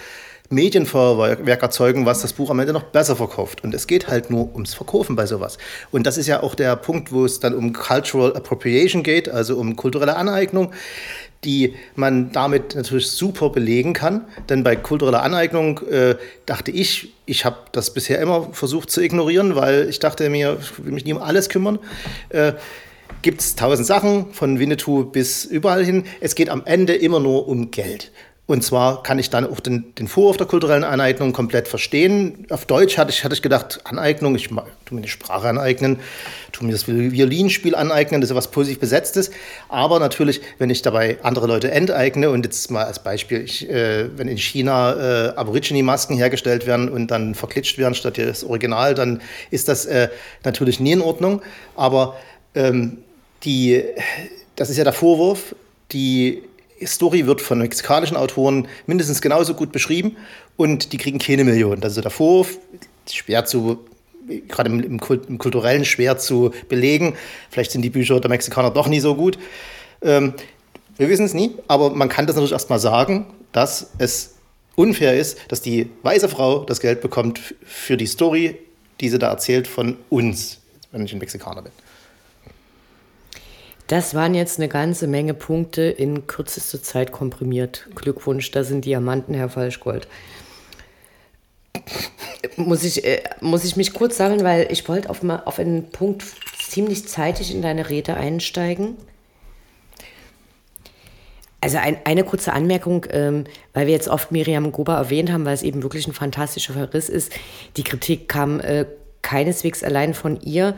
Medienfeuerwerk 0.50 1.62
erzeugen, 1.62 2.06
was 2.06 2.22
das 2.22 2.32
Buch 2.32 2.50
am 2.50 2.58
Ende 2.58 2.72
noch 2.72 2.84
besser 2.84 3.16
verkauft. 3.16 3.62
Und 3.64 3.74
es 3.74 3.86
geht 3.86 4.08
halt 4.08 4.30
nur 4.30 4.52
ums 4.54 4.74
Verkaufen 4.74 5.14
bei 5.14 5.26
sowas. 5.26 5.58
Und 5.90 6.06
das 6.06 6.16
ist 6.16 6.26
ja 6.26 6.42
auch 6.42 6.54
der 6.54 6.74
Punkt, 6.76 7.12
wo 7.12 7.24
es 7.24 7.40
dann 7.40 7.54
um 7.54 7.72
Cultural 7.72 8.34
Appropriation 8.34 9.02
geht, 9.02 9.28
also 9.28 9.56
um 9.58 9.76
kulturelle 9.76 10.16
Aneignung, 10.16 10.72
die 11.44 11.74
man 11.94 12.32
damit 12.32 12.74
natürlich 12.74 13.10
super 13.10 13.50
belegen 13.50 13.92
kann. 13.92 14.24
Denn 14.48 14.64
bei 14.64 14.74
kultureller 14.74 15.22
Aneignung 15.22 15.80
äh, 15.86 16.16
dachte 16.46 16.70
ich, 16.70 17.12
ich 17.26 17.44
habe 17.44 17.58
das 17.72 17.92
bisher 17.92 18.18
immer 18.20 18.48
versucht 18.52 18.90
zu 18.90 19.02
ignorieren, 19.02 19.54
weil 19.54 19.88
ich 19.88 19.98
dachte 19.98 20.30
mir, 20.30 20.56
ich 20.60 20.82
will 20.82 20.92
mich 20.92 21.04
nie 21.04 21.12
um 21.12 21.22
alles 21.22 21.48
kümmern. 21.48 21.78
Äh, 22.30 22.54
Gibt 23.22 23.40
es 23.40 23.56
tausend 23.56 23.86
Sachen, 23.86 24.32
von 24.32 24.60
Winnetou 24.60 25.04
bis 25.04 25.44
überall 25.44 25.84
hin. 25.84 26.04
Es 26.20 26.36
geht 26.36 26.50
am 26.50 26.62
Ende 26.64 26.94
immer 26.94 27.18
nur 27.18 27.48
um 27.48 27.70
Geld. 27.72 28.12
Und 28.48 28.64
zwar 28.64 29.02
kann 29.02 29.18
ich 29.18 29.28
dann 29.28 29.44
auch 29.46 29.60
den, 29.60 29.94
den 29.96 30.08
Vorwurf 30.08 30.38
der 30.38 30.46
kulturellen 30.46 30.82
Aneignung 30.82 31.34
komplett 31.34 31.68
verstehen. 31.68 32.46
Auf 32.48 32.64
Deutsch 32.64 32.96
hatte 32.96 33.10
ich, 33.10 33.22
hatte 33.22 33.34
ich 33.34 33.42
gedacht, 33.42 33.80
Aneignung, 33.84 34.34
ich 34.36 34.48
tu 34.48 34.94
mir 34.94 35.02
die 35.02 35.08
Sprache 35.08 35.50
aneignen, 35.50 35.98
tu 36.52 36.64
mir 36.64 36.72
das 36.72 36.88
Violinspiel 36.88 37.74
aneignen, 37.74 38.22
das 38.22 38.30
ist 38.30 38.36
was 38.36 38.50
positiv 38.50 38.80
Besetztes. 38.80 39.30
Aber 39.68 40.00
natürlich, 40.00 40.40
wenn 40.56 40.70
ich 40.70 40.80
dabei 40.80 41.18
andere 41.22 41.46
Leute 41.46 41.70
enteigne 41.70 42.30
und 42.30 42.46
jetzt 42.46 42.70
mal 42.70 42.86
als 42.86 43.00
Beispiel, 43.00 43.42
ich, 43.42 43.68
äh, 43.68 44.08
wenn 44.16 44.28
in 44.28 44.38
China 44.38 44.94
äh, 44.94 45.28
Aborigine-Masken 45.36 46.16
hergestellt 46.16 46.66
werden 46.66 46.88
und 46.88 47.10
dann 47.10 47.34
verklitscht 47.34 47.76
werden 47.76 47.92
statt 47.94 48.16
das 48.16 48.44
Original, 48.44 48.94
dann 48.94 49.20
ist 49.50 49.68
das 49.68 49.84
äh, 49.84 50.08
natürlich 50.42 50.80
nie 50.80 50.92
in 50.92 51.02
Ordnung. 51.02 51.42
Aber 51.76 52.16
ähm, 52.54 52.96
die, 53.44 53.84
das 54.56 54.70
ist 54.70 54.78
ja 54.78 54.84
der 54.84 54.94
Vorwurf, 54.94 55.54
die 55.92 56.44
Story 56.84 57.26
wird 57.26 57.40
von 57.40 57.58
mexikanischen 57.58 58.16
Autoren 58.16 58.68
mindestens 58.86 59.20
genauso 59.20 59.54
gut 59.54 59.72
beschrieben 59.72 60.16
und 60.56 60.92
die 60.92 60.98
kriegen 60.98 61.18
keine 61.18 61.44
Millionen. 61.44 61.82
Ist 61.82 61.96
der 61.96 62.10
Vorwurf, 62.10 62.58
schwer 63.10 63.44
zu, 63.44 63.78
gerade 64.48 64.70
im, 64.70 64.80
im, 64.80 65.00
im, 65.28 65.38
kulturellen 65.38 65.84
schwer 65.84 66.18
zu 66.18 66.52
belegen. 66.68 67.16
Vielleicht 67.50 67.72
sind 67.72 67.82
die 67.82 67.90
Bücher 67.90 68.20
der 68.20 68.30
Mexikaner 68.30 68.70
doch 68.70 68.88
nie 68.88 69.00
so 69.00 69.14
gut. 69.14 69.38
Ähm, 70.02 70.34
wir 70.96 71.08
wissen 71.08 71.26
es 71.26 71.34
nie, 71.34 71.54
aber 71.68 71.90
man 71.90 72.08
kann 72.08 72.26
das 72.26 72.36
natürlich 72.36 72.52
erstmal 72.52 72.80
sagen, 72.80 73.26
dass 73.52 73.90
es 73.98 74.34
unfair 74.74 75.18
ist, 75.18 75.38
dass 75.48 75.62
die 75.62 75.90
weiße 76.02 76.28
Frau 76.28 76.64
das 76.64 76.80
Geld 76.80 77.00
bekommt 77.00 77.54
für 77.64 77.96
die 77.96 78.06
Story, 78.06 78.58
die 79.00 79.08
sie 79.08 79.18
da 79.18 79.28
erzählt 79.28 79.66
von 79.66 79.96
uns, 80.10 80.58
wenn 80.92 81.04
ich 81.04 81.12
ein 81.12 81.18
Mexikaner 81.18 81.62
bin. 81.62 81.72
Das 83.88 84.14
waren 84.14 84.34
jetzt 84.34 84.58
eine 84.58 84.68
ganze 84.68 85.06
Menge 85.06 85.32
Punkte 85.32 85.82
in 85.82 86.26
kürzester 86.26 86.82
Zeit 86.82 87.10
komprimiert. 87.10 87.88
Glückwunsch, 87.94 88.50
da 88.50 88.62
sind 88.62 88.84
Diamanten, 88.84 89.32
Herr 89.32 89.48
Falschgold. 89.48 90.06
Muss 92.56 92.84
ich, 92.84 93.04
äh, 93.04 93.22
muss 93.40 93.64
ich 93.64 93.76
mich 93.76 93.94
kurz 93.94 94.18
sammeln, 94.18 94.44
weil 94.44 94.68
ich 94.70 94.86
wollte 94.90 95.08
auf, 95.08 95.24
auf 95.24 95.58
einen 95.58 95.90
Punkt 95.90 96.22
ziemlich 96.58 97.08
zeitig 97.08 97.54
in 97.54 97.62
deine 97.62 97.88
Rede 97.88 98.14
einsteigen. 98.14 98.98
Also 101.62 101.78
ein, 101.78 101.96
eine 102.04 102.24
kurze 102.24 102.52
Anmerkung, 102.52 103.06
ähm, 103.10 103.44
weil 103.72 103.86
wir 103.86 103.94
jetzt 103.94 104.08
oft 104.08 104.30
Miriam 104.32 104.70
Goba 104.70 104.98
erwähnt 104.98 105.32
haben, 105.32 105.46
weil 105.46 105.54
es 105.54 105.62
eben 105.62 105.82
wirklich 105.82 106.06
ein 106.06 106.12
fantastischer 106.12 106.74
Verriss 106.74 107.08
ist. 107.08 107.32
Die 107.78 107.84
Kritik 107.84 108.28
kam 108.28 108.60
äh, 108.60 108.84
keineswegs 109.22 109.82
allein 109.82 110.12
von 110.12 110.40
ihr 110.42 110.74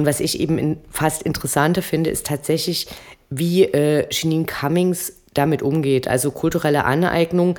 und 0.00 0.06
was 0.06 0.20
ich 0.20 0.40
eben 0.40 0.56
in, 0.56 0.78
fast 0.90 1.22
interessanter 1.24 1.82
finde, 1.82 2.08
ist 2.08 2.26
tatsächlich, 2.26 2.86
wie 3.28 3.64
äh, 3.64 4.06
Janine 4.10 4.46
Cummings 4.46 5.12
damit 5.34 5.60
umgeht. 5.60 6.08
Also 6.08 6.30
kulturelle 6.30 6.86
Aneignung 6.86 7.58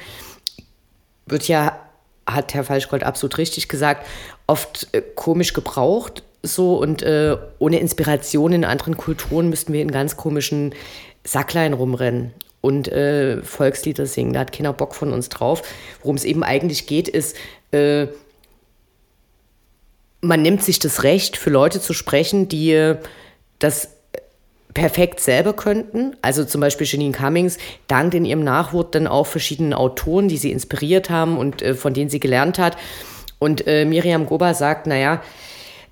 wird 1.28 1.48
ja, 1.48 1.80
hat 2.26 2.56
Herr 2.56 2.64
Falschgold 2.64 3.04
absolut 3.04 3.38
richtig 3.38 3.68
gesagt, 3.70 4.08
oft 4.48 4.88
äh, 4.92 5.04
komisch 5.14 5.54
gebraucht. 5.54 6.24
So 6.42 6.80
und 6.80 7.04
äh, 7.04 7.38
ohne 7.60 7.78
Inspiration 7.78 8.54
in 8.54 8.66
anderen 8.66 8.98
Kulturen 8.98 9.50
müssten 9.50 9.72
wir 9.72 9.84
in 9.84 9.92
ganz 9.92 10.18
komischen 10.18 10.74
Sacklein 11.24 11.74
rumrennen 11.74 12.34
und 12.60 12.88
äh, 12.88 13.44
Volkslieder 13.44 14.08
singen. 14.08 14.34
Da 14.34 14.40
hat 14.40 14.52
keiner 14.52 14.74
Bock 14.74 14.96
von 14.96 15.14
uns 15.14 15.30
drauf. 15.30 15.62
Worum 16.02 16.16
es 16.16 16.24
eben 16.24 16.44
eigentlich 16.44 16.88
geht, 16.88 17.08
ist, 17.08 17.38
äh, 17.70 18.08
man 20.22 20.42
nimmt 20.42 20.64
sich 20.64 20.80
das 20.80 21.04
Recht, 21.04 21.36
für 21.36 21.50
Leute 21.50 21.82
zu 21.82 21.94
sprechen, 21.94 22.48
die 22.48 22.96
das 23.60 23.90
perfekt 24.74 25.20
selber 25.20 25.54
könnten. 25.54 26.16
Also 26.22 26.46
zum 26.46 26.62
Beispiel 26.62 26.88
Janine 26.88 27.12
Cummings 27.12 27.58
dankt 27.88 28.14
in 28.14 28.26
ihrem 28.26 28.44
Nachwort 28.44 28.96
dann 28.96 29.08
auch 29.08 29.28
verschiedenen 29.28 29.74
Autoren, 29.74 30.28
die 30.28 30.38
sie 30.38 30.52
inspiriert 30.52 31.10
haben 31.10 31.38
und 31.38 31.62
äh, 31.62 31.74
von 31.74 31.94
denen 31.94 32.10
sie 32.10 32.20
gelernt 32.20 32.58
hat. 32.58 32.78
Und 33.40 33.68
äh, 33.68 33.86
Miriam 33.86 34.26
Goba 34.26 34.54
sagt, 34.54 34.88
naja, 34.88 35.22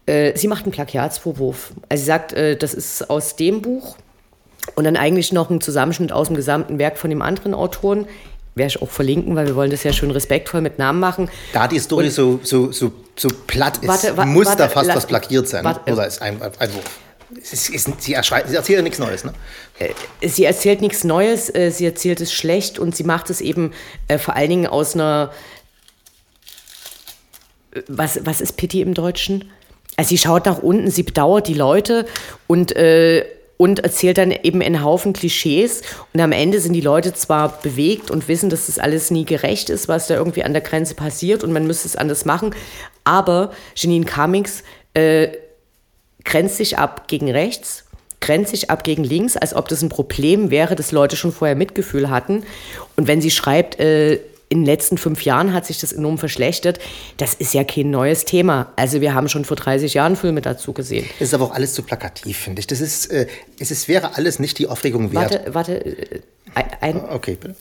äh, 0.05 0.37
sie 0.37 0.47
macht 0.47 0.63
einen 0.63 0.71
Plagiatsvorwurf. 0.71 1.73
Also 1.89 2.01
sie 2.01 2.07
sagt, 2.07 2.33
äh, 2.33 2.55
das 2.55 2.73
ist 2.73 3.09
aus 3.09 3.35
dem 3.35 3.61
Buch 3.61 3.97
und 4.75 4.83
dann 4.83 4.97
eigentlich 4.97 5.33
noch 5.33 5.49
ein 5.49 5.61
Zusammenschnitt 5.61 6.11
aus 6.11 6.27
dem 6.27 6.35
gesamten 6.35 6.79
Werk 6.79 6.97
von 6.97 7.09
dem 7.09 7.21
anderen 7.21 7.53
Autoren 7.53 8.05
werde 8.59 8.75
ich 8.75 8.81
auch 8.83 8.91
verlinken, 8.91 9.35
weil 9.35 9.47
wir 9.47 9.55
wollen 9.55 9.71
das 9.71 9.83
ja 9.83 9.91
schön 9.91 10.11
respektvoll 10.11 10.61
mit 10.61 10.77
Namen 10.77 10.99
machen. 10.99 11.29
Da 11.53 11.67
die 11.67 11.79
Story 11.79 12.11
so, 12.11 12.39
so, 12.43 12.71
so, 12.71 12.91
so 13.15 13.29
platt 13.47 13.77
ist, 13.77 13.87
warte, 13.87 14.15
wa 14.15 14.25
muss 14.25 14.45
warte, 14.45 14.63
da 14.63 14.69
fast 14.69 14.89
was 14.89 15.07
plagiert 15.07 15.47
sein. 15.47 15.65
Warte, 15.65 15.91
oder 15.91 16.05
ist 16.05 16.21
ein, 16.21 16.39
Wurf? 16.39 16.99
Ist, 17.35 17.69
ist, 17.69 17.85
sie, 17.85 17.91
sie, 17.99 18.13
erzählt 18.13 18.69
ja 18.69 18.81
nichts 18.81 18.99
Neues, 18.99 19.23
ne? 19.23 19.33
Äh, 19.79 20.27
sie 20.27 20.45
erzählt 20.45 20.81
nichts 20.81 21.03
Neues, 21.03 21.53
äh, 21.53 21.71
sie 21.71 21.85
erzählt 21.85 22.21
es 22.21 22.33
schlecht 22.33 22.79
und 22.79 22.95
sie 22.95 23.03
macht 23.03 23.29
es 23.29 23.41
eben 23.41 23.71
äh, 24.07 24.17
vor 24.17 24.35
allen 24.35 24.49
Dingen 24.49 24.67
aus 24.67 24.93
einer. 24.95 25.31
Was, 27.87 28.25
was 28.25 28.41
ist 28.41 28.57
Pity 28.57 28.81
im 28.81 28.95
Deutschen? 28.95 29.51
Also 29.95 30.09
sie 30.09 30.17
schaut 30.17 30.45
nach 30.45 30.59
unten, 30.59 30.89
sie 30.89 31.03
bedauert 31.03 31.47
die 31.47 31.53
Leute 31.53 32.07
und 32.47 32.75
äh, 32.75 33.25
und 33.61 33.79
erzählt 33.79 34.17
dann 34.17 34.31
eben 34.31 34.61
einen 34.61 34.81
Haufen 34.81 35.11
Klischees. 35.11 35.81
Und 36.13 36.21
am 36.21 36.31
Ende 36.31 36.61
sind 36.61 36.71
die 36.71 36.81
Leute 36.81 37.13
zwar 37.13 37.61
bewegt 37.61 38.09
und 38.09 38.29
wissen, 38.29 38.49
dass 38.49 38.67
das 38.67 38.79
alles 38.79 39.11
nie 39.11 39.25
gerecht 39.25 39.69
ist, 39.69 39.89
was 39.89 40.07
da 40.07 40.15
irgendwie 40.15 40.45
an 40.45 40.53
der 40.53 40.61
Grenze 40.61 40.95
passiert 40.95 41.43
und 41.43 41.51
man 41.51 41.67
müsste 41.67 41.87
es 41.87 41.97
anders 41.97 42.23
machen, 42.23 42.55
aber 43.03 43.51
Janine 43.75 44.05
Cummings 44.05 44.63
äh, 44.93 45.27
grenzt 46.23 46.55
sich 46.55 46.77
ab 46.77 47.07
gegen 47.07 47.29
rechts 47.29 47.85
grenzt 48.21 48.51
sich 48.51 48.69
ab 48.69 48.83
gegen 48.83 49.05
links, 49.05 49.37
als 49.37 49.55
ob 49.55 49.69
das 49.69 49.81
ein 49.81 49.87
Problem 49.87 50.51
wäre, 50.51 50.75
dass 50.75 50.91
Leute 50.91 51.15
schon 51.15 51.31
vorher 51.31 51.55
Mitgefühl 51.55 52.09
hatten. 52.09 52.43
Und 52.97 53.07
wenn 53.07 53.21
sie 53.21 53.31
schreibt, 53.31 53.79
äh, 53.79 54.19
in 54.49 54.61
den 54.61 54.65
letzten 54.65 54.97
fünf 54.97 55.23
Jahren 55.23 55.53
hat 55.53 55.67
sich 55.67 55.79
das 55.79 55.93
enorm 55.93 56.17
verschlechtert. 56.17 56.79
Das 57.17 57.35
ist 57.35 57.53
ja 57.53 57.63
kein 57.63 57.91
neues 57.91 58.25
Thema. 58.25 58.73
Also 58.75 58.99
wir 58.99 59.13
haben 59.13 59.29
schon 59.29 59.45
vor 59.45 59.55
30 59.55 59.93
Jahren 59.93 60.15
Filme 60.15 60.41
dazu 60.41 60.73
gesehen. 60.73 61.05
Es 61.19 61.27
ist 61.27 61.33
aber 61.35 61.45
auch 61.45 61.53
alles 61.53 61.75
zu 61.75 61.83
plakativ, 61.83 62.37
finde 62.37 62.59
ich. 62.59 62.67
Das 62.67 62.81
ist, 62.81 63.05
äh, 63.07 63.27
es 63.59 63.69
ist, 63.69 63.87
wäre 63.87 64.15
alles 64.15 64.39
nicht 64.39 64.57
die 64.57 64.67
Aufregung 64.67 65.13
wert. 65.13 65.31
Warte, 65.31 65.53
warte. 65.53 65.85
Äh, 65.85 66.21
ein, 66.81 66.99
okay, 67.09 67.37
bitte. 67.39 67.55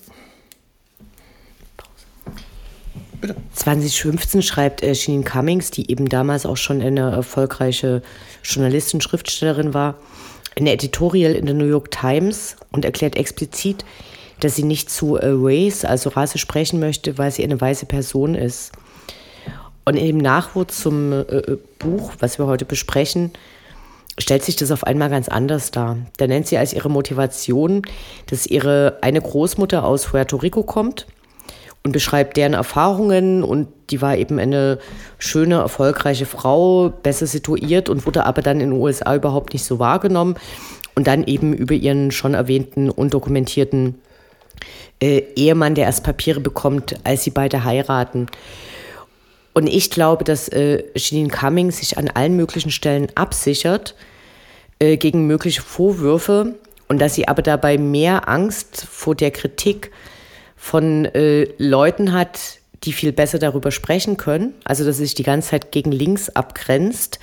Bitte. 3.20 3.36
2015 3.52 4.42
schreibt 4.42 4.82
äh, 4.82 4.92
Jeanine 4.92 5.24
Cummings, 5.24 5.70
die 5.70 5.90
eben 5.90 6.08
damals 6.08 6.46
auch 6.46 6.56
schon 6.56 6.80
eine 6.80 7.10
erfolgreiche 7.10 8.00
Journalistin, 8.44 9.02
Schriftstellerin 9.02 9.74
war, 9.74 9.96
eine 10.56 10.72
Editorial 10.72 11.34
in 11.34 11.44
der 11.44 11.54
New 11.54 11.66
York 11.66 11.90
Times 11.90 12.56
und 12.70 12.84
erklärt 12.84 13.16
explizit, 13.16 13.84
dass 14.40 14.56
sie 14.56 14.64
nicht 14.64 14.90
zu 14.90 15.16
äh, 15.16 15.26
Race, 15.30 15.84
also 15.84 16.10
Rasse, 16.10 16.38
sprechen 16.38 16.80
möchte, 16.80 17.18
weil 17.18 17.30
sie 17.30 17.44
eine 17.44 17.60
weiße 17.60 17.86
Person 17.86 18.34
ist. 18.34 18.72
Und 19.84 19.96
im 19.96 20.18
Nachwort 20.18 20.70
zum 20.70 21.12
äh, 21.12 21.20
äh, 21.20 21.58
Buch, 21.78 22.12
was 22.20 22.38
wir 22.38 22.46
heute 22.46 22.64
besprechen, 22.64 23.32
stellt 24.18 24.44
sich 24.44 24.56
das 24.56 24.70
auf 24.70 24.84
einmal 24.84 25.10
ganz 25.10 25.28
anders 25.28 25.70
dar. 25.70 25.96
Da 26.16 26.26
nennt 26.26 26.46
sie 26.46 26.58
als 26.58 26.72
ihre 26.72 26.90
Motivation, 26.90 27.82
dass 28.26 28.46
ihre 28.46 28.98
eine 29.00 29.20
Großmutter 29.20 29.84
aus 29.84 30.06
Puerto 30.06 30.36
Rico 30.36 30.62
kommt 30.62 31.06
und 31.84 31.92
beschreibt 31.92 32.36
deren 32.36 32.54
Erfahrungen 32.54 33.42
und 33.42 33.68
die 33.90 34.02
war 34.02 34.16
eben 34.16 34.38
eine 34.38 34.78
schöne, 35.18 35.56
erfolgreiche 35.56 36.26
Frau, 36.26 36.90
besser 36.90 37.26
situiert 37.26 37.88
und 37.88 38.04
wurde 38.04 38.26
aber 38.26 38.42
dann 38.42 38.60
in 38.60 38.70
den 38.70 38.80
USA 38.80 39.14
überhaupt 39.14 39.52
nicht 39.52 39.64
so 39.64 39.78
wahrgenommen 39.78 40.34
und 40.94 41.06
dann 41.06 41.24
eben 41.24 41.54
über 41.54 41.74
ihren 41.74 42.10
schon 42.10 42.34
erwähnten 42.34 42.90
undokumentierten 42.90 43.94
äh, 45.00 45.22
Ehemann, 45.36 45.74
der 45.74 45.86
erst 45.86 46.04
Papiere 46.04 46.40
bekommt, 46.40 46.96
als 47.04 47.24
sie 47.24 47.30
beide 47.30 47.64
heiraten. 47.64 48.26
Und 49.54 49.66
ich 49.66 49.90
glaube, 49.90 50.24
dass 50.24 50.48
äh, 50.48 50.84
Janine 50.94 51.30
Cumming 51.30 51.70
sich 51.70 51.98
an 51.98 52.08
allen 52.08 52.36
möglichen 52.36 52.70
Stellen 52.70 53.08
absichert 53.14 53.94
äh, 54.78 54.96
gegen 54.96 55.26
mögliche 55.26 55.62
Vorwürfe 55.62 56.54
und 56.86 57.00
dass 57.00 57.14
sie 57.14 57.28
aber 57.28 57.42
dabei 57.42 57.78
mehr 57.78 58.28
Angst 58.28 58.86
vor 58.88 59.14
der 59.14 59.30
Kritik 59.30 59.90
von 60.56 61.06
äh, 61.06 61.48
Leuten 61.58 62.12
hat, 62.12 62.58
die 62.84 62.92
viel 62.92 63.12
besser 63.12 63.38
darüber 63.38 63.70
sprechen 63.70 64.16
können. 64.16 64.54
Also 64.64 64.84
dass 64.84 64.98
sie 64.98 65.04
sich 65.04 65.14
die 65.14 65.24
ganze 65.24 65.50
Zeit 65.50 65.72
gegen 65.72 65.92
links 65.92 66.28
abgrenzt 66.28 67.18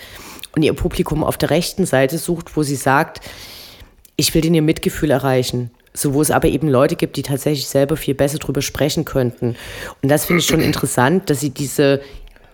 und 0.55 0.63
ihr 0.63 0.73
Publikum 0.73 1.23
auf 1.23 1.37
der 1.37 1.49
rechten 1.49 1.85
Seite 1.85 2.17
sucht, 2.17 2.55
wo 2.57 2.63
sie 2.63 2.75
sagt, 2.75 3.21
ich 4.17 4.33
will 4.33 4.41
den 4.41 4.53
ihr 4.53 4.61
Mitgefühl 4.61 5.11
erreichen 5.11 5.71
so 5.95 6.13
wo 6.13 6.21
es 6.21 6.31
aber 6.31 6.47
eben 6.47 6.67
Leute 6.67 6.95
gibt, 6.95 7.17
die 7.17 7.23
tatsächlich 7.23 7.67
selber 7.67 7.97
viel 7.97 8.13
besser 8.13 8.37
drüber 8.37 8.61
sprechen 8.61 9.05
könnten. 9.05 9.55
Und 10.01 10.09
das 10.09 10.25
finde 10.25 10.41
ich 10.41 10.47
schon 10.47 10.61
interessant, 10.61 11.29
dass 11.29 11.39
sie 11.39 11.49
diese 11.49 12.01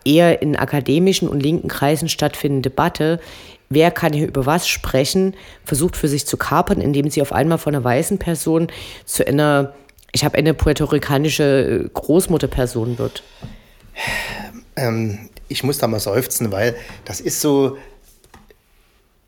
eher 0.06 0.42
in 0.42 0.56
akademischen 0.56 1.28
und 1.28 1.42
linken 1.42 1.68
Kreisen 1.68 2.10
stattfindende 2.10 2.70
Debatte, 2.70 3.20
wer 3.70 3.92
kann 3.92 4.14
hier 4.14 4.28
über 4.28 4.46
was 4.46 4.68
sprechen, 4.68 5.36
versucht 5.64 5.96
für 5.96 6.08
sich 6.08 6.26
zu 6.26 6.38
kapern, 6.38 6.82
indem 6.82 7.10
sie 7.10 7.22
auf 7.22 7.34
einmal 7.34 7.58
von 7.58 7.76
einer 7.76 7.84
weißen 7.84 8.18
Person 8.18 8.68
zu 9.06 9.26
einer, 9.26 9.74
ich 10.12 10.24
habe 10.26 10.38
eine 10.38 10.54
puerto-ricanische 10.54 11.90
Großmutterperson 11.94 12.98
wird. 12.98 13.24
Ähm, 14.76 15.30
ich 15.48 15.64
muss 15.64 15.78
da 15.78 15.88
mal 15.88 16.00
seufzen, 16.00 16.52
weil 16.52 16.76
das 17.06 17.22
ist 17.22 17.42
so, 17.42 17.78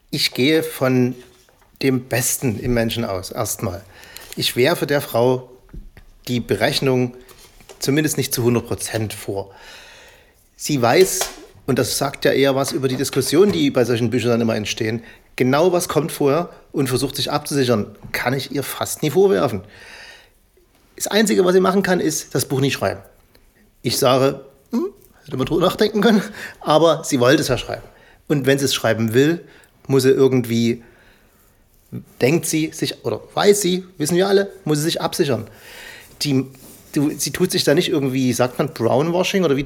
ich 0.10 0.34
gehe 0.34 0.64
von 0.64 1.16
dem 1.84 2.06
Besten 2.06 2.60
im 2.60 2.74
Menschen 2.74 3.06
aus, 3.06 3.30
erstmal 3.32 3.84
ich 4.36 4.56
werfe 4.56 4.88
der 4.88 5.02
Frau 5.02 5.50
die 6.28 6.40
Berechnung 6.40 7.16
zumindest 7.80 8.18
nicht 8.18 8.34
zu 8.34 8.42
100 8.42 8.66
Prozent 8.66 9.14
vor. 9.14 9.52
Sie 10.56 10.82
weiß, 10.82 11.20
und 11.66 11.80
das 11.80 11.98
sagt 11.98 12.26
ja 12.26 12.32
eher 12.32 12.56
was 12.56 12.72
über 12.72 12.88
die 12.88 12.96
Diskussion, 12.96 13.52
die 13.52 13.70
bei 13.70 13.84
solchen 13.84 14.10
Büchern 14.10 14.32
dann 14.32 14.42
immer 14.42 14.56
entstehen, 14.56 15.04
genau 15.36 15.72
was 15.72 15.90
kommt 15.90 16.12
vorher 16.12 16.50
und 16.72 16.88
versucht 16.88 17.16
sich 17.16 17.32
abzusichern, 17.32 17.96
kann 18.12 18.34
ich 18.34 18.52
ihr 18.52 18.64
fast 18.64 19.04
nie 19.04 19.10
vorwerfen. 19.10 19.62
Das 20.96 21.08
Einzige, 21.08 21.44
was 21.44 21.54
sie 21.54 21.60
machen 21.60 21.84
kann, 21.84 22.00
ist 22.00 22.34
das 22.34 22.46
Buch 22.46 22.62
nicht 22.62 22.74
schreiben. 22.74 23.02
Ich 23.82 23.98
sage, 23.98 24.46
hm, 24.72 24.88
hätte 25.26 25.38
man 25.38 25.46
drüber 25.46 25.62
nachdenken 25.66 26.02
können, 26.02 26.22
aber 26.62 27.04
sie 27.04 27.20
wollte 27.20 27.42
es 27.42 27.50
ja 27.50 27.58
schreiben. 27.58 27.84
Und 28.28 28.46
wenn 28.46 28.58
sie 28.58 28.66
es 28.66 28.74
schreiben 28.74 29.14
will, 29.14 29.46
muss 29.88 30.04
sie 30.04 30.12
irgendwie 30.12 30.84
denkt 32.22 32.46
sie 32.46 32.72
sich, 32.74 33.06
oder 33.06 33.22
weiß 33.34 33.62
sie, 33.62 33.84
wissen 33.98 34.18
wir 34.18 34.28
alle, 34.28 34.52
muss 34.66 34.80
sie 34.80 34.86
sich 34.86 35.02
absichern. 35.02 35.48
Die, 36.22 36.46
du, 36.94 37.12
sie 37.18 37.32
tut 37.32 37.52
sich 37.52 37.64
da 37.64 37.74
nicht 37.74 37.90
irgendwie, 37.90 38.32
sagt 38.34 38.58
man 38.58 38.74
Brownwashing 38.74 39.44
oder 39.44 39.58
wie, 39.58 39.66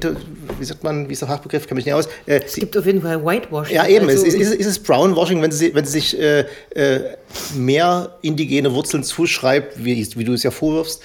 wie 0.58 0.64
sagt 0.64 0.82
man, 0.82 1.08
wie 1.08 1.12
ist 1.12 1.22
der 1.22 1.28
Fachbegriff, 1.28 1.66
kenne 1.66 1.76
mich 1.76 1.86
nicht 1.86 1.94
aus. 1.94 2.06
Äh, 2.26 2.40
es 2.44 2.54
gibt 2.54 2.76
auf 2.76 2.86
jeden 2.86 3.02
Fall 3.02 3.24
Whitewashing. 3.24 3.76
Ja, 3.76 3.86
eben, 3.86 4.08
also, 4.08 4.24
ist, 4.24 4.34
ist, 4.34 4.54
ist, 4.54 4.66
es 4.66 4.78
Brownwashing, 4.78 5.40
wenn 5.42 5.52
sie, 5.52 5.74
wenn 5.74 5.84
sie 5.84 5.92
sich 5.92 6.18
äh, 6.18 6.44
äh, 6.70 7.16
mehr 7.54 8.16
indigene 8.22 8.72
Wurzeln 8.72 9.04
zuschreibt, 9.04 9.84
wie, 9.84 10.06
wie 10.16 10.24
du 10.24 10.32
es 10.32 10.42
ja 10.42 10.50
vorwirfst, 10.50 11.02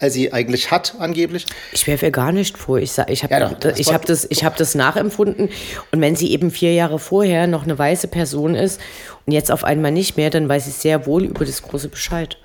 als 0.00 0.14
sie 0.14 0.32
eigentlich 0.32 0.70
hat, 0.70 0.94
angeblich. 0.98 1.44
Ich 1.72 1.86
werfe 1.86 2.06
ihr 2.06 2.10
gar 2.10 2.32
nicht 2.32 2.56
vor. 2.56 2.78
Ich, 2.78 2.96
ich 3.08 3.22
habe 3.22 3.34
ja, 3.34 3.74
ich 3.76 3.92
hab 3.92 4.06
das, 4.06 4.24
hab 4.24 4.56
das 4.56 4.74
nachempfunden. 4.74 5.50
Und 5.92 6.00
wenn 6.00 6.16
sie 6.16 6.32
eben 6.32 6.50
vier 6.50 6.72
Jahre 6.72 6.98
vorher 6.98 7.46
noch 7.46 7.64
eine 7.64 7.78
weiße 7.78 8.08
Person 8.08 8.54
ist 8.54 8.80
und 9.26 9.34
jetzt 9.34 9.52
auf 9.52 9.62
einmal 9.62 9.92
nicht 9.92 10.16
mehr, 10.16 10.30
dann 10.30 10.48
weiß 10.48 10.66
ich 10.66 10.74
sehr 10.74 11.04
wohl 11.06 11.24
über 11.24 11.44
das 11.44 11.62
große 11.62 11.88
Bescheid. 11.88 12.38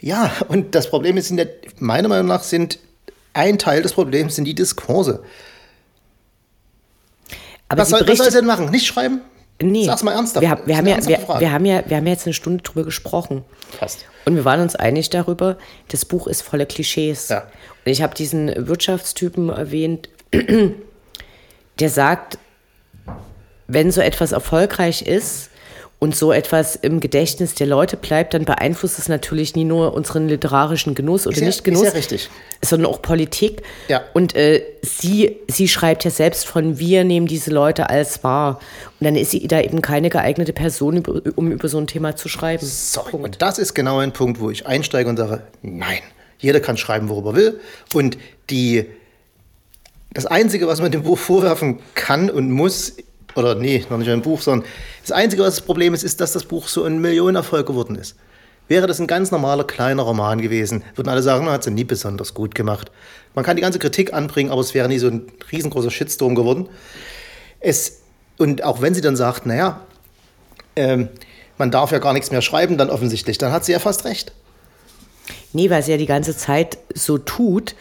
Ja, 0.00 0.32
und 0.48 0.74
das 0.74 0.90
Problem 0.90 1.16
ist, 1.16 1.30
der, 1.30 1.48
meiner 1.78 2.08
Meinung 2.08 2.26
nach 2.26 2.42
sind 2.42 2.80
ein 3.32 3.58
Teil 3.58 3.82
des 3.82 3.92
Problems 3.92 4.34
sind 4.34 4.44
die 4.44 4.54
Diskurse. 4.54 5.22
Aber 7.68 7.82
was, 7.82 7.90
soll, 7.90 8.06
was 8.06 8.18
soll 8.18 8.30
sie 8.30 8.38
denn 8.38 8.46
machen? 8.46 8.70
Nicht 8.70 8.86
schreiben? 8.86 9.20
Nee. 9.62 9.84
Sag's 9.84 10.02
mal 10.02 10.12
ernsthaft. 10.12 10.42
Wir, 10.42 10.58
wir, 10.66 10.76
haben 10.76 10.86
ja, 10.86 10.96
wir, 11.06 11.18
wir, 11.40 11.52
haben 11.52 11.64
ja, 11.64 11.82
wir 11.86 11.96
haben 11.96 12.06
ja 12.06 12.12
jetzt 12.12 12.26
eine 12.26 12.34
Stunde 12.34 12.62
drüber 12.62 12.84
gesprochen. 12.84 13.44
Fast. 13.78 14.04
Und 14.26 14.34
wir 14.36 14.44
waren 14.44 14.60
uns 14.60 14.76
einig 14.76 15.08
darüber, 15.10 15.56
das 15.88 16.04
Buch 16.04 16.26
ist 16.26 16.42
voller 16.42 16.66
Klischees. 16.66 17.28
Ja. 17.28 17.42
Und 17.84 17.92
ich 17.92 18.02
habe 18.02 18.14
diesen 18.14 18.66
Wirtschaftstypen 18.66 19.48
erwähnt, 19.48 20.08
der 21.80 21.90
sagt, 21.90 22.38
wenn 23.66 23.90
so 23.90 24.00
etwas 24.00 24.32
erfolgreich 24.32 25.02
ist, 25.02 25.50
und 25.98 26.14
so 26.14 26.30
etwas 26.30 26.76
im 26.76 27.00
Gedächtnis 27.00 27.54
der 27.54 27.66
Leute 27.66 27.96
bleibt, 27.96 28.34
dann 28.34 28.44
beeinflusst 28.44 28.98
es 28.98 29.08
natürlich 29.08 29.56
nie 29.56 29.64
nur 29.64 29.94
unseren 29.94 30.28
literarischen 30.28 30.94
Genuss 30.94 31.26
oder 31.26 31.40
Nicht-Genuss, 31.40 31.90
sondern 32.62 32.92
auch 32.92 33.00
Politik. 33.00 33.62
Ja. 33.88 34.02
Und 34.12 34.34
äh, 34.34 34.62
sie, 34.82 35.36
sie 35.48 35.68
schreibt 35.68 36.04
ja 36.04 36.10
selbst 36.10 36.46
von, 36.46 36.78
wir 36.78 37.04
nehmen 37.04 37.26
diese 37.26 37.50
Leute 37.50 37.88
als 37.88 38.22
wahr. 38.22 38.60
Und 39.00 39.06
dann 39.06 39.16
ist 39.16 39.30
sie 39.30 39.48
da 39.48 39.60
eben 39.60 39.80
keine 39.80 40.10
geeignete 40.10 40.52
Person, 40.52 41.02
um 41.34 41.50
über 41.50 41.68
so 41.68 41.78
ein 41.78 41.86
Thema 41.86 42.14
zu 42.14 42.28
schreiben. 42.28 42.66
So, 42.66 43.02
und 43.12 43.40
das 43.40 43.58
ist 43.58 43.72
genau 43.72 43.98
ein 43.98 44.12
Punkt, 44.12 44.38
wo 44.38 44.50
ich 44.50 44.66
einsteige 44.66 45.08
und 45.08 45.16
sage, 45.16 45.44
nein, 45.62 46.00
jeder 46.38 46.60
kann 46.60 46.76
schreiben, 46.76 47.08
worüber 47.08 47.30
er 47.30 47.36
will. 47.36 47.60
Und 47.94 48.18
die, 48.50 48.84
das 50.12 50.26
Einzige, 50.26 50.66
was 50.66 50.82
man 50.82 50.92
dem 50.92 51.04
Buch 51.04 51.18
vorwerfen 51.18 51.78
kann 51.94 52.28
und 52.28 52.50
muss, 52.50 52.96
oder 53.36 53.54
nee, 53.54 53.84
noch 53.90 53.98
nicht 53.98 54.10
ein 54.10 54.22
Buch, 54.22 54.40
sondern 54.40 54.68
das 55.02 55.12
Einzige, 55.12 55.42
was 55.42 55.56
das 55.56 55.64
Problem 55.64 55.94
ist, 55.94 56.02
ist, 56.02 56.20
dass 56.20 56.32
das 56.32 56.44
Buch 56.44 56.68
so 56.68 56.84
ein 56.84 57.00
Millionenerfolg 57.00 57.66
geworden 57.66 57.96
ist. 57.96 58.16
Wäre 58.68 58.86
das 58.86 58.98
ein 58.98 59.06
ganz 59.06 59.30
normaler 59.30 59.64
kleiner 59.64 60.02
Roman 60.02 60.40
gewesen, 60.40 60.82
würden 60.96 61.08
alle 61.08 61.22
sagen, 61.22 61.44
man 61.44 61.54
hat 61.54 61.66
es 61.66 61.72
nie 61.72 61.84
besonders 61.84 62.34
gut 62.34 62.54
gemacht. 62.54 62.90
Man 63.34 63.44
kann 63.44 63.56
die 63.56 63.62
ganze 63.62 63.78
Kritik 63.78 64.12
anbringen, 64.12 64.50
aber 64.50 64.60
es 64.60 64.74
wäre 64.74 64.88
nie 64.88 64.98
so 64.98 65.08
ein 65.08 65.26
riesengroßer 65.52 65.90
Shitstorm 65.90 66.34
geworden. 66.34 66.68
Es, 67.60 68.00
und 68.38 68.64
auch 68.64 68.82
wenn 68.82 68.94
sie 68.94 69.00
dann 69.00 69.14
sagt, 69.14 69.46
naja, 69.46 69.80
ähm, 70.74 71.08
man 71.58 71.70
darf 71.70 71.92
ja 71.92 71.98
gar 71.98 72.12
nichts 72.12 72.30
mehr 72.30 72.42
schreiben, 72.42 72.76
dann 72.76 72.90
offensichtlich, 72.90 73.38
dann 73.38 73.52
hat 73.52 73.64
sie 73.64 73.72
ja 73.72 73.78
fast 73.78 74.04
recht. 74.04 74.32
Nee, 75.52 75.70
weil 75.70 75.82
sie 75.82 75.92
ja 75.92 75.96
die 75.96 76.06
ganze 76.06 76.36
Zeit 76.36 76.78
so 76.94 77.18
tut, 77.18 77.74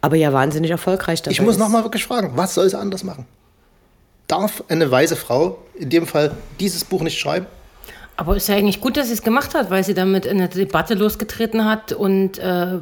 aber 0.00 0.16
ja 0.16 0.32
wahnsinnig 0.32 0.70
erfolgreich 0.70 1.22
dabei 1.22 1.32
Ich 1.32 1.42
muss 1.42 1.58
nochmal 1.58 1.82
wirklich 1.82 2.04
fragen, 2.04 2.32
was 2.36 2.54
soll 2.54 2.68
sie 2.70 2.78
anders 2.78 3.02
machen? 3.02 3.26
Darf 4.28 4.62
eine 4.68 4.90
weise 4.90 5.16
Frau 5.16 5.58
in 5.74 5.90
dem 5.90 6.06
Fall 6.06 6.30
dieses 6.60 6.84
Buch 6.84 7.02
nicht 7.02 7.18
schreiben? 7.18 7.46
Aber 8.16 8.36
ist 8.36 8.48
ja 8.48 8.56
eigentlich 8.56 8.80
gut, 8.80 8.96
dass 8.96 9.08
sie 9.08 9.14
es 9.14 9.22
gemacht 9.22 9.54
hat, 9.54 9.70
weil 9.70 9.84
sie 9.84 9.94
damit 9.94 10.26
eine 10.26 10.48
Debatte 10.48 10.94
losgetreten 10.94 11.64
hat 11.64 11.92
und 11.92 12.38
äh, 12.38 12.78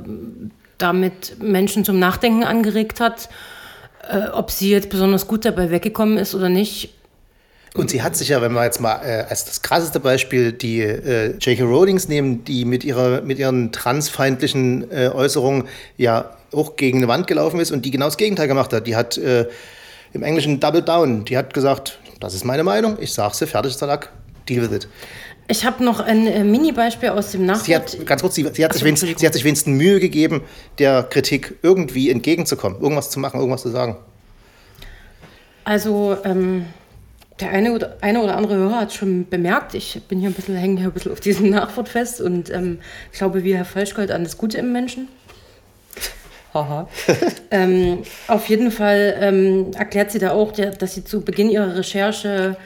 damit 0.79 1.37
Menschen 1.43 1.85
zum 1.85 1.99
Nachdenken 1.99 2.43
angeregt 2.43 3.01
hat, 3.01 3.29
äh, 4.11 4.29
ob 4.29 4.51
sie 4.51 4.71
jetzt 4.71 4.89
besonders 4.89 5.27
gut 5.27 5.45
dabei 5.45 5.71
weggekommen 5.71 6.17
ist 6.19 6.35
oder 6.35 6.49
nicht. 6.49 6.95
Und 7.75 7.91
sie 7.91 8.03
hat 8.03 8.17
sich 8.17 8.31
ja, 8.31 8.41
wenn 8.41 8.53
wir 8.53 8.65
jetzt 8.65 8.81
mal 8.81 9.03
äh, 9.05 9.27
als 9.29 9.45
das 9.45 9.61
krasseste 9.61 10.01
Beispiel 10.01 10.53
die 10.53 10.81
äh, 10.81 11.37
J.K. 11.39 11.65
Rowlings 11.65 12.09
nehmen, 12.09 12.43
die 12.45 12.65
mit, 12.65 12.85
ihrer, 12.85 13.21
mit 13.21 13.39
ihren 13.39 13.73
transfeindlichen 13.73 14.91
äh, 14.91 15.11
Äußerungen 15.13 15.65
ja 15.99 16.31
auch 16.53 16.77
gegen 16.77 16.99
eine 16.99 17.09
Wand 17.09 17.27
gelaufen 17.27 17.61
ist 17.61 17.73
und 17.73 17.85
die 17.85 17.91
genau 17.91 18.07
das 18.07 18.17
Gegenteil 18.17 18.49
gemacht 18.49 18.73
hat. 18.73 18.87
Die 18.87 18.97
hat 18.97 19.19
äh, 19.19 19.47
im 20.17 20.23
Englischen 20.23 20.59
Double 20.59 20.83
Down, 20.83 21.25
die 21.25 21.37
hat 21.37 21.55
gesagt, 21.55 21.99
das 22.21 22.35
ist 22.35 22.45
meine 22.45 22.65
Meinung, 22.65 22.97
ich 23.01 23.13
sage 23.13 23.35
sie, 23.35 23.47
fertig 23.47 23.73
ist 23.73 23.81
der 23.81 23.89
Lack, 23.89 24.11
deal 24.49 24.63
with 24.63 24.75
it. 24.75 24.89
Ich 25.49 25.65
habe 25.65 25.85
noch 25.85 26.01
ein 26.01 26.27
äh, 26.27 26.43
Mini-Beispiel 26.43 27.11
aus 27.11 27.31
dem 27.31 27.47
Nachwort. 27.47 27.65
Sie 27.65 27.77
hat, 27.77 28.07
ganz 28.07 28.23
kurz, 28.23 28.35
sie, 28.35 28.49
sie, 28.53 28.65
hat 28.65 28.73
sich 28.73 28.83
wenigstens, 28.83 29.21
sie 29.21 29.27
hat 29.27 29.33
sich 29.33 29.45
wenigstens 29.45 29.73
Mühe 29.73 30.01
gegeben, 30.01 30.43
der 30.79 31.05
Kritik 31.05 31.59
irgendwie 31.63 32.11
entgegenzukommen, 32.11 32.81
irgendwas 32.81 33.11
zu 33.11 33.21
machen, 33.21 33.39
irgendwas 33.39 33.63
zu 33.63 33.69
sagen. 33.69 33.97
Also, 35.65 36.17
ähm, 36.25 36.67
der 37.39 37.51
eine 37.51 37.73
oder, 37.73 37.97
eine 38.01 38.23
oder 38.23 38.37
andere 38.37 38.57
Hörer 38.57 38.81
hat 38.81 38.93
schon 38.95 39.29
bemerkt, 39.29 39.75
ich 39.75 40.01
bin 40.09 40.19
hier 40.19 40.31
ein 40.31 40.33
bisschen, 40.33 40.57
hänge 40.57 40.79
hier 40.79 40.89
ein 40.89 40.93
bisschen 40.93 41.13
auf 41.13 41.21
diesem 41.21 41.51
Nachwort 41.51 41.89
fest 41.89 42.21
und 42.21 42.51
ähm, 42.51 42.79
glaube 43.13 43.45
wie 43.45 43.55
Herr 43.55 43.65
Falschgold 43.65 44.11
an 44.11 44.25
das 44.25 44.39
Gute 44.39 44.59
im 44.59 44.73
Menschen. 44.73 45.09
Ähm, 47.51 48.03
auf 48.27 48.49
jeden 48.49 48.73
Fall 48.73 49.17
ähm, 49.21 49.71
erklärt 49.77 50.11
sie 50.11 50.19
da 50.19 50.33
auch, 50.33 50.53
dass 50.53 50.95
sie 50.95 51.05
zu 51.05 51.21
Beginn 51.21 51.49
ihrer 51.49 51.77
Recherche 51.77 52.57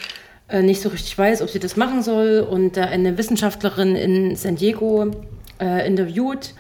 äh, 0.49 0.63
nicht 0.63 0.81
so 0.81 0.89
richtig 0.89 1.17
weiß, 1.17 1.43
ob 1.43 1.51
sie 1.51 1.59
das 1.59 1.77
machen 1.77 2.03
soll. 2.03 2.41
Und 2.41 2.77
äh, 2.77 2.81
eine 2.81 3.17
Wissenschaftlerin 3.19 3.95
in 3.95 4.37
San 4.37 4.57
Diego 4.57 5.11
äh, 5.61 5.87
interviewt, 5.87 6.55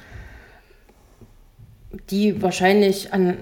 die 2.10 2.40
wahrscheinlich 2.42 3.12
an, 3.12 3.36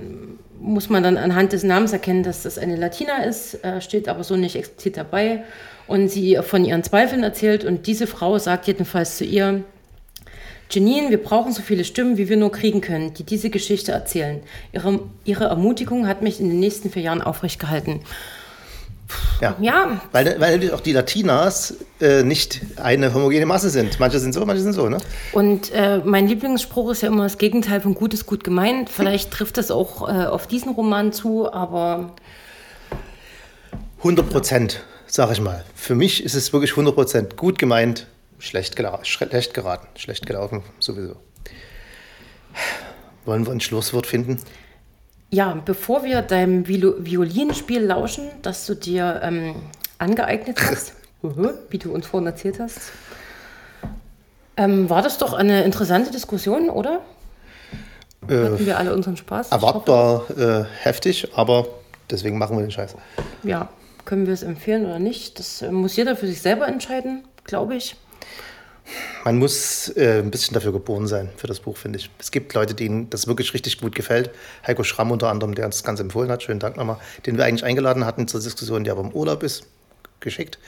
muss 0.61 0.89
man 0.89 1.03
dann 1.03 1.17
anhand 1.17 1.53
des 1.53 1.65
Namens 1.65 1.93
erkennen, 1.93 2.23
dass 2.23 2.43
das 2.45 2.59
eine 2.59 2.77
Latina 2.77 3.25
ist, 3.25 3.63
äh, 3.65 3.81
steht 3.81 4.09
aber 4.09 4.25
so 4.25 4.37
nicht 4.37 4.57
explizit 4.57 4.97
dabei. 4.97 5.45
Und 5.87 6.09
sie 6.09 6.39
von 6.43 6.65
ihren 6.65 6.83
Zweifeln 6.83 7.23
erzählt. 7.23 7.65
Und 7.65 7.87
diese 7.87 8.07
Frau 8.07 8.39
sagt 8.39 8.67
jedenfalls 8.67 9.17
zu 9.17 9.25
ihr, 9.25 9.65
Janine, 10.71 11.11
wir 11.11 11.23
brauchen 11.23 11.53
so 11.53 11.63
viele 11.63 11.85
Stimmen, 11.85 12.19
wie 12.19 12.29
wir 12.29 12.37
nur 12.37 12.53
kriegen 12.53 12.81
können, 12.81 13.15
die 13.15 13.25
diese 13.25 13.49
Geschichte 13.49 13.93
erzählen. 13.93 14.43
Ihre, 14.73 15.01
ihre 15.25 15.45
Ermutigung 15.45 16.07
hat 16.07 16.23
mich 16.23 16.41
in 16.41 16.49
den 16.49 16.61
nächsten 16.61 16.91
vier 16.91 17.03
Jahren 17.03 17.23
aufrecht 17.23 17.59
gehalten. 17.59 18.01
Ja. 19.41 19.57
ja. 19.61 20.01
Weil, 20.13 20.39
weil 20.41 20.73
auch 20.73 20.81
die 20.81 20.93
Latinas 20.93 21.77
äh, 22.01 22.23
nicht 22.23 22.61
eine 22.77 23.15
homogene 23.15 23.47
Masse 23.47 23.71
sind. 23.71 23.99
Manche 24.01 24.19
sind 24.19 24.35
so, 24.35 24.45
manche 24.45 24.63
sind 24.63 24.73
so, 24.73 24.89
ne? 24.89 24.99
Und 25.33 25.73
äh, 25.73 25.99
mein 26.05 26.27
Lieblingsspruch 26.27 26.91
ist 26.91 27.03
ja 27.03 27.09
immer 27.09 27.23
das 27.23 27.39
Gegenteil 27.39 27.81
von 27.81 27.95
gut 27.95 28.13
ist 28.15 28.27
gut 28.27 28.45
gemeint. 28.45 28.91
Vielleicht 28.91 29.31
trifft 29.31 29.57
das 29.57 29.71
auch 29.71 30.09
äh, 30.09 30.27
auf 30.27 30.47
diesen 30.47 30.73
Roman 30.73 31.13
zu, 31.13 31.51
aber. 31.53 32.13
100 33.99 34.29
Prozent, 34.29 34.85
sag 35.07 35.33
ich 35.33 35.41
mal. 35.41 35.65
Für 35.75 35.95
mich 35.95 36.23
ist 36.23 36.35
es 36.35 36.53
wirklich 36.53 36.73
100 36.73 36.95
Prozent 36.95 37.37
gut 37.37 37.59
gemeint, 37.59 38.07
schlecht, 38.39 38.77
schlecht 39.03 39.55
geraten, 39.55 39.87
schlecht 39.97 40.27
gelaufen, 40.27 40.63
sowieso. 40.79 41.17
Wollen 43.25 43.47
wir 43.47 43.53
ein 43.53 43.61
Schlusswort 43.61 44.07
finden? 44.07 44.41
Ja, 45.31 45.61
bevor 45.65 46.05
wir 46.05 46.23
deinem 46.23 46.67
Violinspiel 46.67 47.83
lauschen, 47.83 48.31
das 48.43 48.65
du 48.67 48.75
dir 48.75 49.21
ähm, 49.23 49.57
angeeignet 49.99 50.59
hast, 50.63 50.95
wie 51.71 51.79
du 51.79 51.93
uns 51.93 52.07
vorhin 52.07 52.27
erzählt 52.27 52.59
hast, 52.61 52.93
ähm, 54.57 54.89
war 54.89 55.03
das 55.03 55.19
doch 55.19 55.35
eine 55.35 55.65
interessante 55.65 56.11
Diskussion, 56.11 56.71
oder? 56.71 57.03
Äh, 58.29 58.37
Hatten 58.37 58.67
wir 58.67 58.79
alle 58.79 58.95
unseren 58.95 59.17
Spaß? 59.17 59.51
Erwartbar 59.51 60.25
äh, 60.37 60.65
heftig, 60.83 61.29
aber 61.37 61.67
deswegen 62.11 62.39
machen 62.39 62.57
wir 62.57 62.63
den 62.63 62.71
Scheiß. 62.71 62.97
Ja, 63.45 63.69
können 64.05 64.27
wir 64.27 64.35
es 64.35 64.43
empfehlen 64.43 64.87
oder 64.87 64.99
nicht? 64.99 65.39
Das 65.39 65.63
äh, 65.63 65.71
muss 65.71 65.95
jeder 65.95 66.17
für 66.17 66.27
sich 66.27 66.41
selber 66.41 66.67
entscheiden, 66.67 67.25
glaube 67.45 67.77
ich. 67.77 67.97
Man 69.25 69.39
muss 69.39 69.89
äh, 69.97 70.21
ein 70.21 70.31
bisschen 70.31 70.55
dafür 70.55 70.73
geboren 70.73 71.07
sein, 71.07 71.29
für 71.37 71.47
das 71.47 71.61
Buch, 71.61 71.77
finde 71.77 71.99
ich. 71.99 72.11
Es 72.19 72.31
gibt 72.31 72.55
Leute, 72.55 72.75
denen 72.75 73.11
das 73.11 73.27
wirklich 73.27 73.53
richtig 73.55 73.81
gut 73.81 73.95
gefällt. 73.95 74.31
Heiko 74.67 74.85
Schramm 74.85 75.11
unter 75.11 75.29
anderem, 75.29 75.55
der 75.55 75.67
uns 75.67 75.77
das 75.77 75.85
Ganze 75.85 76.03
empfohlen 76.03 76.31
hat. 76.31 76.43
Schönen 76.43 76.61
Dank 76.61 76.77
nochmal. 76.77 76.99
Den 77.27 77.37
wir 77.37 77.45
eigentlich 77.45 77.65
eingeladen 77.65 78.05
hatten 78.05 78.29
zur 78.29 78.41
Diskussion, 78.41 78.85
der 78.85 78.95
aber 78.95 79.03
im 79.03 79.13
Urlaub 79.13 79.43
ist. 79.43 79.65
Geschickt. 80.21 80.59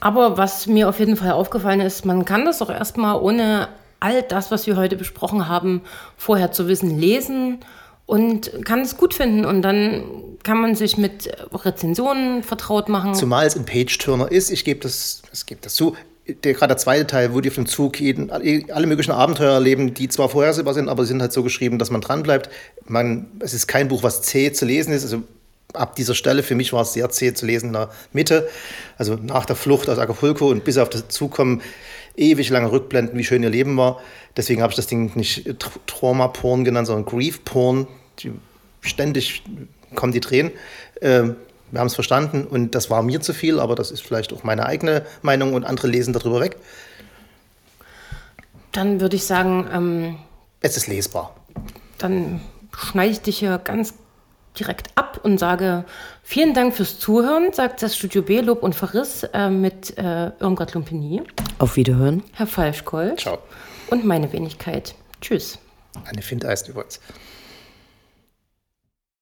Aber 0.00 0.36
was 0.36 0.66
mir 0.66 0.88
auf 0.88 0.98
jeden 0.98 1.16
Fall 1.16 1.32
aufgefallen 1.32 1.80
ist, 1.80 2.04
man 2.04 2.24
kann 2.24 2.44
das 2.44 2.62
auch 2.62 2.70
erstmal 2.70 3.20
ohne 3.20 3.68
all 4.00 4.22
das, 4.22 4.50
was 4.50 4.66
wir 4.66 4.76
heute 4.76 4.96
besprochen 4.96 5.48
haben, 5.48 5.82
vorher 6.16 6.52
zu 6.52 6.68
wissen, 6.68 6.98
lesen 6.98 7.60
und 8.06 8.64
kann 8.64 8.80
es 8.80 8.96
gut 8.96 9.14
finden. 9.14 9.44
Und 9.44 9.62
dann 9.62 10.04
kann 10.42 10.60
man 10.60 10.74
sich 10.74 10.96
mit 10.96 11.28
Rezensionen 11.52 12.42
vertraut 12.42 12.88
machen. 12.88 13.14
Zumal 13.14 13.46
es 13.46 13.56
ein 13.56 13.66
Page-Turner 13.66 14.30
ist. 14.30 14.50
Ich 14.50 14.64
gebe 14.64 14.80
das, 14.80 15.22
ich 15.32 15.44
gebe 15.44 15.60
das 15.60 15.74
zu. 15.74 15.96
Der, 16.42 16.54
gerade 16.54 16.72
der 16.72 16.78
zweite 16.78 17.06
Teil, 17.06 17.34
wo 17.34 17.40
die 17.40 17.50
auf 17.50 17.54
dem 17.54 17.66
Zug 17.66 18.00
jeden, 18.00 18.30
alle 18.30 18.86
möglichen 18.86 19.12
Abenteuer 19.12 19.52
erleben, 19.52 19.94
die 19.94 20.08
zwar 20.08 20.28
vorhersehbar 20.28 20.74
sind, 20.74 20.88
aber 20.88 21.04
sind 21.04 21.20
halt 21.20 21.32
so 21.32 21.44
geschrieben, 21.44 21.78
dass 21.78 21.90
man 21.90 22.00
dranbleibt. 22.00 22.50
Man, 22.84 23.28
es 23.38 23.54
ist 23.54 23.68
kein 23.68 23.86
Buch, 23.86 24.02
was 24.02 24.22
zäh 24.22 24.52
zu 24.52 24.64
lesen 24.64 24.92
ist. 24.92 25.04
Also 25.04 25.22
ab 25.72 25.94
dieser 25.94 26.14
Stelle, 26.14 26.42
für 26.42 26.56
mich 26.56 26.72
war 26.72 26.82
es 26.82 26.94
sehr 26.94 27.10
zäh 27.10 27.32
zu 27.32 27.46
lesen 27.46 27.68
in 27.68 27.72
der 27.74 27.90
Mitte. 28.12 28.48
Also 28.98 29.14
nach 29.14 29.46
der 29.46 29.56
Flucht 29.56 29.88
aus 29.88 29.98
Acapulco 29.98 30.48
und 30.48 30.64
bis 30.64 30.78
auf 30.78 30.90
das 30.90 31.08
Zukommen 31.08 31.62
ewig 32.16 32.48
lange 32.50 32.70
Rückblenden, 32.70 33.18
wie 33.18 33.24
schön 33.24 33.42
ihr 33.42 33.50
Leben 33.50 33.76
war. 33.76 34.00
Deswegen 34.36 34.62
habe 34.62 34.70
ich 34.70 34.76
das 34.76 34.86
Ding 34.86 35.12
nicht 35.14 35.54
Trauma-Porn 35.86 36.64
genannt, 36.64 36.86
sondern 36.86 37.04
Grief-Porn. 37.04 37.86
Ständig 38.80 39.42
kommen 39.94 40.12
die 40.12 40.20
Tränen. 40.20 40.52
Ähm, 41.00 41.36
wir 41.70 41.80
haben 41.80 41.88
es 41.88 41.94
verstanden 41.94 42.44
und 42.44 42.74
das 42.74 42.90
war 42.90 43.02
mir 43.02 43.20
zu 43.20 43.34
viel, 43.34 43.58
aber 43.58 43.74
das 43.74 43.90
ist 43.90 44.00
vielleicht 44.00 44.32
auch 44.32 44.44
meine 44.44 44.66
eigene 44.66 45.04
Meinung 45.22 45.52
und 45.54 45.64
andere 45.64 45.88
lesen 45.88 46.12
darüber 46.12 46.40
weg. 46.40 46.56
Dann 48.72 49.00
würde 49.00 49.16
ich 49.16 49.24
sagen, 49.24 49.66
ähm, 49.72 50.16
es 50.60 50.76
ist 50.76 50.86
lesbar. 50.86 51.34
Dann 51.98 52.40
schneide 52.76 53.12
ich 53.12 53.20
dich 53.20 53.38
hier 53.38 53.58
ganz 53.58 53.94
direkt 54.58 54.90
ab 54.94 55.20
und 55.22 55.38
sage 55.38 55.84
vielen 56.22 56.54
Dank 56.54 56.74
fürs 56.74 56.98
Zuhören, 56.98 57.52
sagt 57.52 57.82
das 57.82 57.96
Studio 57.96 58.22
B, 58.22 58.40
Lob 58.40 58.62
und 58.62 58.74
Verriss 58.74 59.24
äh, 59.32 59.48
mit 59.48 59.96
äh, 59.98 60.30
Irmgard 60.40 60.74
Lumpini. 60.74 61.22
Auf 61.58 61.76
Wiederhören. 61.76 62.22
Herr 62.32 62.46
Falschkoll. 62.46 63.16
Ciao. 63.16 63.38
Und 63.90 64.04
meine 64.04 64.32
Wenigkeit. 64.32 64.94
Tschüss. 65.20 65.58
Eine 66.04 66.22
Findeist 66.22 66.68
übrigens. 66.68 67.00